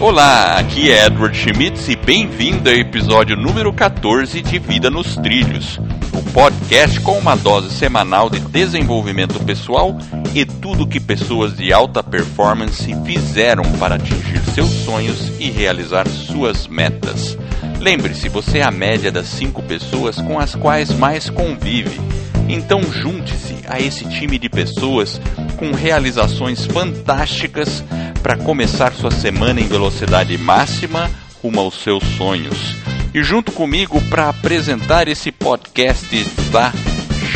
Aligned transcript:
Olá, 0.00 0.58
aqui 0.58 0.90
é 0.90 1.04
Edward 1.04 1.36
Schmitz 1.36 1.86
e 1.90 1.94
bem-vindo 1.94 2.70
ao 2.70 2.74
episódio 2.74 3.36
número 3.36 3.70
14 3.70 4.40
de 4.40 4.58
Vida 4.58 4.88
nos 4.88 5.14
Trilhos, 5.16 5.78
o 6.14 6.22
podcast 6.32 6.98
com 7.00 7.18
uma 7.18 7.36
dose 7.36 7.68
semanal 7.68 8.30
de 8.30 8.40
desenvolvimento 8.40 9.38
pessoal 9.44 9.98
e 10.34 10.46
tudo 10.46 10.86
que 10.86 10.98
pessoas 10.98 11.54
de 11.54 11.70
alta 11.70 12.02
performance 12.02 12.82
fizeram 13.04 13.62
para 13.78 13.96
atingir 13.96 14.40
seus 14.54 14.70
sonhos 14.70 15.38
e 15.38 15.50
realizar 15.50 16.08
suas 16.08 16.66
metas. 16.66 17.36
Lembre-se, 17.80 18.28
você 18.28 18.58
é 18.58 18.62
a 18.62 18.70
média 18.70 19.10
das 19.10 19.26
cinco 19.26 19.62
pessoas 19.62 20.20
com 20.20 20.38
as 20.38 20.54
quais 20.54 20.92
mais 20.92 21.30
convive. 21.30 21.98
Então 22.46 22.82
junte-se 22.82 23.56
a 23.66 23.80
esse 23.80 24.04
time 24.04 24.38
de 24.38 24.50
pessoas 24.50 25.18
com 25.56 25.72
realizações 25.72 26.66
fantásticas 26.66 27.82
para 28.22 28.36
começar 28.36 28.92
sua 28.92 29.10
semana 29.10 29.62
em 29.62 29.66
velocidade 29.66 30.36
máxima 30.36 31.10
rumo 31.42 31.58
aos 31.60 31.82
seus 31.82 32.04
sonhos. 32.18 32.76
E 33.14 33.22
junto 33.22 33.50
comigo 33.50 33.98
para 34.10 34.28
apresentar 34.28 35.08
esse 35.08 35.32
podcast 35.32 36.14
está 36.14 36.72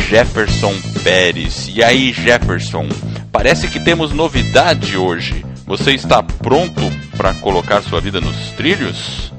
Jefferson 0.07 0.75
Pérez. 1.03 1.71
E 1.73 1.83
aí, 1.83 2.13
Jefferson? 2.13 2.87
Parece 3.31 3.67
que 3.67 3.79
temos 3.79 4.13
novidade 4.13 4.95
hoje. 4.95 5.43
Você 5.65 5.93
está 5.93 6.21
pronto 6.21 6.81
para 7.17 7.33
colocar 7.33 7.81
sua 7.81 7.99
vida 7.99 8.21
nos 8.21 8.51
trilhos? 8.51 9.34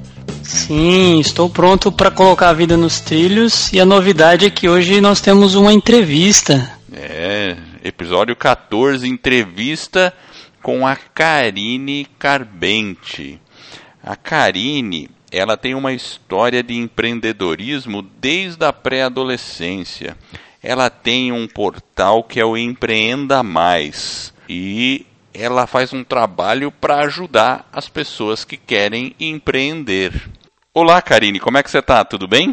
Sim, 0.46 1.18
estou 1.18 1.50
pronto 1.50 1.90
para 1.90 2.08
colocar 2.08 2.50
a 2.50 2.52
vida 2.52 2.76
nos 2.76 3.00
trilhos 3.00 3.72
e 3.72 3.80
a 3.80 3.84
novidade 3.84 4.46
é 4.46 4.50
que 4.50 4.68
hoje 4.68 5.00
nós 5.00 5.20
temos 5.20 5.56
uma 5.56 5.72
entrevista. 5.72 6.78
É, 6.92 7.56
episódio 7.82 8.36
14, 8.36 9.08
entrevista 9.08 10.14
com 10.62 10.86
a 10.86 10.94
Karine 10.94 12.06
Carbente. 12.16 13.40
A 14.00 14.14
Karine, 14.14 15.10
ela 15.32 15.56
tem 15.56 15.74
uma 15.74 15.92
história 15.92 16.62
de 16.62 16.74
empreendedorismo 16.74 18.02
desde 18.20 18.64
a 18.64 18.72
pré-adolescência. 18.72 20.16
Ela 20.62 20.88
tem 20.88 21.32
um 21.32 21.48
portal 21.48 22.22
que 22.22 22.38
é 22.38 22.44
o 22.44 22.56
Empreenda 22.56 23.42
Mais 23.42 24.32
e 24.48 25.04
ela 25.34 25.66
faz 25.66 25.92
um 25.92 26.02
trabalho 26.02 26.72
para 26.72 27.00
ajudar 27.00 27.68
as 27.72 27.88
pessoas 27.88 28.44
que 28.44 28.56
querem 28.56 29.14
empreender. 29.20 30.30
Olá, 30.78 31.00
Karine, 31.00 31.40
como 31.40 31.56
é 31.56 31.62
que 31.62 31.70
você 31.70 31.78
está? 31.78 32.04
Tudo 32.04 32.28
bem? 32.28 32.52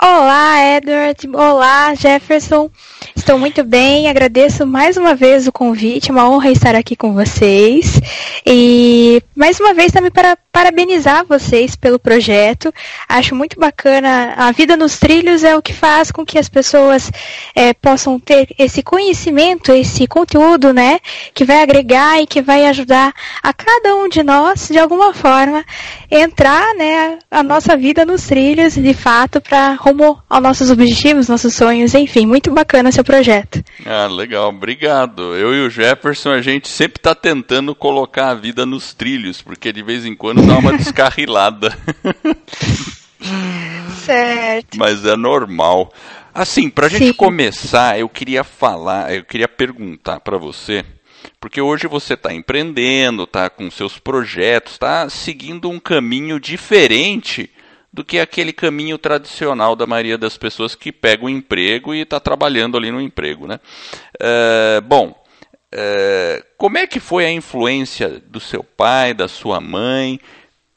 Olá, 0.00 0.74
Edward. 0.74 1.28
Olá, 1.36 1.94
Jefferson. 1.94 2.70
Estou 3.18 3.36
muito 3.36 3.64
bem, 3.64 4.08
agradeço 4.08 4.64
mais 4.64 4.96
uma 4.96 5.12
vez 5.12 5.48
o 5.48 5.52
convite, 5.52 6.12
uma 6.12 6.30
honra 6.30 6.52
estar 6.52 6.76
aqui 6.76 6.94
com 6.94 7.12
vocês. 7.12 8.00
E 8.46 9.20
mais 9.34 9.58
uma 9.58 9.74
vez 9.74 9.92
também 9.92 10.10
para 10.10 10.38
parabenizar 10.52 11.26
vocês 11.26 11.76
pelo 11.76 11.98
projeto. 11.98 12.72
Acho 13.08 13.34
muito 13.34 13.58
bacana. 13.58 14.34
A 14.36 14.52
vida 14.52 14.76
nos 14.76 14.98
trilhos 14.98 15.44
é 15.44 15.56
o 15.56 15.60
que 15.60 15.74
faz 15.74 16.10
com 16.10 16.24
que 16.24 16.38
as 16.38 16.48
pessoas 16.48 17.10
é, 17.54 17.74
possam 17.74 18.18
ter 18.18 18.54
esse 18.56 18.82
conhecimento, 18.82 19.72
esse 19.72 20.06
conteúdo, 20.06 20.72
né? 20.72 21.00
Que 21.34 21.44
vai 21.44 21.60
agregar 21.60 22.22
e 22.22 22.26
que 22.26 22.40
vai 22.40 22.66
ajudar 22.66 23.12
a 23.42 23.52
cada 23.52 23.96
um 23.96 24.08
de 24.08 24.22
nós, 24.22 24.68
de 24.68 24.78
alguma 24.78 25.12
forma, 25.12 25.64
entrar, 26.10 26.74
né, 26.74 27.18
a 27.30 27.42
nossa 27.42 27.76
vida 27.76 28.04
nos 28.04 28.22
trilhos, 28.22 28.74
de 28.74 28.94
fato, 28.94 29.40
para 29.40 29.74
rumo 29.74 30.18
aos 30.28 30.42
nossos 30.42 30.70
objetivos, 30.70 31.28
nossos 31.28 31.54
sonhos, 31.54 31.94
enfim, 31.94 32.26
muito 32.26 32.50
bacana 32.50 32.90
seu 32.90 33.04
projeto. 33.08 33.64
Ah, 33.86 34.06
legal, 34.06 34.50
obrigado. 34.50 35.34
Eu 35.34 35.54
e 35.54 35.66
o 35.66 35.70
Jefferson, 35.70 36.30
a 36.30 36.42
gente 36.42 36.68
sempre 36.68 36.98
está 36.98 37.14
tentando 37.14 37.74
colocar 37.74 38.28
a 38.28 38.34
vida 38.34 38.66
nos 38.66 38.92
trilhos, 38.92 39.40
porque 39.40 39.72
de 39.72 39.82
vez 39.82 40.04
em 40.04 40.14
quando 40.14 40.46
dá 40.46 40.58
uma 40.58 40.76
descarrilada. 40.76 41.74
certo. 44.04 44.76
Mas 44.76 45.06
é 45.06 45.16
normal. 45.16 45.90
Assim, 46.34 46.68
para 46.68 46.86
a 46.86 46.90
gente 46.90 47.14
começar, 47.14 47.98
eu 47.98 48.10
queria 48.10 48.44
falar, 48.44 49.14
eu 49.14 49.24
queria 49.24 49.48
perguntar 49.48 50.20
para 50.20 50.36
você, 50.36 50.84
porque 51.40 51.62
hoje 51.62 51.86
você 51.86 52.12
está 52.12 52.32
empreendendo, 52.34 53.24
está 53.24 53.48
com 53.48 53.70
seus 53.70 53.98
projetos, 53.98 54.74
está 54.74 55.08
seguindo 55.08 55.70
um 55.70 55.80
caminho 55.80 56.38
diferente 56.38 57.50
do 57.98 58.04
que 58.04 58.20
aquele 58.20 58.52
caminho 58.52 58.96
tradicional 58.96 59.74
da 59.74 59.84
maioria 59.84 60.16
das 60.16 60.38
pessoas 60.38 60.76
que 60.76 60.92
pega 60.92 61.24
um 61.24 61.28
emprego 61.28 61.92
e 61.92 62.02
está 62.02 62.20
trabalhando 62.20 62.76
ali 62.76 62.92
no 62.92 63.00
emprego. 63.00 63.48
Né? 63.48 63.58
Uh, 64.22 64.80
bom, 64.82 65.08
uh, 65.74 66.44
como 66.56 66.78
é 66.78 66.86
que 66.86 67.00
foi 67.00 67.26
a 67.26 67.32
influência 67.32 68.22
do 68.24 68.38
seu 68.38 68.62
pai, 68.62 69.12
da 69.12 69.26
sua 69.26 69.60
mãe? 69.60 70.20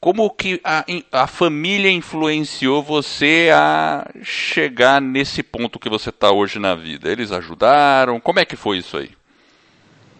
Como 0.00 0.28
que 0.30 0.60
a, 0.64 0.84
a 1.12 1.28
família 1.28 1.92
influenciou 1.92 2.82
você 2.82 3.50
a 3.54 4.04
chegar 4.24 5.00
nesse 5.00 5.44
ponto 5.44 5.78
que 5.78 5.88
você 5.88 6.08
está 6.08 6.32
hoje 6.32 6.58
na 6.58 6.74
vida? 6.74 7.08
Eles 7.08 7.30
ajudaram? 7.30 8.18
Como 8.18 8.40
é 8.40 8.44
que 8.44 8.56
foi 8.56 8.78
isso 8.78 8.96
aí? 8.96 9.12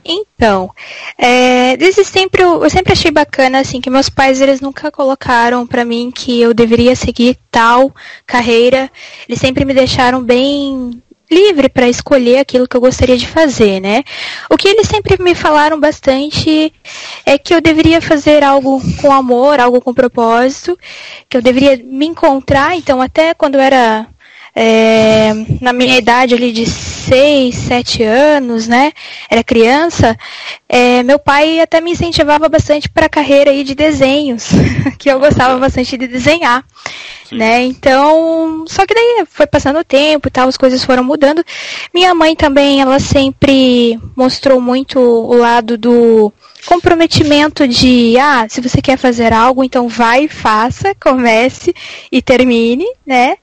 Então, 0.04 0.70
é, 1.16 1.76
desde 1.76 2.04
sempre 2.04 2.42
eu, 2.42 2.64
eu, 2.64 2.70
sempre 2.70 2.92
achei 2.92 3.10
bacana 3.10 3.60
assim 3.60 3.80
que 3.80 3.90
meus 3.90 4.08
pais 4.08 4.40
eles 4.40 4.60
nunca 4.60 4.90
colocaram 4.90 5.66
para 5.66 5.84
mim 5.84 6.10
que 6.10 6.40
eu 6.40 6.52
deveria 6.52 6.96
seguir 6.96 7.38
tal 7.50 7.94
carreira. 8.26 8.90
Eles 9.28 9.40
sempre 9.40 9.64
me 9.64 9.72
deixaram 9.72 10.22
bem 10.22 11.00
livre 11.32 11.68
para 11.68 11.88
escolher 11.88 12.38
aquilo 12.38 12.68
que 12.68 12.76
eu 12.76 12.80
gostaria 12.80 13.16
de 13.16 13.26
fazer, 13.26 13.80
né? 13.80 14.04
O 14.50 14.56
que 14.56 14.68
eles 14.68 14.86
sempre 14.86 15.20
me 15.22 15.34
falaram 15.34 15.80
bastante 15.80 16.72
é 17.24 17.38
que 17.38 17.54
eu 17.54 17.60
deveria 17.60 18.02
fazer 18.02 18.44
algo 18.44 18.82
com 19.00 19.10
amor, 19.10 19.58
algo 19.58 19.80
com 19.80 19.94
propósito, 19.94 20.78
que 21.28 21.36
eu 21.36 21.42
deveria 21.42 21.76
me 21.82 22.06
encontrar. 22.06 22.76
Então, 22.76 23.00
até 23.00 23.32
quando 23.32 23.54
eu 23.54 23.60
era 23.60 24.06
é, 24.54 25.32
na 25.60 25.72
minha 25.72 25.96
idade 25.96 26.34
ali 26.34 26.52
de 26.52 26.66
6, 26.66 27.54
7 27.54 28.02
anos, 28.02 28.68
né? 28.68 28.92
Era 29.30 29.42
criança, 29.42 30.16
é, 30.68 31.02
meu 31.02 31.18
pai 31.18 31.60
até 31.60 31.80
me 31.80 31.92
incentivava 31.92 32.48
bastante 32.48 32.88
para 32.88 33.06
a 33.06 33.10
carreira 33.10 33.50
aí 33.50 33.64
de 33.64 33.74
desenhos, 33.74 34.48
que 34.98 35.10
eu 35.10 35.18
gostava 35.18 35.58
bastante 35.58 35.96
de 35.96 36.06
desenhar. 36.06 36.64
Né? 37.30 37.64
Então, 37.64 38.66
só 38.68 38.84
que 38.84 38.92
daí 38.92 39.24
foi 39.26 39.46
passando 39.46 39.78
o 39.78 39.84
tempo 39.84 40.28
e 40.28 40.30
tal, 40.30 40.48
as 40.48 40.56
coisas 40.58 40.84
foram 40.84 41.02
mudando. 41.02 41.42
Minha 41.92 42.14
mãe 42.14 42.36
também, 42.36 42.82
ela 42.82 43.00
sempre 43.00 43.98
mostrou 44.14 44.60
muito 44.60 45.00
o 45.00 45.34
lado 45.34 45.78
do 45.78 46.30
comprometimento 46.66 47.66
de, 47.66 48.16
ah, 48.18 48.46
se 48.48 48.60
você 48.60 48.80
quer 48.80 48.96
fazer 48.96 49.32
algo, 49.32 49.64
então 49.64 49.88
vai, 49.88 50.28
faça, 50.28 50.94
comece 50.94 51.74
e 52.10 52.22
termine, 52.22 52.86
né? 53.06 53.36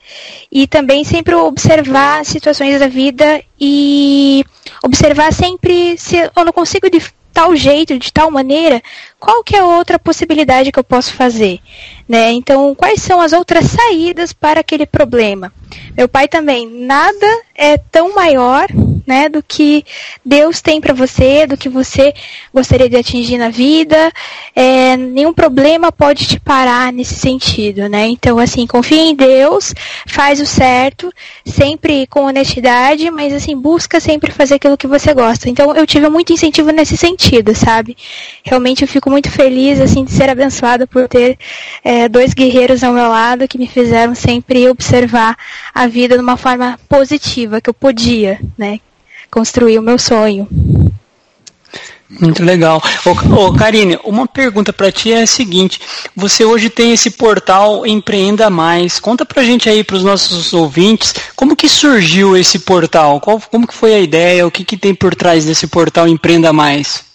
E 0.51 0.67
também 0.67 1.03
sempre 1.03 1.35
observar 1.35 2.25
situações 2.25 2.79
da 2.79 2.87
vida 2.87 3.41
e 3.59 4.43
observar 4.83 5.33
sempre 5.33 5.97
se 5.97 6.17
eu 6.17 6.45
não 6.45 6.53
consigo 6.53 6.89
de 6.89 7.01
tal 7.33 7.55
jeito, 7.55 7.97
de 7.97 8.11
tal 8.11 8.29
maneira, 8.31 8.81
qual 9.19 9.43
que 9.43 9.55
é 9.55 9.63
outra 9.63 9.97
possibilidade 9.97 10.71
que 10.71 10.79
eu 10.79 10.83
posso 10.83 11.13
fazer, 11.13 11.59
né? 12.07 12.31
Então, 12.31 12.73
quais 12.75 13.01
são 13.01 13.21
as 13.21 13.33
outras 13.33 13.65
saídas 13.65 14.33
para 14.33 14.59
aquele 14.59 14.85
problema? 14.85 15.53
Meu 15.95 16.09
pai 16.09 16.27
também, 16.27 16.67
nada 16.67 17.27
é 17.55 17.77
tão 17.77 18.13
maior 18.13 18.67
né, 19.09 19.27
do 19.27 19.41
que 19.41 19.83
Deus 20.23 20.61
tem 20.61 20.79
para 20.79 20.93
você, 20.93 21.47
do 21.47 21.57
que 21.57 21.67
você 21.67 22.13
gostaria 22.53 22.87
de 22.87 22.95
atingir 22.95 23.39
na 23.39 23.49
vida. 23.49 24.11
É, 24.55 24.95
nenhum 24.95 25.33
problema 25.33 25.91
pode 25.91 26.27
te 26.27 26.39
parar 26.39 26.93
nesse 26.93 27.15
sentido, 27.15 27.89
né? 27.89 28.05
Então, 28.05 28.37
assim, 28.37 28.67
confia 28.67 29.01
em 29.01 29.15
Deus, 29.15 29.73
faz 30.05 30.39
o 30.39 30.45
certo, 30.45 31.11
sempre 31.43 32.05
com 32.05 32.25
honestidade, 32.25 33.09
mas 33.09 33.33
assim, 33.33 33.57
busca 33.57 33.99
sempre 33.99 34.31
fazer 34.31 34.55
aquilo 34.55 34.77
que 34.77 34.85
você 34.85 35.11
gosta. 35.11 35.49
Então, 35.49 35.75
eu 35.75 35.87
tive 35.87 36.07
muito 36.07 36.31
incentivo 36.31 36.69
nesse 36.69 36.95
sentido, 36.95 37.55
sabe? 37.55 37.97
Realmente 38.43 38.83
eu 38.83 38.87
fico 38.87 39.09
muito 39.09 39.31
feliz, 39.31 39.81
assim, 39.81 40.05
de 40.05 40.11
ser 40.11 40.29
abençoada 40.29 40.85
por 40.85 41.07
ter 41.07 41.35
é, 41.83 42.07
dois 42.07 42.35
guerreiros 42.35 42.83
ao 42.83 42.93
meu 42.93 43.09
lado 43.09 43.47
que 43.47 43.57
me 43.57 43.67
fizeram 43.67 44.13
sempre 44.13 44.69
observar 44.69 45.35
a 45.73 45.87
vida 45.87 46.15
de 46.15 46.21
uma 46.21 46.37
forma 46.37 46.79
positiva, 46.87 47.59
que 47.59 47.71
eu 47.71 47.73
podia, 47.73 48.39
né? 48.55 48.79
Construir 49.29 49.79
o 49.79 49.81
meu 49.81 49.97
sonho. 49.97 50.47
Muito 52.09 52.43
legal. 52.43 52.81
Ô, 53.05 53.35
ô 53.35 53.53
Karine, 53.53 53.99
uma 54.03 54.27
pergunta 54.27 54.73
para 54.73 54.91
ti 54.91 55.13
é 55.13 55.21
a 55.21 55.27
seguinte: 55.27 55.79
você 56.15 56.43
hoje 56.43 56.69
tem 56.69 56.91
esse 56.91 57.11
portal 57.11 57.85
Empreenda 57.85 58.49
Mais. 58.49 58.99
Conta 58.99 59.23
pra 59.23 59.43
gente 59.43 59.69
aí, 59.69 59.83
para 59.83 59.95
os 59.95 60.03
nossos 60.03 60.51
ouvintes, 60.51 61.13
como 61.35 61.55
que 61.55 61.69
surgiu 61.69 62.35
esse 62.35 62.59
portal? 62.59 63.19
Qual, 63.21 63.39
como 63.51 63.67
que 63.67 63.75
foi 63.75 63.93
a 63.93 63.99
ideia? 63.99 64.47
O 64.47 64.51
que, 64.51 64.65
que 64.65 64.75
tem 64.75 64.95
por 64.95 65.13
trás 65.13 65.45
desse 65.45 65.67
portal 65.67 66.07
Empreenda 66.07 66.51
Mais? 66.51 67.08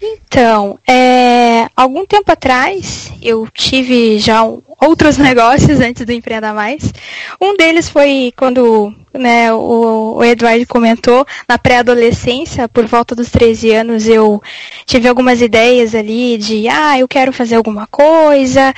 Então, 0.00 0.78
é, 0.88 1.68
algum 1.76 2.06
tempo 2.06 2.30
atrás, 2.32 3.12
eu 3.20 3.46
tive 3.52 4.18
já 4.18 4.44
um, 4.44 4.62
outros 4.80 5.18
negócios 5.18 5.80
antes 5.80 6.06
do 6.06 6.12
Empreenda 6.12 6.54
Mais. 6.54 6.92
Um 7.40 7.56
deles 7.56 7.88
foi 7.88 8.32
quando 8.36 8.94
né, 9.12 9.52
o, 9.52 10.16
o 10.16 10.24
Eduardo 10.24 10.66
comentou, 10.66 11.26
na 11.48 11.58
pré-adolescência, 11.58 12.68
por 12.68 12.86
volta 12.86 13.14
dos 13.14 13.28
13 13.30 13.72
anos, 13.72 14.08
eu 14.08 14.40
tive 14.86 15.08
algumas 15.08 15.42
ideias 15.42 15.94
ali 15.94 16.38
de, 16.38 16.68
ah, 16.68 16.98
eu 16.98 17.08
quero 17.08 17.32
fazer 17.32 17.56
alguma 17.56 17.86
coisa, 17.88 18.72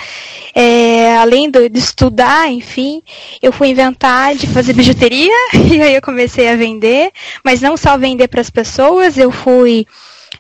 é, 0.55 1.17
além 1.17 1.51
de, 1.51 1.69
de 1.69 1.79
estudar, 1.79 2.51
enfim, 2.51 3.03
eu 3.43 3.53
fui 3.53 3.69
inventar 3.69 4.35
de 4.35 4.47
fazer 4.47 4.73
bijuteria, 4.73 5.35
e 5.71 5.81
aí 5.83 5.95
eu 5.95 6.03
comecei 6.03 6.49
a 6.49 6.57
vender, 6.57 7.11
mas 7.45 7.61
não 7.61 7.77
só 7.77 7.97
vender 7.99 8.29
para 8.29 8.41
as 8.41 8.51
pessoas, 8.51 9.19
eu 9.19 9.31
fui 9.31 9.87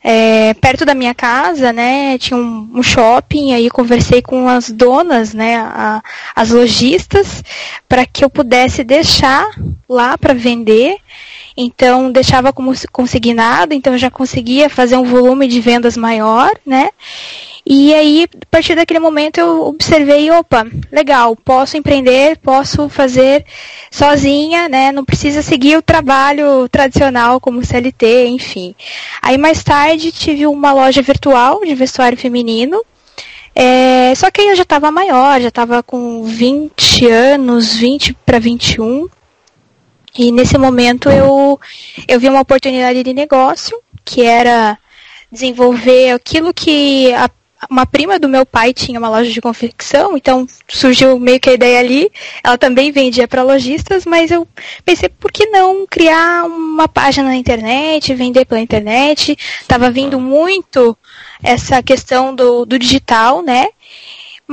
é, 0.03 0.53
perto 0.55 0.85
da 0.85 0.95
minha 0.95 1.15
casa, 1.15 1.73
né, 1.73 2.19
tinha 2.19 2.37
um, 2.37 2.69
um, 2.75 2.83
shopping, 2.83 3.55
aí 3.55 3.71
conversei 3.71 4.21
com 4.21 4.49
as 4.49 4.71
donas, 4.71 5.33
né, 5.33 5.57
a, 5.57 6.03
as 6.35 6.51
lojistas, 6.51 7.43
para 7.89 8.05
que 8.05 8.25
eu 8.25 8.31
pudesse 8.31 8.83
deixar 8.83 9.49
lá 9.89 10.19
para 10.19 10.35
vender. 10.35 10.97
Então, 11.57 12.11
deixava 12.11 12.53
como 12.53 12.73
consignado, 12.91 13.75
então 13.75 13.99
já 13.99 14.11
conseguia 14.11 14.71
fazer 14.71 14.97
um 14.97 15.05
volume 15.05 15.47
de 15.47 15.61
vendas 15.61 15.97
maior, 15.97 16.51
né? 16.65 16.91
E 17.65 17.95
aí, 17.95 18.27
a 18.35 18.47
partir 18.51 18.75
daquele 18.75 18.99
momento, 18.99 19.39
eu 19.39 19.67
observei, 19.67 20.31
opa, 20.31 20.67
legal, 20.91 21.37
posso 21.37 21.77
empreender, 21.77 22.37
posso 22.39 22.89
fazer 22.89 23.47
sozinha, 23.91 24.69
né? 24.69 24.91
Não 24.91 25.05
precisa 25.05 25.43
seguir 25.43 25.77
o 25.77 25.83
trabalho 25.83 26.69
tradicional 26.69 27.41
como 27.41 27.65
CLT, 27.65 28.27
enfim. 28.27 28.75
Aí 29.21 29.39
mais 29.39 29.63
tarde 29.63 30.11
tive 30.11 30.47
uma 30.47 30.73
loja 30.73 31.03
virtual 31.03 31.61
de 31.65 31.75
vestuário 31.75 32.19
feminino. 32.19 32.83
É, 33.55 34.13
só 34.17 34.31
que 34.31 34.41
aí 34.41 34.49
eu 34.49 34.57
já 34.57 34.63
estava 34.63 34.91
maior, 34.91 35.41
já 35.41 35.49
estava 35.49 35.83
com 35.83 36.25
20 36.25 37.07
anos, 37.07 37.75
20 37.75 38.15
para 38.27 38.41
21. 38.41 39.09
E 40.17 40.31
nesse 40.31 40.59
momento 40.59 41.09
eu, 41.09 41.59
eu 42.07 42.21
vi 42.21 42.29
uma 42.29 42.41
oportunidade 42.41 43.03
de 43.03 43.15
negócio, 43.15 43.79
que 44.05 44.23
era 44.23 44.79
desenvolver 45.31 46.11
aquilo 46.11 46.53
que 46.53 47.13
a 47.15 47.31
uma 47.71 47.87
prima 47.87 48.19
do 48.19 48.29
meu 48.29 48.45
pai 48.45 48.73
tinha 48.73 48.99
uma 48.99 49.09
loja 49.09 49.31
de 49.31 49.41
confecção, 49.41 50.17
então 50.17 50.47
surgiu 50.69 51.19
meio 51.19 51.39
que 51.39 51.51
a 51.51 51.55
ideia 51.55 51.79
ali. 51.79 52.11
Ela 52.43 52.59
também 52.59 52.91
vendia 52.91 53.29
para 53.29 53.43
lojistas, 53.43 54.05
mas 54.05 54.31
eu 54.31 54.47
pensei, 54.85 55.09
por 55.09 55.31
que 55.31 55.47
não 55.47 55.87
criar 55.87 56.45
uma 56.45 56.89
página 56.89 57.29
na 57.29 57.37
internet, 57.37 58.15
vender 58.15 58.45
pela 58.45 58.61
internet? 58.61 59.37
Tava 59.69 59.91
vindo 59.91 60.19
muito 60.19 60.97
essa 61.43 61.83
questão 61.83 62.35
do, 62.35 62.65
do 62.65 62.79
digital, 62.79 63.43
né? 63.43 63.69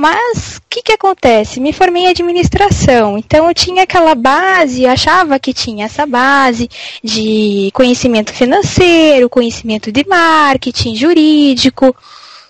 Mas 0.00 0.56
o 0.56 0.62
que, 0.70 0.80
que 0.80 0.92
acontece? 0.92 1.60
Me 1.60 1.74
formei 1.74 2.04
em 2.04 2.08
administração, 2.08 3.18
então 3.18 3.46
eu 3.46 3.54
tinha 3.54 3.82
aquela 3.82 4.14
base, 4.14 4.86
achava 4.86 5.38
que 5.38 5.52
tinha 5.52 5.84
essa 5.84 6.06
base 6.06 6.70
de 7.04 7.70
conhecimento 7.74 8.32
financeiro, 8.32 9.28
conhecimento 9.28 9.92
de 9.92 10.02
marketing, 10.08 10.96
jurídico 10.96 11.94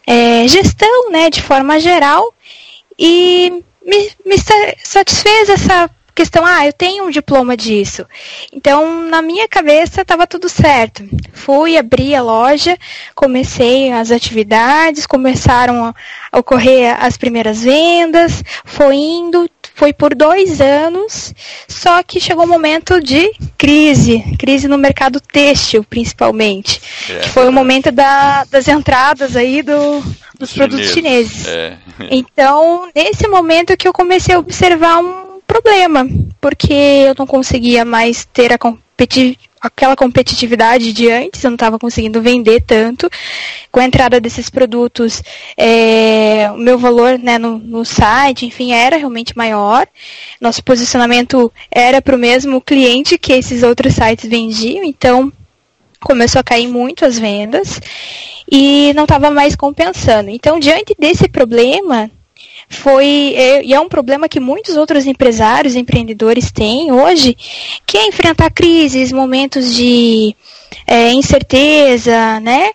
é, 0.07 0.47
gestão, 0.47 1.11
né, 1.11 1.29
de 1.29 1.43
forma 1.43 1.81
geral, 1.81 2.33
e 2.97 3.53
me, 3.85 4.11
me 4.25 4.37
satisfez 4.85 5.49
essa 5.49 5.91
questão, 6.21 6.45
ah, 6.45 6.67
eu 6.67 6.73
tenho 6.73 7.07
um 7.07 7.11
diploma 7.11 7.57
disso. 7.57 8.05
Então, 8.53 9.09
na 9.09 9.23
minha 9.23 9.49
cabeça 9.49 10.03
estava 10.03 10.27
tudo 10.27 10.51
certo. 10.51 11.03
Fui, 11.33 11.79
abri 11.79 12.15
a 12.15 12.23
loja, 12.23 12.77
comecei 13.15 13.91
as 13.91 14.11
atividades, 14.11 15.07
começaram 15.07 15.87
a 16.31 16.39
ocorrer 16.39 16.95
as 17.03 17.17
primeiras 17.17 17.63
vendas, 17.63 18.45
foi 18.67 18.97
indo, 18.97 19.49
foi 19.75 19.95
por 19.95 20.15
dois 20.15 20.61
anos, 20.61 21.35
só 21.67 22.03
que 22.03 22.21
chegou 22.21 22.45
um 22.45 22.49
momento 22.49 23.01
de 23.01 23.33
crise, 23.57 24.23
crise 24.39 24.69
no 24.69 24.77
mercado 24.77 25.23
têxtil, 25.23 25.83
principalmente, 25.83 26.83
é, 27.09 27.21
que 27.21 27.31
foi 27.31 27.49
o 27.49 27.53
momento 27.53 27.91
da, 27.91 28.45
das 28.45 28.69
entradas 28.69 29.37
aí 29.37 29.63
do, 29.63 30.03
dos 30.39 30.53
produtos 30.53 30.91
chineses. 30.91 31.47
É. 31.47 31.79
Então, 32.11 32.91
nesse 32.95 33.27
momento 33.27 33.75
que 33.75 33.89
eu 33.89 33.93
comecei 33.93 34.35
a 34.35 34.39
observar 34.39 34.99
um 34.99 35.20
problema, 35.53 36.07
porque 36.41 36.73
eu 36.73 37.15
não 37.19 37.27
conseguia 37.27 37.85
mais 37.85 38.25
ter 38.25 38.57
competitividade 38.59 39.51
aquela 39.61 39.95
competitividade 39.95 40.93
de 40.93 41.11
antes, 41.11 41.45
eu 41.45 41.51
não 41.51 41.55
estava 41.55 41.79
conseguindo 41.79 42.23
vender 42.23 42.63
tanto. 42.63 43.11
Com 43.71 43.79
a 43.79 43.85
entrada 43.85 44.19
desses 44.19 44.49
produtos, 44.49 45.23
é, 45.57 46.51
o 46.55 46.57
meu 46.57 46.79
valor 46.79 47.19
né, 47.19 47.37
no, 47.37 47.59
no, 47.59 47.85
site, 47.85 48.47
enfim, 48.47 48.73
era 48.73 48.97
realmente 48.97 49.37
maior. 49.37 49.87
Nosso 50.41 50.65
posicionamento 50.65 51.53
era 51.71 52.01
para 52.01 52.17
o 52.17 52.19
mesmo 52.19 52.61
cliente 52.61 53.19
que 53.19 53.35
esses 53.35 53.63
outros 53.63 53.95
sites 53.95 54.29
vendiam, 54.29 54.83
então 54.83 55.31
começou 56.01 56.41
a 56.41 56.45
cair 56.45 56.67
muito 56.67 57.05
as 57.05 57.19
vendas 57.19 57.79
e 58.51 58.93
não 58.95 59.03
estava 59.05 59.31
mais 59.31 59.55
compensando. 59.55 60.31
Então, 60.31 60.59
diante 60.59 60.95
desse 60.99 61.29
problema, 61.29 62.11
foi 62.71 63.35
é, 63.37 63.65
e 63.65 63.75
é 63.75 63.81
um 63.81 63.89
problema 63.89 64.29
que 64.29 64.39
muitos 64.39 64.77
outros 64.77 65.05
empresários, 65.05 65.75
empreendedores 65.75 66.53
têm 66.53 66.93
hoje, 66.93 67.37
que 67.85 67.99
é 67.99 68.07
enfrentar 68.07 68.51
crises, 68.51 69.11
momentos 69.11 69.75
de 69.75 70.35
é, 70.87 71.13
incerteza, 71.13 72.39
né? 72.41 72.71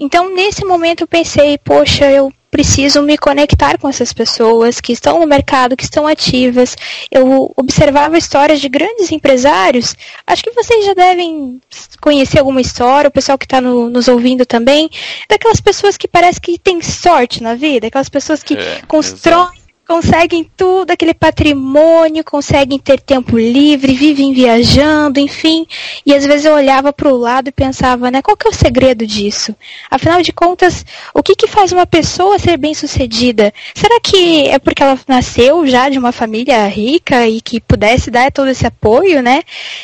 Então, 0.00 0.34
nesse 0.34 0.64
momento 0.64 1.02
eu 1.02 1.06
pensei, 1.06 1.58
poxa, 1.58 2.10
eu 2.10 2.32
preciso 2.52 3.00
me 3.00 3.16
conectar 3.16 3.78
com 3.78 3.88
essas 3.88 4.12
pessoas 4.12 4.78
que 4.78 4.92
estão 4.92 5.18
no 5.18 5.26
mercado, 5.26 5.74
que 5.74 5.84
estão 5.84 6.06
ativas. 6.06 6.76
Eu 7.10 7.50
observava 7.56 8.18
histórias 8.18 8.60
de 8.60 8.68
grandes 8.68 9.10
empresários. 9.10 9.96
Acho 10.26 10.42
que 10.42 10.50
vocês 10.50 10.84
já 10.84 10.92
devem 10.92 11.58
conhecer 11.98 12.40
alguma 12.40 12.60
história, 12.60 13.08
o 13.08 13.12
pessoal 13.12 13.38
que 13.38 13.46
está 13.46 13.58
no, 13.58 13.88
nos 13.88 14.06
ouvindo 14.06 14.44
também, 14.44 14.90
daquelas 15.30 15.62
pessoas 15.62 15.96
que 15.96 16.06
parece 16.06 16.38
que 16.38 16.58
têm 16.58 16.82
sorte 16.82 17.42
na 17.42 17.54
vida, 17.54 17.86
aquelas 17.86 18.10
pessoas 18.10 18.42
que 18.42 18.52
é, 18.52 18.82
constroem 18.86 19.61
conseguem 19.86 20.48
tudo, 20.56 20.90
aquele 20.90 21.12
patrimônio, 21.12 22.24
conseguem 22.24 22.78
ter 22.78 23.00
tempo 23.00 23.36
livre, 23.36 23.94
vivem 23.94 24.32
viajando, 24.32 25.20
enfim. 25.20 25.66
E 26.06 26.14
às 26.14 26.24
vezes 26.24 26.46
eu 26.46 26.54
olhava 26.54 26.92
para 26.92 27.12
o 27.12 27.16
lado 27.16 27.48
e 27.48 27.52
pensava, 27.52 28.10
né, 28.10 28.22
qual 28.22 28.36
que 28.36 28.46
é 28.46 28.50
o 28.50 28.54
segredo 28.54 29.06
disso? 29.06 29.54
Afinal 29.90 30.22
de 30.22 30.32
contas, 30.32 30.84
o 31.12 31.22
que, 31.22 31.34
que 31.34 31.46
faz 31.46 31.72
uma 31.72 31.86
pessoa 31.86 32.38
ser 32.38 32.56
bem-sucedida? 32.56 33.52
Será 33.74 34.00
que 34.00 34.48
é 34.48 34.58
porque 34.58 34.82
ela 34.82 34.98
nasceu 35.06 35.66
já 35.66 35.88
de 35.88 35.98
uma 35.98 36.12
família 36.12 36.66
rica 36.68 37.26
e 37.28 37.40
que 37.40 37.60
pudesse 37.60 38.10
dar 38.10 38.30
todo 38.32 38.48
esse 38.48 38.66
apoio, 38.66 39.22
né? 39.22 39.42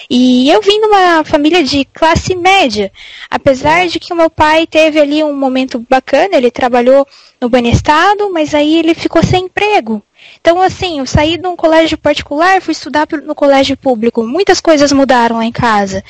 E 0.08 0.48
eu 0.50 0.62
vim 0.62 0.80
de 0.80 0.86
uma 0.86 1.24
família 1.24 1.62
de 1.62 1.84
classe 1.84 2.34
média, 2.34 2.90
apesar 3.28 3.86
de 3.88 3.98
que 3.98 4.12
o 4.12 4.16
meu 4.16 4.30
pai 4.30 4.66
teve 4.66 5.00
ali 5.00 5.22
um 5.22 5.34
momento 5.34 5.84
bacana, 5.88 6.36
ele 6.36 6.50
trabalhou 6.50 7.06
no 7.40 7.48
Banestado, 7.48 8.30
mas 8.32 8.54
aí 8.54 8.78
ele 8.78 8.94
ficou 8.94 9.22
sem 9.22 9.44
emprego. 9.44 9.97
Então, 10.40 10.60
assim, 10.60 10.98
eu 10.98 11.06
saí 11.06 11.36
de 11.36 11.46
um 11.46 11.56
colégio 11.56 11.98
particular, 11.98 12.60
fui 12.62 12.72
estudar 12.72 13.06
no 13.24 13.34
colégio 13.34 13.76
público. 13.76 14.26
Muitas 14.26 14.60
coisas 14.60 14.92
mudaram 14.92 15.36
lá 15.36 15.44
em 15.44 15.52
casa. 15.52 16.02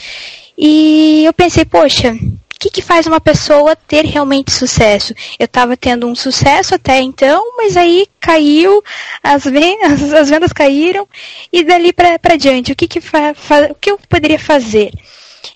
E 0.56 1.24
eu 1.24 1.32
pensei, 1.32 1.64
poxa, 1.64 2.12
o 2.58 2.58
que, 2.58 2.70
que 2.70 2.82
faz 2.82 3.06
uma 3.06 3.20
pessoa 3.20 3.76
ter 3.76 4.04
realmente 4.04 4.50
sucesso? 4.50 5.14
Eu 5.38 5.44
estava 5.44 5.76
tendo 5.76 6.08
um 6.08 6.14
sucesso 6.16 6.74
até 6.74 7.00
então, 7.00 7.56
mas 7.56 7.76
aí 7.76 8.06
caiu, 8.18 8.82
as 9.22 9.44
vendas, 9.44 10.02
as 10.12 10.28
vendas 10.28 10.52
caíram, 10.52 11.06
e 11.52 11.62
dali 11.62 11.92
para 11.92 12.36
diante, 12.36 12.72
o 12.72 12.76
que, 12.76 12.88
que, 12.88 12.98
o 12.98 13.74
que 13.80 13.92
eu 13.92 14.00
poderia 14.08 14.40
fazer? 14.40 14.92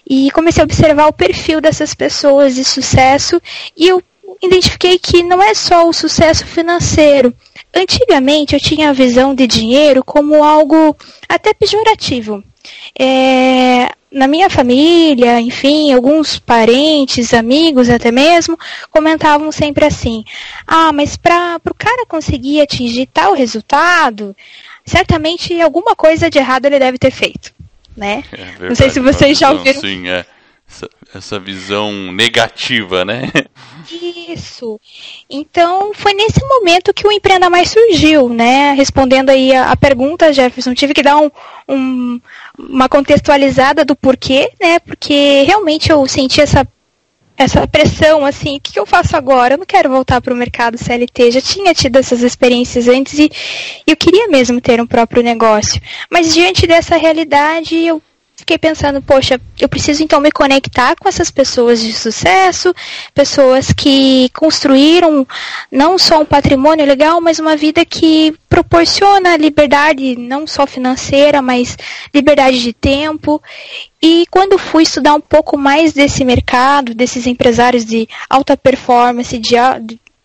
E 0.09 0.31
comecei 0.31 0.61
a 0.61 0.64
observar 0.64 1.09
o 1.09 1.12
perfil 1.12 1.61
dessas 1.61 1.92
pessoas 1.92 2.54
de 2.54 2.64
sucesso, 2.64 3.42
e 3.76 3.88
eu 3.88 4.00
identifiquei 4.40 4.97
que 4.97 5.25
não 5.25 5.42
é 5.42 5.54
só 5.54 5.88
o 5.88 5.92
sucesso 5.92 6.47
financeiro. 6.47 7.35
Antigamente 7.74 8.54
eu 8.54 8.60
tinha 8.60 8.90
a 8.90 8.92
visão 8.92 9.34
de 9.34 9.46
dinheiro 9.46 10.04
como 10.04 10.44
algo 10.44 10.96
até 11.28 11.54
pejorativo. 11.54 12.42
É, 12.98 13.90
na 14.10 14.26
minha 14.26 14.50
família, 14.50 15.40
enfim, 15.40 15.92
alguns 15.92 16.38
parentes, 16.38 17.32
amigos 17.32 17.88
até 17.88 18.12
mesmo, 18.12 18.58
comentavam 18.90 19.50
sempre 19.50 19.86
assim: 19.86 20.24
ah, 20.66 20.92
mas 20.92 21.16
para 21.16 21.58
o 21.64 21.74
cara 21.74 22.06
conseguir 22.06 22.60
atingir 22.60 23.06
tal 23.06 23.32
resultado, 23.32 24.36
certamente 24.84 25.58
alguma 25.60 25.96
coisa 25.96 26.28
de 26.28 26.38
errado 26.38 26.66
ele 26.66 26.78
deve 26.78 26.98
ter 26.98 27.10
feito. 27.10 27.52
Né? 27.96 28.22
É 28.32 28.36
verdade, 28.36 28.68
Não 28.68 28.74
sei 28.74 28.90
se 28.90 29.00
vocês 29.00 29.38
já 29.38 29.50
ouviram. 29.50 29.80
Sim, 29.80 30.08
é. 30.08 30.24
Essa, 30.72 30.88
essa 31.14 31.38
visão 31.38 31.92
negativa, 32.10 33.04
né? 33.04 33.30
Isso. 33.90 34.80
Então, 35.28 35.92
foi 35.92 36.14
nesse 36.14 36.42
momento 36.42 36.94
que 36.94 37.06
o 37.06 37.12
Empreenda 37.12 37.50
Mais 37.50 37.68
surgiu, 37.68 38.30
né? 38.30 38.72
Respondendo 38.72 39.28
aí 39.28 39.54
a, 39.54 39.70
a 39.70 39.76
pergunta, 39.76 40.32
Jefferson, 40.32 40.72
tive 40.72 40.94
que 40.94 41.02
dar 41.02 41.18
um, 41.18 41.30
um, 41.68 42.18
uma 42.58 42.88
contextualizada 42.88 43.84
do 43.84 43.94
porquê, 43.94 44.50
né? 44.58 44.78
Porque 44.78 45.42
realmente 45.42 45.90
eu 45.90 46.06
senti 46.08 46.40
essa 46.40 46.66
essa 47.36 47.66
pressão, 47.66 48.24
assim, 48.24 48.58
o 48.58 48.60
que, 48.60 48.78
eu 48.78 48.86
faço 48.86 49.16
agora? 49.16 49.54
Eu 49.54 49.58
não 49.58 49.66
quero 49.66 49.88
voltar 49.88 50.20
para 50.20 50.32
o 50.32 50.36
mercado 50.36 50.78
CLT, 50.78 51.32
já 51.32 51.40
tinha 51.40 51.74
tido 51.74 51.96
essas 51.96 52.22
experiências 52.22 52.86
antes 52.86 53.18
e 53.18 53.30
eu 53.86 53.96
queria 53.96 54.28
mesmo 54.28 54.60
ter 54.60 54.80
um 54.80 54.86
próprio 54.86 55.22
negócio. 55.22 55.80
Mas 56.10 56.32
diante 56.32 56.66
dessa 56.66 56.96
realidade, 56.96 57.74
eu 57.74 58.00
fiquei 58.42 58.58
pensando, 58.58 59.00
poxa, 59.00 59.40
eu 59.61 59.68
preciso 59.68 60.02
então 60.02 60.20
me 60.20 60.32
conectar 60.32 60.96
com 60.96 61.08
essas 61.08 61.30
pessoas 61.30 61.80
de 61.80 61.92
sucesso, 61.92 62.75
pessoas 63.14 63.72
que 63.72 64.28
construíram 64.34 65.26
não 65.70 65.96
só 65.96 66.20
um 66.20 66.25
patrimônio 66.25 66.84
legal, 66.84 67.20
mas 67.20 67.38
uma 67.38 67.56
vida 67.56 67.84
que 67.84 68.34
proporciona 68.49 69.37
liberdade 69.37 70.16
não 70.16 70.44
só 70.44 70.66
financeira, 70.66 71.40
mas 71.40 71.76
liberdade 72.12 72.61
de 72.61 72.72
tempo. 72.72 73.40
E 74.02 74.26
quando 74.28 74.58
fui 74.58 74.82
estudar 74.82 75.14
um 75.14 75.20
pouco 75.20 75.56
mais 75.56 75.92
desse 75.92 76.25
mercado, 76.25 76.94
desses 76.94 77.28
empresários 77.28 77.84
de 77.84 78.08
alta 78.28 78.56
performance, 78.56 79.38
de, 79.38 79.54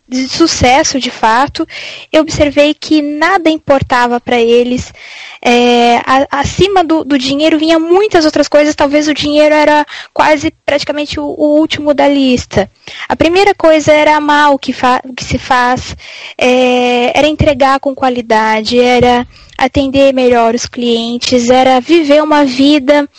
de 0.07 0.27
sucesso 0.29 0.99
de 0.99 1.11
fato, 1.11 1.67
eu 2.11 2.21
observei 2.21 2.73
que 2.73 3.01
nada 3.01 3.49
importava 3.49 4.19
para 4.19 4.39
eles. 4.39 4.93
É, 5.41 5.97
a, 5.97 6.39
acima 6.39 6.83
do, 6.83 7.03
do, 7.03 7.17
dinheiro 7.17 7.59
vinha 7.59 7.77
muitas 7.77 8.25
outras 8.25 8.47
coisas, 8.47 8.75
talvez 8.75 9.07
o 9.07 9.13
dinheiro 9.13 9.53
era 9.53 9.85
quase 10.13 10.51
praticamente 10.65 11.19
o, 11.19 11.25
o 11.25 11.59
último 11.59 11.93
da 11.93 12.07
lista. 12.07 12.69
A 13.07 13.15
primeira 13.15 13.53
coisa 13.53 13.91
era 13.91 14.15
amar 14.15 14.53
o 14.53 14.59
que, 14.59 14.73
o 15.03 15.13
que 15.13 15.23
se 15.23 15.37
faz, 15.37 15.95
é, 16.37 17.17
era 17.17 17.27
entregar 17.27 17.79
com 17.79 17.93
qualidade, 17.93 18.79
era 18.79 19.27
atender 19.57 20.13
melhor 20.13 20.55
os 20.55 20.65
clientes, 20.65 21.49
era 21.49 21.81
viver 21.81 22.23
uma 22.23 22.45
vida 22.45 23.09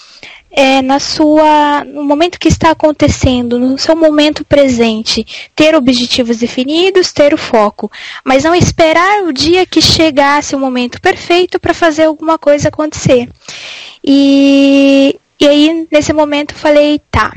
é, 0.50 0.80
na 0.80 0.98
sua, 0.98 1.84
no 1.84 2.02
momento 2.02 2.38
que 2.38 2.48
está 2.48 2.70
acontecendo, 2.70 3.58
no 3.58 3.76
seu 3.78 3.94
momento 3.94 4.44
presente, 4.44 5.26
ter 5.54 5.74
objetivos 5.74 6.38
definidos, 6.38 7.12
ter 7.12 7.34
o 7.34 7.38
foco, 7.38 7.90
mas 8.24 8.44
não 8.44 8.54
esperar 8.54 9.24
o 9.24 9.32
dia 9.32 9.66
que 9.66 9.80
chegasse 9.80 10.56
o 10.56 10.58
momento 10.58 11.00
perfeito 11.00 11.60
para 11.60 11.74
fazer 11.74 12.04
alguma 12.04 12.38
coisa 12.38 12.68
acontecer. 12.68 13.28
E, 14.02 15.18
e 15.38 15.46
aí, 15.46 15.86
nesse 15.92 16.12
momento, 16.12 16.54
falei, 16.54 17.00
tá, 17.10 17.32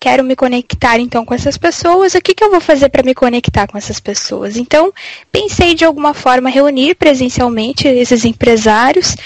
quero 0.00 0.24
me 0.24 0.34
conectar 0.34 0.98
então 0.98 1.24
com 1.24 1.32
essas 1.32 1.56
pessoas, 1.56 2.14
o 2.14 2.20
que, 2.20 2.34
que 2.34 2.42
eu 2.42 2.50
vou 2.50 2.60
fazer 2.60 2.88
para 2.88 3.04
me 3.04 3.14
conectar 3.14 3.68
com 3.68 3.78
essas 3.78 4.00
pessoas? 4.00 4.56
Então, 4.56 4.92
pensei 5.30 5.74
de 5.74 5.84
alguma 5.84 6.12
forma 6.12 6.50
reunir 6.50 6.96
presencialmente 6.96 7.86
esses 7.86 8.24
empresários 8.24 9.16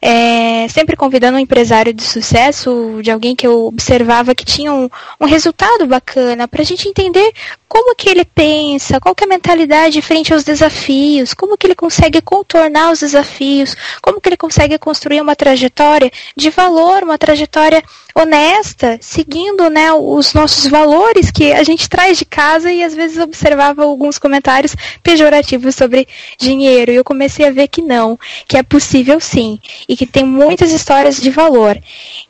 é, 0.00 0.47
sempre 0.78 0.96
convidando 0.96 1.36
um 1.36 1.40
empresário 1.40 1.92
de 1.92 2.04
sucesso, 2.04 3.00
de 3.02 3.10
alguém 3.10 3.34
que 3.34 3.44
eu 3.44 3.66
observava 3.66 4.32
que 4.32 4.44
tinha 4.44 4.72
um, 4.72 4.88
um 5.20 5.26
resultado 5.26 5.88
bacana, 5.88 6.46
para 6.46 6.62
a 6.62 6.64
gente 6.64 6.88
entender 6.88 7.32
como 7.66 7.96
que 7.96 8.08
ele 8.08 8.24
pensa, 8.24 9.00
qual 9.00 9.12
que 9.12 9.24
é 9.24 9.26
a 9.26 9.28
mentalidade 9.28 10.00
frente 10.00 10.32
aos 10.32 10.44
desafios, 10.44 11.34
como 11.34 11.58
que 11.58 11.66
ele 11.66 11.74
consegue 11.74 12.20
contornar 12.20 12.92
os 12.92 13.00
desafios, 13.00 13.74
como 14.00 14.20
que 14.20 14.28
ele 14.28 14.36
consegue 14.36 14.78
construir 14.78 15.20
uma 15.20 15.34
trajetória 15.34 16.12
de 16.36 16.48
valor, 16.48 17.02
uma 17.02 17.18
trajetória 17.18 17.82
honesta, 18.20 18.98
seguindo 19.00 19.70
né, 19.70 19.92
os 19.92 20.34
nossos 20.34 20.66
valores 20.66 21.30
que 21.30 21.52
a 21.52 21.62
gente 21.62 21.88
traz 21.88 22.18
de 22.18 22.24
casa 22.24 22.72
e 22.72 22.82
às 22.82 22.94
vezes 22.94 23.18
observava 23.18 23.84
alguns 23.84 24.18
comentários 24.18 24.74
pejorativos 25.02 25.74
sobre 25.74 26.06
dinheiro. 26.38 26.90
E 26.92 26.96
eu 26.96 27.04
comecei 27.04 27.46
a 27.46 27.52
ver 27.52 27.68
que 27.68 27.82
não, 27.82 28.18
que 28.46 28.56
é 28.56 28.62
possível 28.62 29.20
sim, 29.20 29.58
e 29.88 29.96
que 29.96 30.06
tem 30.06 30.24
muitas 30.24 30.72
histórias 30.72 31.20
de 31.20 31.30
valor. 31.30 31.78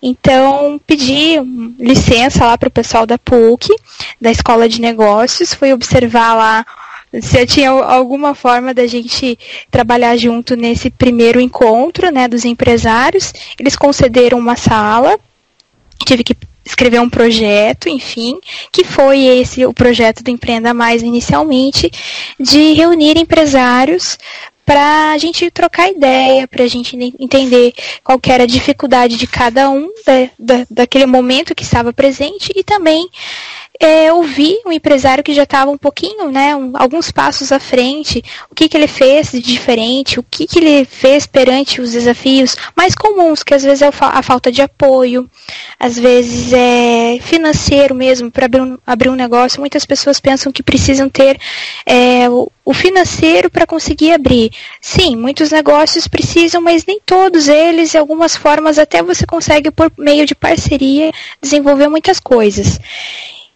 Então, 0.02 0.80
pedi 0.87 1.38
licença 1.78 2.45
lá 2.45 2.59
para 2.59 2.68
o 2.68 2.73
pessoal 2.73 3.07
da 3.07 3.18
PUC, 3.18 3.68
da 4.21 4.30
Escola 4.30 4.68
de 4.68 4.80
Negócios, 4.80 5.54
fui 5.54 5.73
observar 5.73 6.35
lá 6.35 6.66
se 7.23 7.47
tinha 7.47 7.71
alguma 7.71 8.35
forma 8.35 8.75
da 8.75 8.87
gente 8.87 9.38
trabalhar 9.71 10.16
junto 10.16 10.54
nesse 10.54 10.90
primeiro 10.90 11.40
encontro, 11.40 12.11
né, 12.11 12.28
dos 12.28 12.45
empresários. 12.45 13.33
Eles 13.59 13.76
concederam 13.76 14.38
uma 14.38 14.57
sala, 14.57 15.18
tive 16.05 16.25
que 16.25 16.37
escrever 16.64 17.00
um 17.00 17.09
projeto, 17.09 17.88
enfim, 17.88 18.38
que 18.71 18.85
foi 18.85 19.25
esse 19.25 19.64
o 19.64 19.73
projeto 19.73 20.23
do 20.23 20.31
Empreenda 20.31 20.75
Mais 20.75 21.02
inicialmente, 21.02 21.90
de 22.38 22.75
reunir 22.75 23.17
empresários 23.17 24.19
para 24.69 25.12
a 25.12 25.19
gente 25.19 25.50
trocar 25.50 25.88
ideia, 25.88 26.47
para 26.47 26.62
a 26.62 26.69
gente 26.69 26.95
entender 27.19 27.73
qual 28.05 28.21
era 28.28 28.45
a 28.45 28.47
dificuldade 28.47 29.17
de 29.17 29.26
cada 29.26 29.71
um 29.71 29.88
da, 30.05 30.31
da, 30.38 30.67
daquele 30.71 31.07
momento 31.07 31.55
que 31.55 31.62
estava 31.62 31.90
presente 31.90 32.52
e 32.55 32.62
também 32.62 33.09
é, 33.80 34.12
ouvir 34.12 34.61
um 34.66 34.73
empresário 34.73 35.23
que 35.23 35.32
já 35.32 35.44
estava 35.44 35.70
um 35.70 35.78
pouquinho, 35.78 36.30
né, 36.30 36.54
um, 36.56 36.73
alguns 36.75 37.12
passos 37.12 37.52
à 37.52 37.61
frente, 37.61 38.23
o 38.50 38.54
que, 38.54 38.68
que 38.68 38.76
ele 38.76 38.88
fez 38.88 39.30
de 39.30 39.40
diferente, 39.40 40.18
o 40.18 40.23
que, 40.23 40.47
que 40.47 40.58
ele 40.58 40.85
fez 40.85 41.26
perante 41.26 41.80
os 41.80 41.92
desafios 41.92 42.56
mais 42.76 42.94
comuns, 42.94 43.42
que 43.42 43.54
às 43.54 43.62
vezes 43.62 43.82
é 43.82 43.90
a 44.00 44.23
falta 44.23 44.50
de 44.50 44.62
apoio, 44.62 45.30
às 45.78 45.97
vezes 45.97 46.52
é 46.52 47.18
financeiro 47.20 47.94
mesmo, 47.94 48.30
para 48.30 48.47
abrir, 48.47 48.62
um, 48.62 48.78
abrir 48.87 49.08
um 49.11 49.14
negócio. 49.14 49.61
Muitas 49.61 49.85
pessoas 49.85 50.18
pensam 50.18 50.50
que 50.50 50.62
precisam 50.62 51.08
ter 51.08 51.38
é, 51.87 52.28
o, 52.28 52.50
o 52.64 52.75
financeiro 52.75 53.49
para 53.49 53.66
conseguir 53.66 54.12
abrir. 54.12 54.50
Sim, 54.80 55.14
muitos 55.14 55.52
negócios 55.52 56.08
precisam, 56.08 56.61
mas 56.61 56.85
nem 56.85 57.00
todos 57.04 57.49
eles, 57.49 57.92
de 57.92 57.99
algumas 57.99 58.37
formas, 58.37 58.78
até 58.78 59.02
você 59.02 59.25
consegue, 59.25 59.70
por 59.70 59.92
meio 59.97 60.26
de 60.26 60.35
parceria, 60.35 61.12
desenvolver 61.40 61.88
muitas 61.88 62.18
coisas. 62.18 62.78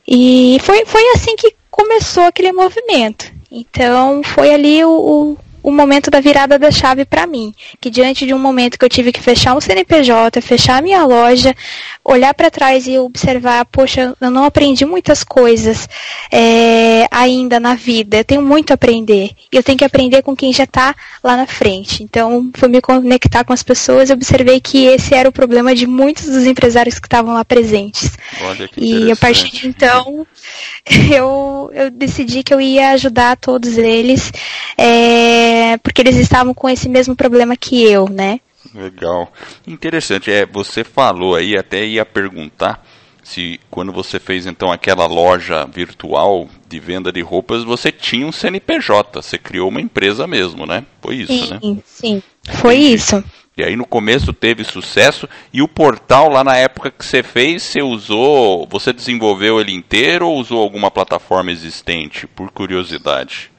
E 0.06 0.58
foi, 0.62 0.84
foi 0.84 1.02
assim 1.14 1.36
que 1.36 1.54
começou 1.70 2.24
aquele 2.24 2.52
movimento. 2.52 3.32
Então 3.50 4.22
foi 4.22 4.52
ali 4.52 4.84
o, 4.84 4.90
o, 4.90 5.38
o 5.62 5.70
momento 5.70 6.10
da 6.10 6.20
virada 6.20 6.58
da 6.58 6.70
chave 6.70 7.04
para 7.04 7.26
mim. 7.26 7.54
Que 7.80 7.90
diante 7.90 8.26
de 8.26 8.34
um 8.34 8.38
momento 8.38 8.78
que 8.78 8.84
eu 8.84 8.88
tive 8.88 9.12
que 9.12 9.20
fechar 9.20 9.54
um 9.54 9.60
CNPJ, 9.60 10.40
fechar 10.40 10.78
a 10.78 10.82
minha 10.82 11.04
loja, 11.04 11.54
olhar 12.04 12.34
para 12.34 12.50
trás 12.50 12.86
e 12.86 12.98
observar, 12.98 13.64
poxa, 13.66 14.14
eu 14.20 14.30
não 14.30 14.44
aprendi 14.44 14.84
muitas 14.84 15.22
coisas 15.22 15.88
é, 16.30 17.06
ainda 17.10 17.60
na 17.60 17.74
vida. 17.74 18.18
Eu 18.18 18.24
tenho 18.24 18.42
muito 18.42 18.72
a 18.72 18.74
aprender. 18.74 19.30
E 19.52 19.56
eu 19.56 19.62
tenho 19.62 19.78
que 19.78 19.84
aprender 19.84 20.22
com 20.22 20.34
quem 20.34 20.52
já 20.52 20.64
está 20.64 20.94
lá 21.22 21.36
na 21.36 21.46
frente. 21.46 22.02
Então, 22.02 22.50
fui 22.54 22.68
me 22.68 22.80
conectar 22.80 23.44
com 23.44 23.52
as 23.52 23.62
pessoas 23.62 24.10
e 24.10 24.12
observei 24.12 24.60
que 24.60 24.86
esse 24.86 25.14
era 25.14 25.28
o 25.28 25.32
problema 25.32 25.74
de 25.74 25.86
muitos 25.86 26.26
dos 26.26 26.46
empresários 26.46 26.98
que 26.98 27.06
estavam 27.06 27.34
lá 27.34 27.44
presentes. 27.44 28.10
e 28.76 29.10
a 29.10 29.16
partir 29.16 29.50
de 29.50 29.68
então, 29.68 30.26
eu, 31.12 31.70
eu 31.72 31.90
decidi 31.90 32.42
que 32.42 32.52
eu 32.52 32.60
ia 32.60 32.90
ajudar 32.90 33.36
todos 33.36 33.78
eles, 33.78 34.32
é, 34.76 35.51
porque 35.82 36.02
eles 36.02 36.16
estavam 36.16 36.54
com 36.54 36.68
esse 36.68 36.88
mesmo 36.88 37.16
problema 37.16 37.56
que 37.56 37.82
eu, 37.82 38.08
né? 38.08 38.40
Legal. 38.74 39.32
Interessante. 39.66 40.30
É, 40.30 40.46
você 40.46 40.84
falou 40.84 41.34
aí, 41.34 41.56
até 41.56 41.84
ia 41.84 42.04
perguntar 42.04 42.84
se 43.22 43.60
quando 43.70 43.92
você 43.92 44.18
fez 44.18 44.46
então 44.46 44.70
aquela 44.70 45.06
loja 45.06 45.64
virtual 45.64 46.48
de 46.68 46.80
venda 46.80 47.12
de 47.12 47.20
roupas, 47.20 47.62
você 47.64 47.92
tinha 47.92 48.26
um 48.26 48.32
CNPJ, 48.32 49.22
você 49.22 49.38
criou 49.38 49.68
uma 49.68 49.80
empresa 49.80 50.26
mesmo, 50.26 50.66
né? 50.66 50.84
Foi 51.00 51.16
isso, 51.16 51.32
sim, 51.32 51.50
né? 51.50 51.58
Sim, 51.60 51.82
sim. 51.86 52.22
Foi 52.54 52.76
Entendi. 52.76 52.94
isso. 52.94 53.24
E 53.56 53.62
aí 53.62 53.76
no 53.76 53.86
começo 53.86 54.32
teve 54.32 54.64
sucesso 54.64 55.28
e 55.52 55.60
o 55.60 55.68
portal 55.68 56.30
lá 56.30 56.42
na 56.42 56.56
época 56.56 56.90
que 56.90 57.04
você 57.04 57.22
fez, 57.22 57.62
você 57.62 57.82
usou, 57.82 58.66
você 58.66 58.92
desenvolveu 58.92 59.60
ele 59.60 59.72
inteiro 59.72 60.26
ou 60.26 60.38
usou 60.38 60.60
alguma 60.62 60.90
plataforma 60.90 61.52
existente, 61.52 62.26
por 62.26 62.50
curiosidade? 62.50 63.50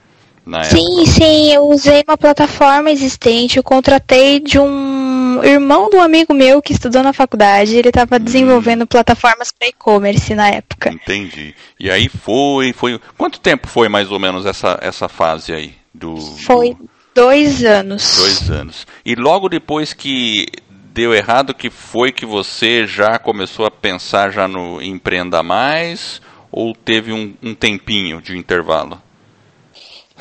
Sim, 0.63 0.99
época? 0.99 1.05
sim, 1.11 1.53
eu 1.53 1.63
usei 1.69 2.03
uma 2.07 2.17
plataforma 2.17 2.91
existente, 2.91 3.57
eu 3.57 3.63
contratei 3.63 4.39
de 4.39 4.59
um 4.59 5.41
irmão 5.43 5.89
do 5.89 5.99
amigo 5.99 6.33
meu 6.33 6.61
que 6.61 6.73
estudou 6.73 7.01
na 7.01 7.13
faculdade, 7.13 7.75
ele 7.75 7.89
estava 7.89 8.17
hum. 8.17 8.19
desenvolvendo 8.19 8.85
plataformas 8.85 9.51
para 9.51 9.67
e-commerce 9.67 10.35
na 10.35 10.49
época. 10.49 10.91
Entendi. 10.91 11.55
E 11.79 11.89
aí 11.89 12.09
foi, 12.09 12.73
foi. 12.73 12.99
Quanto 13.17 13.39
tempo 13.39 13.67
foi 13.67 13.87
mais 13.87 14.11
ou 14.11 14.19
menos 14.19 14.45
essa, 14.45 14.77
essa 14.81 15.07
fase 15.07 15.53
aí? 15.53 15.73
Do, 15.93 16.17
foi 16.17 16.73
do... 16.73 16.89
dois 17.15 17.63
anos. 17.63 18.17
Dois 18.17 18.49
anos. 18.49 18.87
E 19.05 19.15
logo 19.15 19.47
depois 19.47 19.93
que 19.93 20.47
deu 20.93 21.13
errado, 21.13 21.53
que 21.53 21.69
foi 21.69 22.11
que 22.11 22.25
você 22.25 22.85
já 22.85 23.17
começou 23.17 23.65
a 23.65 23.71
pensar 23.71 24.31
já 24.31 24.47
no 24.47 24.81
empreenda 24.81 25.41
mais? 25.41 26.21
Ou 26.51 26.75
teve 26.75 27.11
um, 27.11 27.33
um 27.41 27.55
tempinho 27.55 28.21
de 28.21 28.37
intervalo? 28.37 29.01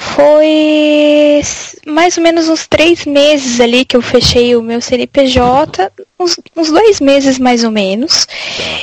Foi 0.02 1.40
mais 1.86 2.16
ou 2.16 2.22
menos 2.22 2.48
uns 2.48 2.66
três 2.66 3.06
meses 3.06 3.60
ali 3.60 3.84
que 3.84 3.96
eu 3.96 4.02
fechei 4.02 4.56
o 4.56 4.62
meu 4.62 4.80
CNPJ, 4.80 5.92
uns, 6.18 6.38
uns 6.56 6.70
dois 6.70 7.00
meses 7.00 7.38
mais 7.38 7.62
ou 7.62 7.70
menos. 7.70 8.26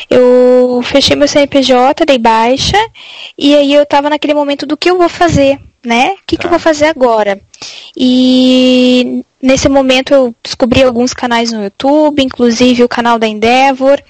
Eu 0.10 0.82
fechei 0.84 1.16
meu 1.16 1.28
CNPJ, 1.28 2.06
dei 2.06 2.18
baixa, 2.18 2.78
e 3.38 3.54
aí 3.54 3.74
eu 3.74 3.86
tava 3.86 4.10
naquele 4.10 4.34
momento 4.34 4.66
do 4.66 4.78
que 4.78 4.90
eu 4.90 4.98
vou 4.98 5.10
fazer, 5.10 5.60
né? 5.84 6.12
O 6.14 6.20
que, 6.26 6.38
que 6.38 6.46
eu 6.46 6.50
vou 6.50 6.60
fazer 6.60 6.86
agora? 6.86 7.40
E 7.96 9.24
nesse 9.42 9.68
momento 9.68 10.14
eu 10.14 10.34
descobri 10.42 10.82
alguns 10.84 11.14
canais 11.14 11.52
no 11.52 11.64
YouTube, 11.64 12.24
inclusive 12.24 12.84
o 12.84 12.90
canal 12.90 13.20
da 13.20 13.28
Endeavor, 13.28 14.02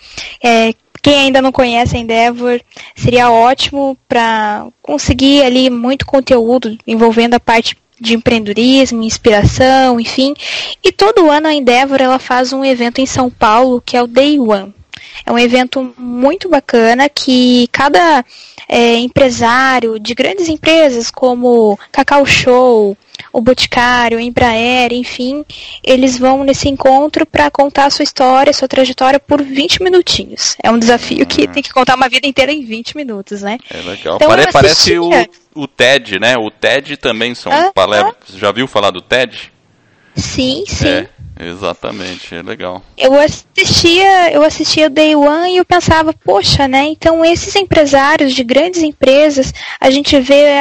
é, 0.43 0.73
quem 1.01 1.15
ainda 1.15 1.41
não 1.41 1.51
conhece 1.51 1.95
a 1.95 1.99
Endeavor, 1.99 2.59
seria 2.95 3.31
ótimo 3.31 3.97
para 4.07 4.67
conseguir 4.81 5.43
ali 5.43 5.69
muito 5.69 6.05
conteúdo 6.05 6.77
envolvendo 6.85 7.35
a 7.35 7.39
parte 7.39 7.77
de 7.99 8.15
empreendedorismo, 8.15 9.03
inspiração, 9.03 9.99
enfim. 9.99 10.33
E 10.83 10.91
todo 10.91 11.29
ano 11.29 11.47
a 11.47 11.53
Endeavor 11.53 12.01
ela 12.01 12.19
faz 12.19 12.53
um 12.53 12.63
evento 12.63 12.99
em 12.99 13.05
São 13.05 13.29
Paulo 13.29 13.81
que 13.85 13.97
é 13.97 14.01
o 14.01 14.07
Day 14.07 14.39
One. 14.39 14.73
É 15.25 15.31
um 15.31 15.39
evento 15.39 15.93
muito 15.97 16.49
bacana 16.49 17.09
que 17.09 17.67
cada 17.71 18.23
é, 18.67 18.95
empresário 18.97 19.99
de 19.99 20.13
grandes 20.13 20.47
empresas 20.47 21.09
como 21.09 21.77
Cacau 21.91 22.25
Show, 22.25 22.97
o 23.31 23.41
Boticário, 23.41 24.17
o 24.17 24.21
Embraer, 24.21 24.93
enfim, 24.93 25.43
eles 25.83 26.17
vão 26.17 26.43
nesse 26.43 26.69
encontro 26.69 27.25
para 27.25 27.49
contar 27.51 27.85
a 27.85 27.89
sua 27.89 28.03
história, 28.03 28.51
a 28.51 28.53
sua 28.53 28.67
trajetória 28.67 29.19
por 29.19 29.41
20 29.41 29.83
minutinhos. 29.83 30.55
É 30.63 30.71
um 30.71 30.79
desafio 30.79 31.25
que 31.25 31.47
tem 31.47 31.61
que 31.61 31.71
contar 31.71 31.95
uma 31.95 32.09
vida 32.09 32.27
inteira 32.27 32.51
em 32.51 32.63
20 32.63 32.95
minutos, 32.95 33.41
né? 33.41 33.57
É 33.69 33.77
legal. 33.77 34.15
Então, 34.15 34.27
Pare 34.27 34.51
parece 34.51 34.97
o, 34.97 35.09
o 35.55 35.67
TED, 35.67 36.19
né? 36.19 36.35
O 36.37 36.49
TED 36.49 36.97
também 36.97 37.35
são 37.35 37.51
ah, 37.51 37.71
palestras. 37.73 38.35
Ah. 38.35 38.37
Já 38.37 38.51
viu 38.51 38.67
falar 38.67 38.91
do 38.91 39.01
TED? 39.01 39.51
Sim, 40.15 40.63
sim. 40.67 40.87
É. 40.87 41.09
Exatamente, 41.39 42.35
é 42.35 42.41
legal. 42.41 42.83
Eu 42.97 43.13
assistia, 43.17 44.29
eu 44.33 44.43
assistia 44.43 44.89
Day 44.89 45.15
One 45.15 45.53
e 45.53 45.57
eu 45.57 45.63
pensava, 45.63 46.13
poxa, 46.13 46.67
né? 46.67 46.83
Então 46.83 47.23
esses 47.23 47.55
empresários 47.55 48.33
de 48.33 48.43
grandes 48.43 48.83
empresas, 48.83 49.53
a 49.79 49.89
gente 49.89 50.19
vê 50.19 50.59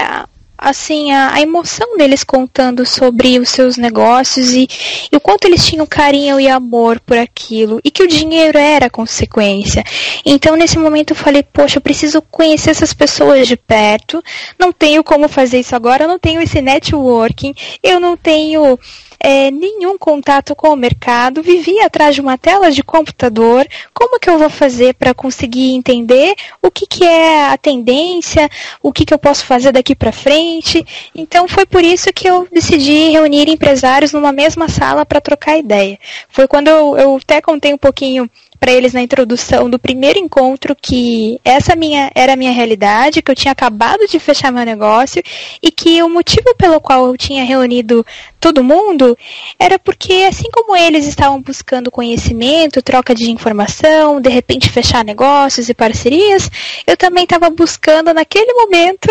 assim 0.57 1.13
a, 1.13 1.35
a, 1.35 1.41
emoção 1.41 1.97
deles 1.97 2.25
contando 2.25 2.85
sobre 2.85 3.39
os 3.39 3.49
seus 3.49 3.77
negócios 3.77 4.53
e, 4.53 4.69
e, 5.11 5.17
o 5.17 5.21
quanto 5.21 5.47
eles 5.47 5.65
tinham 5.65 5.87
carinho 5.87 6.41
e 6.41 6.49
amor 6.49 6.99
por 6.99 7.17
aquilo 7.17 7.81
e 7.85 7.91
que 7.93 8.03
o 8.03 8.09
dinheiro 8.09 8.59
era 8.59 8.91
consequência. 8.91 9.85
Então 10.25 10.57
nesse 10.57 10.79
momento 10.79 11.11
eu 11.11 11.17
falei, 11.17 11.43
poxa, 11.45 11.79
eu 11.79 11.83
preciso 11.83 12.21
conhecer 12.23 12.71
essas 12.71 12.93
pessoas 12.93 13.47
de 13.47 13.57
perto. 13.57 14.23
Não 14.59 14.73
tenho 14.73 15.05
como 15.05 15.29
fazer 15.29 15.61
isso 15.61 15.77
agora, 15.77 16.05
eu 16.05 16.09
não 16.09 16.19
tenho 16.19 16.41
esse 16.41 16.61
networking, 16.61 17.55
eu 17.83 18.01
não 18.01 18.17
tenho 18.17 18.79
é, 19.21 19.51
nenhum 19.51 19.99
contato 19.99 20.55
com 20.55 20.69
o 20.69 20.77
mercado, 20.77 21.43
vivia 21.43 21.87
atrás 21.87 22.15
de 22.15 22.21
uma 22.21 22.39
tela 22.39 22.71
de 22.71 22.83
computador. 22.83 23.67
Como 23.93 24.19
que 24.19 24.31
eu 24.31 24.39
vou 24.39 24.51
fazer 24.51 24.95
para 24.95 25.13
conseguir 25.15 25.75
entender 25.75 26.35
o 26.63 26.71
que, 26.71 26.87
que 26.87 27.05
é 27.05 27.47
a 27.49 27.59
tendência, 27.59 28.49
o 28.83 28.93
que, 28.93 29.05
que 29.05 29.13
eu 29.13 29.19
posso 29.19 29.45
fazer 29.45 29.73
daqui 29.73 29.95
para 29.95 30.13
frente? 30.13 30.85
Então 31.15 31.49
foi 31.49 31.67
por 31.67 31.83
isso 31.83 32.13
que 32.13 32.29
eu 32.29 32.47
decidi 32.53 33.11
reunir 33.11 33.49
empresários 33.49 34.13
numa 34.13 34.33
mesma 34.33 34.69
sala 34.69 35.05
para 35.05 35.21
trocar 35.21 35.59
ideia. 35.59 35.99
Foi 36.29 36.47
quando 36.47 36.69
eu, 36.69 36.97
eu 36.97 37.17
até 37.17 37.41
contei 37.41 37.75
um 37.75 37.79
pouquinho 37.79 38.31
para 38.59 38.73
eles 38.73 38.93
na 38.93 39.01
introdução 39.01 39.71
do 39.71 39.79
primeiro 39.79 40.19
encontro 40.19 40.77
que 40.81 41.41
essa 41.45 41.77
minha 41.77 42.11
era 42.15 42.33
a 42.33 42.37
minha 42.37 42.53
realidade, 42.53 43.23
que 43.23 43.31
eu 43.31 43.37
tinha 43.37 43.53
acabado 43.53 44.07
de 44.07 44.19
fechar 44.19 44.53
meu 44.53 44.65
negócio 44.65 45.23
e 45.63 45.71
que 45.71 46.03
o 46.03 46.09
motivo 46.09 46.55
pelo 46.57 46.81
qual 46.81 47.07
eu 47.07 47.17
tinha 47.17 47.45
reunido 47.45 48.05
todo 48.41 48.65
mundo 48.65 49.17
era 49.59 49.79
porque 49.79 50.27
assim 50.29 50.49
como 50.53 50.77
eles 50.77 51.07
estavam 51.07 51.41
buscando 51.41 51.91
conhecimento, 51.91 52.83
troca 52.83 53.15
de 53.15 53.31
informação, 53.31 54.21
de 54.21 54.29
repente 54.29 54.69
fechar 54.69 55.05
negócios 55.05 55.69
e 55.69 55.75
parcerias, 55.75 56.51
eu 56.87 56.97
também 56.97 57.25
estava 57.25 57.51
buscando 57.51 58.13
naquele 58.13 58.53
momento 58.53 59.09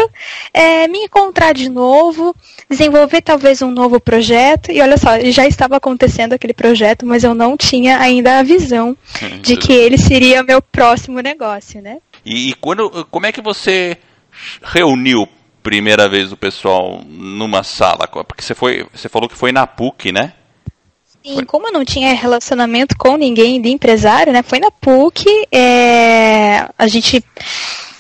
é, 0.54 0.88
me 0.88 1.00
encontrar 1.00 1.54
de 1.54 1.70
novo, 1.70 2.36
desenvolver 2.70 3.22
talvez 3.22 3.62
um 3.62 3.72
novo 3.72 4.00
projeto 4.00 4.72
e 4.72 4.82
olha 4.82 4.98
só, 4.98 5.20
já 5.32 5.46
estava 5.48 5.78
acontecendo 5.78 6.34
aquele 6.34 6.54
projeto, 6.54 7.06
mas 7.06 7.24
eu 7.24 7.34
não 7.34 7.58
tinha 7.58 8.00
ainda 8.00 8.40
a 8.40 8.44
visão 8.44 8.96
de 9.42 9.58
que 9.58 9.72
ele 9.72 9.98
seria 9.98 10.44
meu 10.44 10.62
próximo 10.62 11.20
negócio, 11.20 11.82
né? 11.82 11.98
E, 12.26 12.50
e 12.50 12.54
quando, 12.54 13.06
como 13.10 13.26
é 13.26 13.32
que 13.32 13.42
você 13.42 13.98
reuniu 14.62 15.28
primeira 15.64 16.08
vez 16.08 16.32
o 16.32 16.38
pessoal 16.38 17.02
numa 17.06 17.64
sala? 17.64 18.08
Porque 18.08 18.42
você 18.42 18.56
foi, 18.56 18.86
você 18.94 19.10
falou 19.10 19.28
que 19.30 19.36
foi 19.36 19.52
na 19.52 19.66
PUC, 19.68 20.12
né? 20.12 20.34
Sim, 21.24 21.36
foi. 21.36 21.46
como 21.46 21.68
eu 21.68 21.74
não 21.74 21.84
tinha 21.84 22.14
relacionamento 22.14 22.96
com 22.98 23.18
ninguém 23.18 23.62
de 23.62 23.70
empresário, 23.70 24.32
né? 24.32 24.44
Foi 24.44 24.60
na 24.60 24.72
PUC, 24.72 25.26
é, 25.52 26.70
a 26.78 26.88
gente 26.88 27.24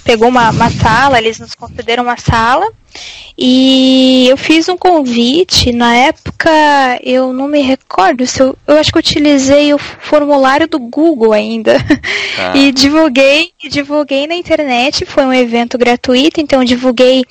pegou 0.08 0.30
uma, 0.30 0.52
uma 0.52 0.70
sala, 0.70 1.18
eles 1.18 1.38
nos 1.38 1.54
concederam 1.54 2.02
uma 2.02 2.16
sala 2.16 2.65
e 3.38 4.26
eu 4.30 4.38
fiz 4.38 4.67
um 4.67 4.78
convite, 4.78 5.72
na 5.72 5.96
época 5.96 6.50
eu 7.04 7.32
não 7.32 7.48
me 7.48 7.62
recordo 7.62 8.26
se 8.26 8.41
eu, 8.41 8.58
eu 8.65 8.78
acho 8.78 8.91
que 8.91 8.98
utilizei 8.98 9.74
o 9.74 9.78
formulário 9.78 10.67
do 10.67 10.80
Google 10.80 11.34
ainda. 11.34 11.76
Ah. 12.39 12.54
e 12.58 12.72
divulguei, 12.72 13.52
divulguei 13.70 14.26
na 14.26 14.34
internet, 14.34 15.06
foi 15.06 15.26
um 15.26 15.34
evento 15.34 15.78
gratuito, 15.78 16.41
então 16.41 16.63
divulguei 16.63 17.24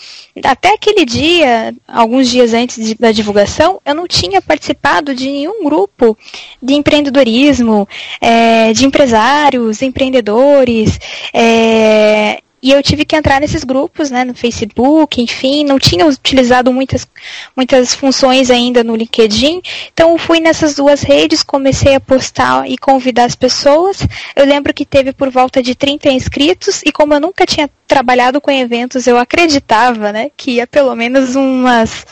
até 0.44 0.74
aquele 0.74 1.04
dia, 1.04 1.74
alguns 1.88 2.28
dias 2.28 2.52
antes 2.52 2.84
de, 2.84 2.94
da 2.94 3.10
divulgação, 3.10 3.80
eu 3.84 3.94
não 3.94 4.06
tinha 4.06 4.40
participado 4.42 5.14
de 5.14 5.28
nenhum 5.28 5.64
grupo 5.64 6.16
de 6.62 6.74
empreendedorismo, 6.74 7.88
é, 8.20 8.72
de 8.72 8.86
empresários, 8.86 9.82
empreendedores, 9.82 11.00
é, 11.32 12.42
e 12.66 12.72
eu 12.72 12.82
tive 12.82 13.04
que 13.04 13.14
entrar 13.14 13.40
nesses 13.40 13.62
grupos, 13.62 14.10
né, 14.10 14.24
no 14.24 14.34
Facebook, 14.34 15.22
enfim, 15.22 15.62
não 15.62 15.78
tinha 15.78 16.04
utilizado 16.04 16.72
muitas, 16.72 17.06
muitas 17.54 17.94
funções 17.94 18.50
ainda 18.50 18.82
no 18.82 18.96
LinkedIn. 18.96 19.62
Então 19.92 20.18
fui 20.18 20.40
nessas 20.40 20.74
duas 20.74 21.02
redes, 21.02 21.44
comecei 21.44 21.94
a 21.94 22.00
postar 22.00 22.68
e 22.68 22.76
convidar 22.76 23.26
as 23.26 23.36
pessoas. 23.36 23.98
Eu 24.34 24.44
lembro 24.44 24.74
que 24.74 24.84
teve 24.84 25.12
por 25.12 25.30
volta 25.30 25.62
de 25.62 25.76
30 25.76 26.10
inscritos 26.10 26.82
e 26.84 26.90
como 26.90 27.14
eu 27.14 27.20
nunca 27.20 27.46
tinha 27.46 27.70
trabalhado 27.86 28.40
com 28.40 28.50
eventos, 28.50 29.06
eu 29.06 29.16
acreditava, 29.16 30.10
né, 30.10 30.32
que 30.36 30.56
ia 30.56 30.66
pelo 30.66 30.92
menos 30.96 31.36
umas 31.36 32.04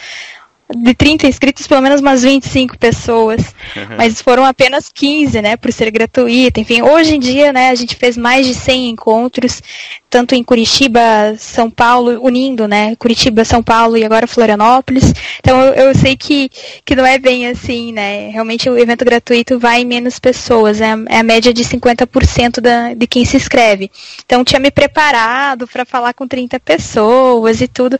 de 0.72 0.94
30 0.94 1.26
inscritos, 1.26 1.66
pelo 1.66 1.82
menos 1.82 2.00
umas 2.00 2.22
25 2.22 2.78
pessoas. 2.78 3.54
Mas 3.96 4.20
foram 4.20 4.44
apenas 4.44 4.90
15, 4.92 5.42
né, 5.42 5.56
por 5.56 5.72
ser 5.72 5.90
gratuito. 5.90 6.60
Enfim, 6.60 6.82
hoje 6.82 7.16
em 7.16 7.20
dia, 7.20 7.52
né, 7.52 7.70
a 7.70 7.74
gente 7.74 7.94
fez 7.94 8.16
mais 8.16 8.46
de 8.46 8.54
100 8.54 8.90
encontros, 8.90 9.62
tanto 10.08 10.34
em 10.34 10.42
Curitiba, 10.42 11.00
São 11.36 11.70
Paulo, 11.70 12.18
unindo, 12.22 12.66
né, 12.66 12.94
Curitiba, 12.96 13.44
São 13.44 13.62
Paulo 13.62 13.96
e 13.96 14.04
agora 14.04 14.26
Florianópolis. 14.26 15.12
Então 15.38 15.60
eu, 15.60 15.88
eu 15.88 15.94
sei 15.94 16.16
que, 16.16 16.50
que 16.84 16.96
não 16.96 17.04
é 17.04 17.18
bem 17.18 17.48
assim, 17.48 17.92
né, 17.92 18.28
realmente 18.28 18.70
o 18.70 18.78
evento 18.78 19.04
gratuito 19.04 19.58
vai 19.58 19.82
em 19.82 19.84
menos 19.84 20.18
pessoas, 20.18 20.80
é, 20.80 20.94
é 21.08 21.18
a 21.18 21.22
média 21.22 21.52
de 21.52 21.64
50% 21.64 22.60
da, 22.60 22.94
de 22.94 23.06
quem 23.06 23.24
se 23.24 23.36
inscreve. 23.36 23.90
Então 24.24 24.44
tinha 24.44 24.60
me 24.60 24.70
preparado 24.70 25.66
para 25.66 25.84
falar 25.84 26.14
com 26.14 26.26
30 26.26 26.58
pessoas 26.60 27.60
e 27.60 27.68
tudo. 27.68 27.98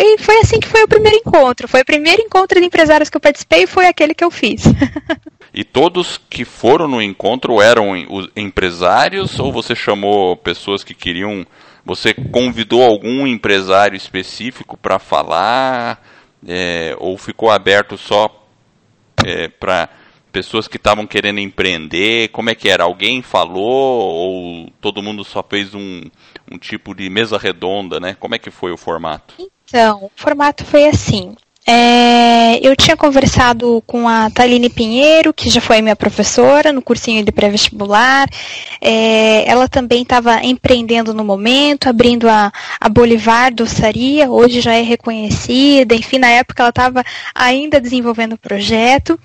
Foi, 0.00 0.16
foi 0.16 0.38
assim 0.38 0.58
que 0.58 0.66
foi 0.66 0.82
o 0.82 0.88
primeiro 0.88 1.18
encontro, 1.18 1.68
foi 1.68 1.82
o 1.82 1.84
primeiro 1.84 2.22
encontro 2.22 2.58
de 2.58 2.66
empresários 2.66 3.10
que 3.10 3.18
eu 3.18 3.20
participei 3.20 3.66
foi 3.66 3.86
aquele 3.86 4.14
que 4.14 4.24
eu 4.24 4.30
fiz. 4.30 4.64
e 5.52 5.62
todos 5.62 6.18
que 6.30 6.42
foram 6.42 6.88
no 6.88 7.02
encontro 7.02 7.60
eram 7.60 7.92
empresários 8.34 9.38
ou 9.38 9.52
você 9.52 9.74
chamou 9.74 10.34
pessoas 10.36 10.82
que 10.82 10.94
queriam. 10.94 11.46
Você 11.84 12.14
convidou 12.14 12.82
algum 12.82 13.26
empresário 13.26 13.94
específico 13.94 14.74
para 14.74 14.98
falar? 14.98 16.02
É, 16.48 16.96
ou 16.98 17.18
ficou 17.18 17.50
aberto 17.50 17.98
só 17.98 18.46
é, 19.22 19.48
para 19.48 19.90
pessoas 20.32 20.66
que 20.66 20.78
estavam 20.78 21.06
querendo 21.06 21.40
empreender? 21.40 22.28
Como 22.28 22.48
é 22.48 22.54
que 22.54 22.70
era? 22.70 22.84
Alguém 22.84 23.20
falou 23.20 23.60
ou 23.60 24.70
todo 24.80 25.02
mundo 25.02 25.24
só 25.24 25.42
fez 25.42 25.74
um, 25.74 26.02
um 26.50 26.56
tipo 26.56 26.94
de 26.94 27.10
mesa 27.10 27.36
redonda, 27.36 28.00
né? 28.00 28.16
Como 28.18 28.34
é 28.34 28.38
que 28.38 28.50
foi 28.50 28.72
o 28.72 28.78
formato? 28.78 29.34
Então, 29.70 30.06
o 30.06 30.10
formato 30.16 30.64
foi 30.64 30.88
assim. 30.88 31.36
É, 31.72 32.58
eu 32.66 32.74
tinha 32.74 32.96
conversado 32.96 33.80
com 33.86 34.08
a 34.08 34.28
Taline 34.28 34.68
Pinheiro, 34.68 35.32
que 35.32 35.48
já 35.48 35.60
foi 35.60 35.80
minha 35.80 35.94
professora 35.94 36.72
no 36.72 36.82
cursinho 36.82 37.24
de 37.24 37.30
pré-vestibular. 37.30 38.28
É, 38.80 39.48
ela 39.48 39.68
também 39.68 40.02
estava 40.02 40.44
empreendendo 40.44 41.14
no 41.14 41.24
momento, 41.24 41.88
abrindo 41.88 42.28
a, 42.28 42.52
a 42.80 42.88
Bolivar 42.88 43.54
Doçaria, 43.54 44.28
hoje 44.28 44.60
já 44.60 44.74
é 44.74 44.82
reconhecida. 44.82 45.94
Enfim, 45.94 46.18
na 46.18 46.30
época 46.30 46.60
ela 46.60 46.70
estava 46.70 47.04
ainda 47.32 47.80
desenvolvendo 47.80 48.32
o 48.32 48.38
projeto. 48.38 49.16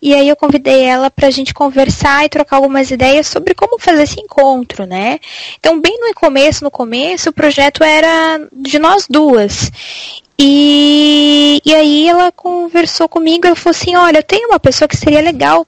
E 0.00 0.14
aí 0.14 0.28
eu 0.28 0.36
convidei 0.36 0.84
ela 0.84 1.10
para 1.10 1.26
a 1.26 1.32
gente 1.32 1.52
conversar 1.52 2.24
e 2.24 2.28
trocar 2.28 2.58
algumas 2.58 2.92
ideias 2.92 3.26
sobre 3.26 3.54
como 3.54 3.76
fazer 3.76 4.04
esse 4.04 4.20
encontro, 4.20 4.86
né? 4.86 5.18
Então, 5.58 5.80
bem 5.80 5.98
no 5.98 6.14
começo, 6.14 6.62
no 6.62 6.70
começo, 6.70 7.30
o 7.30 7.32
projeto 7.32 7.82
era 7.82 8.40
de 8.52 8.78
nós 8.78 9.04
duas. 9.10 9.72
E, 10.40 11.60
e 11.64 11.74
aí 11.74 12.08
ela 12.08 12.30
conversou 12.30 13.08
comigo, 13.08 13.46
ela 13.46 13.56
falou 13.56 13.76
assim, 13.76 13.96
olha, 13.96 14.22
tem 14.22 14.46
uma 14.46 14.60
pessoa 14.60 14.86
que 14.86 14.96
seria 14.96 15.20
legal, 15.20 15.66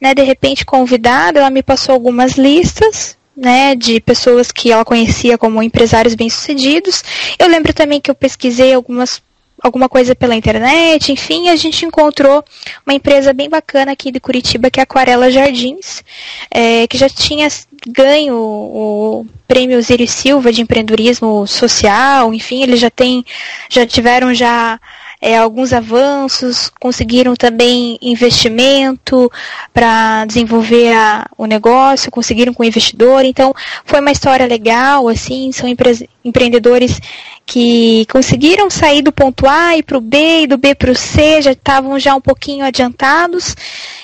né, 0.00 0.14
de 0.14 0.22
repente 0.22 0.64
convidada, 0.64 1.40
ela 1.40 1.50
me 1.50 1.62
passou 1.62 1.92
algumas 1.92 2.32
listas, 2.32 3.16
né, 3.36 3.74
de 3.74 4.00
pessoas 4.00 4.50
que 4.50 4.72
ela 4.72 4.84
conhecia 4.84 5.36
como 5.36 5.62
empresários 5.62 6.14
bem-sucedidos. 6.14 7.04
Eu 7.38 7.48
lembro 7.48 7.74
também 7.74 8.00
que 8.00 8.10
eu 8.10 8.14
pesquisei 8.14 8.72
algumas 8.72 9.20
alguma 9.66 9.88
coisa 9.88 10.14
pela 10.14 10.34
internet, 10.34 11.12
enfim, 11.12 11.48
a 11.48 11.56
gente 11.56 11.84
encontrou 11.84 12.44
uma 12.86 12.94
empresa 12.94 13.32
bem 13.32 13.48
bacana 13.48 13.92
aqui 13.92 14.10
de 14.10 14.20
Curitiba, 14.20 14.70
que 14.70 14.80
é 14.80 14.82
a 14.82 14.84
Aquarela 14.84 15.30
Jardins, 15.30 16.02
é, 16.50 16.86
que 16.86 16.96
já 16.96 17.08
tinha 17.08 17.48
ganho 17.86 18.34
o 18.36 19.26
prêmio 19.46 19.78
Osiris 19.78 20.10
Silva 20.10 20.52
de 20.52 20.62
empreendedorismo 20.62 21.46
social, 21.46 22.32
enfim, 22.32 22.62
eles 22.62 22.80
já 22.80 22.90
têm, 22.90 23.24
já 23.68 23.86
tiveram 23.86 24.34
já 24.34 24.80
é, 25.26 25.36
alguns 25.38 25.72
avanços, 25.72 26.70
conseguiram 26.80 27.34
também 27.34 27.98
investimento 28.00 29.28
para 29.74 30.24
desenvolver 30.24 30.92
a, 30.92 31.28
o 31.36 31.46
negócio, 31.46 32.12
conseguiram 32.12 32.54
com 32.54 32.62
o 32.62 32.66
investidor, 32.66 33.24
então 33.24 33.52
foi 33.84 33.98
uma 33.98 34.12
história 34.12 34.46
legal, 34.46 35.08
assim, 35.08 35.50
são 35.50 35.68
empre 35.68 36.08
empreendedores 36.24 37.00
que 37.44 38.06
conseguiram 38.06 38.70
sair 38.70 39.02
do 39.02 39.10
ponto 39.10 39.48
A 39.48 39.76
e 39.76 39.82
para 39.82 39.98
o 39.98 40.00
B 40.00 40.42
e 40.42 40.46
do 40.46 40.56
B 40.56 40.76
para 40.76 40.92
o 40.92 40.94
C, 40.94 41.42
já 41.42 41.50
estavam 41.50 41.98
já 41.98 42.14
um 42.14 42.20
pouquinho 42.20 42.64
adiantados, 42.64 43.56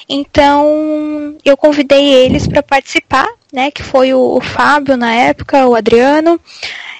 então 0.08 1.37
eu 1.44 1.56
convidei 1.56 2.12
eles 2.12 2.48
para 2.48 2.64
participar, 2.64 3.28
né, 3.52 3.70
que 3.70 3.85
foi 3.85 4.12
o, 4.12 4.38
o 4.38 4.40
Fábio 4.40 4.96
na 4.96 5.14
época, 5.14 5.68
o 5.68 5.76
Adriano, 5.76 6.40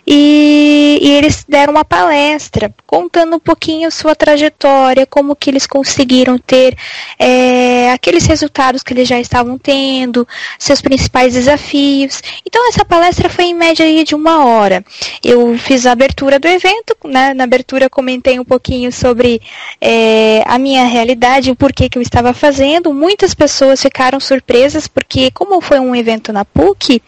e, 0.07 0.99
e, 1.01 1.11
eles 1.13 1.45
deram 1.49 1.73
uma 1.73 1.85
palestra 1.85 2.75
contando 2.87 3.37
um 3.37 3.39
pouquinho 3.39 3.91
sua 3.91 4.17
trajetória, 4.17 5.07
como 5.07 5.37
que 5.37 5.49
eles 5.49 5.65
conseguiram 5.65 6.39
ter 6.39 6.77
é, 7.19 7.93
aqueles 7.93 8.27
resultados 8.27 8.83
que 8.83 8.93
eles 8.93 9.07
já 9.07 9.21
estavam 9.21 9.57
tendo, 9.57 10.27
seus 10.59 10.81
principais 10.81 11.35
desafios. 11.35 12.21
Então 12.45 12.69
essa 12.69 12.85
palestra 12.85 13.29
foi 13.29 13.45
em 13.45 13.55
média 13.55 14.05
de 14.05 14.15
uma 14.15 14.45
hora. 14.45 14.85
Eu 15.23 15.57
fiz 15.57 15.87
a 15.87 15.93
abertura 15.93 16.39
do 16.39 16.49
evento, 16.49 16.97
né? 17.05 17.33
na 17.33 17.45
abertura 17.45 17.89
comentei 17.89 18.41
um 18.41 18.45
pouquinho 18.45 18.91
sobre 18.91 19.41
é, 19.81 20.43
a 20.47 20.59
minha 20.59 20.85
realidade, 20.85 21.51
o 21.51 21.57
porquê 21.57 21.89
que 21.89 21.97
eu 21.97 22.03
estava 22.03 22.33
fazendo. 22.33 22.93
Muitas 22.93 23.35
pessoas 23.35 23.81
ficaram 23.81 24.19
surpresas 24.19 24.89
porque 24.89 25.31
como 25.31 25.61
foi 25.61 25.79
um 25.79 25.95
evento 25.95 26.33
na 26.33 26.45
PUC, 26.45 27.01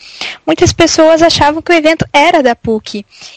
muitas 0.47 0.73
pessoas 0.73 1.23
achavam 1.23 1.61
que 1.61 1.73
o 1.73 1.75
evento 1.75 2.07
era 2.13 2.41
da 2.41 2.55
PUC 2.55 2.84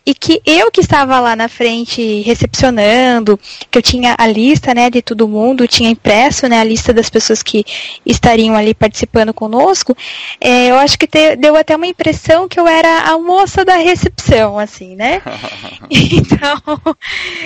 e 0.05 0.13
que 0.13 0.41
eu 0.45 0.71
que 0.71 0.81
estava 0.81 1.19
lá 1.19 1.36
na 1.36 1.47
frente 1.47 2.21
recepcionando, 2.21 3.39
que 3.71 3.77
eu 3.77 3.81
tinha 3.81 4.15
a 4.17 4.27
lista, 4.27 4.73
né, 4.73 4.89
de 4.89 5.01
todo 5.01 5.27
mundo, 5.27 5.67
tinha 5.67 5.89
impresso, 5.89 6.47
né, 6.47 6.60
a 6.60 6.63
lista 6.63 6.93
das 6.93 7.10
pessoas 7.10 7.41
que 7.41 7.65
estariam 8.05 8.55
ali 8.55 8.73
participando 8.73 9.33
conosco, 9.33 9.95
é, 10.39 10.71
eu 10.71 10.75
acho 10.77 10.97
que 10.97 11.07
te, 11.07 11.36
deu 11.36 11.55
até 11.55 11.75
uma 11.75 11.88
impressão 11.88 12.47
que 12.47 12.60
eu 12.60 12.67
era 12.67 13.12
a 13.12 13.17
moça 13.17 13.63
da 13.63 13.75
recepção, 13.75 14.60
assim, 14.60 14.95
né? 14.95 15.21
então, 15.89 16.62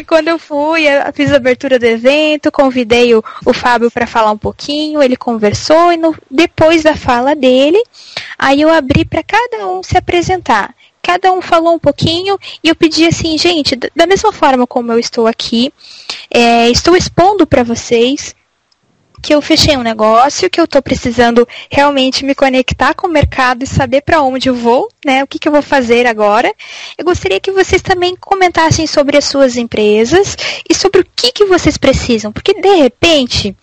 quando 0.07 0.29
eu 0.29 0.39
fui, 0.39 0.87
eu 0.87 1.13
fiz 1.13 1.31
a 1.31 1.37
abertura 1.37 1.77
do 1.77 1.85
evento, 1.85 2.51
convidei 2.51 3.13
o, 3.13 3.23
o 3.45 3.53
Fábio 3.53 3.91
para 3.91 4.07
falar 4.07 4.31
um 4.31 4.37
pouquinho, 4.37 5.01
ele 5.01 5.15
conversou 5.15 5.91
e 5.91 5.97
no, 5.97 6.15
depois 6.29 6.83
da 6.83 6.95
fala 6.95 7.35
dele, 7.35 7.81
aí 8.37 8.61
eu 8.61 8.69
abri 8.69 9.05
para 9.05 9.23
cada 9.23 9.67
um 9.67 9.83
se 9.83 9.97
apresentar 9.97 10.73
cada 11.01 11.31
um 11.31 11.41
falou 11.41 11.73
um 11.73 11.79
pouquinho 11.79 12.37
e 12.63 12.69
eu 12.69 12.75
pedi 12.75 13.05
assim, 13.05 13.37
gente, 13.37 13.75
da 13.95 14.05
mesma 14.05 14.31
forma 14.31 14.67
como 14.67 14.91
eu 14.91 14.99
estou 14.99 15.27
aqui, 15.27 15.73
é, 16.29 16.69
estou 16.69 16.95
expondo 16.95 17.45
para 17.45 17.63
vocês 17.63 18.35
que 19.21 19.35
eu 19.35 19.41
fechei 19.41 19.77
um 19.77 19.83
negócio, 19.83 20.49
que 20.49 20.59
eu 20.59 20.65
estou 20.65 20.81
precisando 20.81 21.47
realmente 21.69 22.25
me 22.25 22.33
conectar 22.33 22.95
com 22.95 23.07
o 23.07 23.11
mercado 23.11 23.63
e 23.63 23.67
saber 23.67 24.01
para 24.01 24.21
onde 24.21 24.49
eu 24.49 24.55
vou, 24.55 24.89
né? 25.05 25.23
O 25.23 25.27
que, 25.27 25.37
que 25.37 25.47
eu 25.47 25.51
vou 25.51 25.61
fazer 25.61 26.07
agora. 26.07 26.51
Eu 26.97 27.05
gostaria 27.05 27.39
que 27.39 27.51
vocês 27.51 27.81
também 27.81 28.15
comentassem 28.15 28.87
sobre 28.87 29.17
as 29.17 29.25
suas 29.25 29.57
empresas 29.57 30.35
e 30.67 30.73
sobre 30.73 31.01
o 31.01 31.07
que, 31.15 31.31
que 31.31 31.45
vocês 31.45 31.77
precisam, 31.77 32.31
porque 32.31 32.59
de 32.59 32.75
repente 32.75 33.55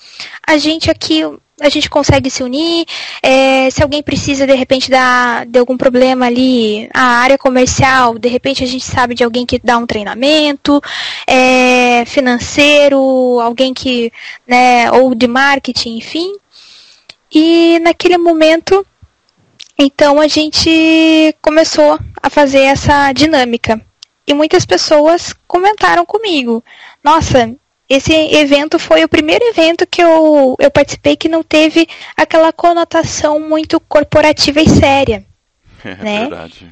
a 0.46 0.57
gente 0.57 0.90
aqui 0.90 1.22
a 1.61 1.68
gente 1.68 1.90
consegue 1.90 2.31
se 2.31 2.42
unir. 2.42 2.87
É, 3.23 3.71
se 3.71 3.83
alguém 3.83 4.03
precisa, 4.03 4.47
de 4.47 4.55
repente, 4.55 4.90
dar, 4.90 5.47
de 5.47 5.59
algum 5.59 5.77
problema 5.77 6.27
ali, 6.27 6.88
a 6.94 7.03
área 7.03 7.38
comercial, 7.38 8.18
de 8.18 8.29
repente 8.29 8.62
a 8.62 8.66
gente 8.66 8.85
sabe 8.85 9.14
de 9.14 9.25
alguém 9.25 9.44
que 9.44 9.61
dá 9.62 9.77
um 9.79 9.87
treinamento, 9.87 10.81
é, 11.27 12.05
financeiro, 12.07 13.40
alguém 13.40 13.75
que, 13.75 14.12
né, 14.47 14.90
ou 14.92 15.14
de 15.14 15.27
marketing, 15.27 15.99
enfim. 15.99 16.35
E 17.33 17.79
naquele 17.81 18.16
momento, 18.16 18.87
então 19.79 20.21
a 20.21 20.29
gente 20.29 21.35
começou 21.42 21.99
a 22.23 22.31
fazer 22.31 22.62
essa 22.62 23.12
dinâmica. 23.12 23.81
E 24.27 24.35
muitas 24.35 24.66
pessoas 24.66 25.35
comentaram 25.47 26.05
comigo: 26.05 26.62
Nossa, 27.03 27.55
esse 27.88 28.12
evento 28.12 28.79
foi 28.79 29.03
o 29.03 29.09
primeiro 29.09 29.44
evento 29.46 29.87
que 29.87 30.03
eu, 30.03 30.57
eu 30.59 30.70
participei 30.70 31.16
que 31.16 31.29
não 31.29 31.42
teve 31.42 31.88
aquela 32.16 32.53
conotação 32.53 33.40
muito 33.40 33.81
corporativa 33.81 34.61
e 34.61 34.68
séria. 34.68 35.24
É 35.85 35.94
né? 35.94 36.20
verdade. 36.22 36.68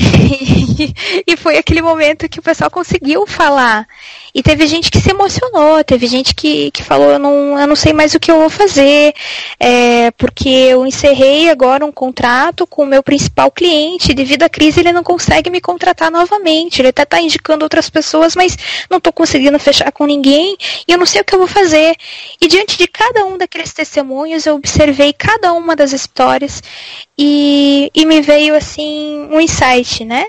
e 1.26 1.36
foi 1.36 1.58
aquele 1.58 1.82
momento 1.82 2.28
que 2.28 2.38
o 2.38 2.42
pessoal 2.42 2.70
conseguiu 2.70 3.26
falar. 3.26 3.86
E 4.34 4.42
teve 4.42 4.66
gente 4.66 4.90
que 4.90 5.00
se 5.00 5.10
emocionou, 5.10 5.82
teve 5.82 6.06
gente 6.06 6.34
que, 6.34 6.70
que 6.70 6.84
falou, 6.84 7.10
eu 7.10 7.18
não, 7.18 7.58
eu 7.58 7.66
não 7.66 7.74
sei 7.74 7.92
mais 7.92 8.14
o 8.14 8.20
que 8.20 8.30
eu 8.30 8.38
vou 8.38 8.50
fazer, 8.50 9.12
é, 9.58 10.10
porque 10.12 10.48
eu 10.48 10.86
encerrei 10.86 11.50
agora 11.50 11.84
um 11.84 11.90
contrato 11.90 12.64
com 12.66 12.84
o 12.84 12.86
meu 12.86 13.02
principal 13.02 13.50
cliente, 13.50 14.14
devido 14.14 14.44
à 14.44 14.48
crise 14.48 14.80
ele 14.80 14.92
não 14.92 15.02
consegue 15.02 15.50
me 15.50 15.60
contratar 15.60 16.12
novamente, 16.12 16.80
ele 16.80 16.88
até 16.88 17.02
está 17.02 17.20
indicando 17.20 17.64
outras 17.64 17.90
pessoas, 17.90 18.36
mas 18.36 18.56
não 18.88 18.98
estou 18.98 19.12
conseguindo 19.12 19.58
fechar 19.58 19.90
com 19.90 20.06
ninguém, 20.06 20.56
e 20.86 20.92
eu 20.92 20.98
não 20.98 21.06
sei 21.06 21.22
o 21.22 21.24
que 21.24 21.34
eu 21.34 21.38
vou 21.38 21.48
fazer. 21.48 21.96
E 22.40 22.46
diante 22.46 22.78
de 22.78 22.86
cada 22.86 23.24
um 23.24 23.36
daqueles 23.36 23.72
testemunhos, 23.72 24.46
eu 24.46 24.54
observei 24.54 25.12
cada 25.12 25.52
uma 25.52 25.74
das 25.74 25.92
histórias, 25.92 26.62
e, 27.18 27.90
e 27.94 28.06
me 28.06 28.20
veio 28.20 28.54
assim 28.54 29.28
um 29.30 29.40
insight, 29.40 29.89
né? 30.04 30.26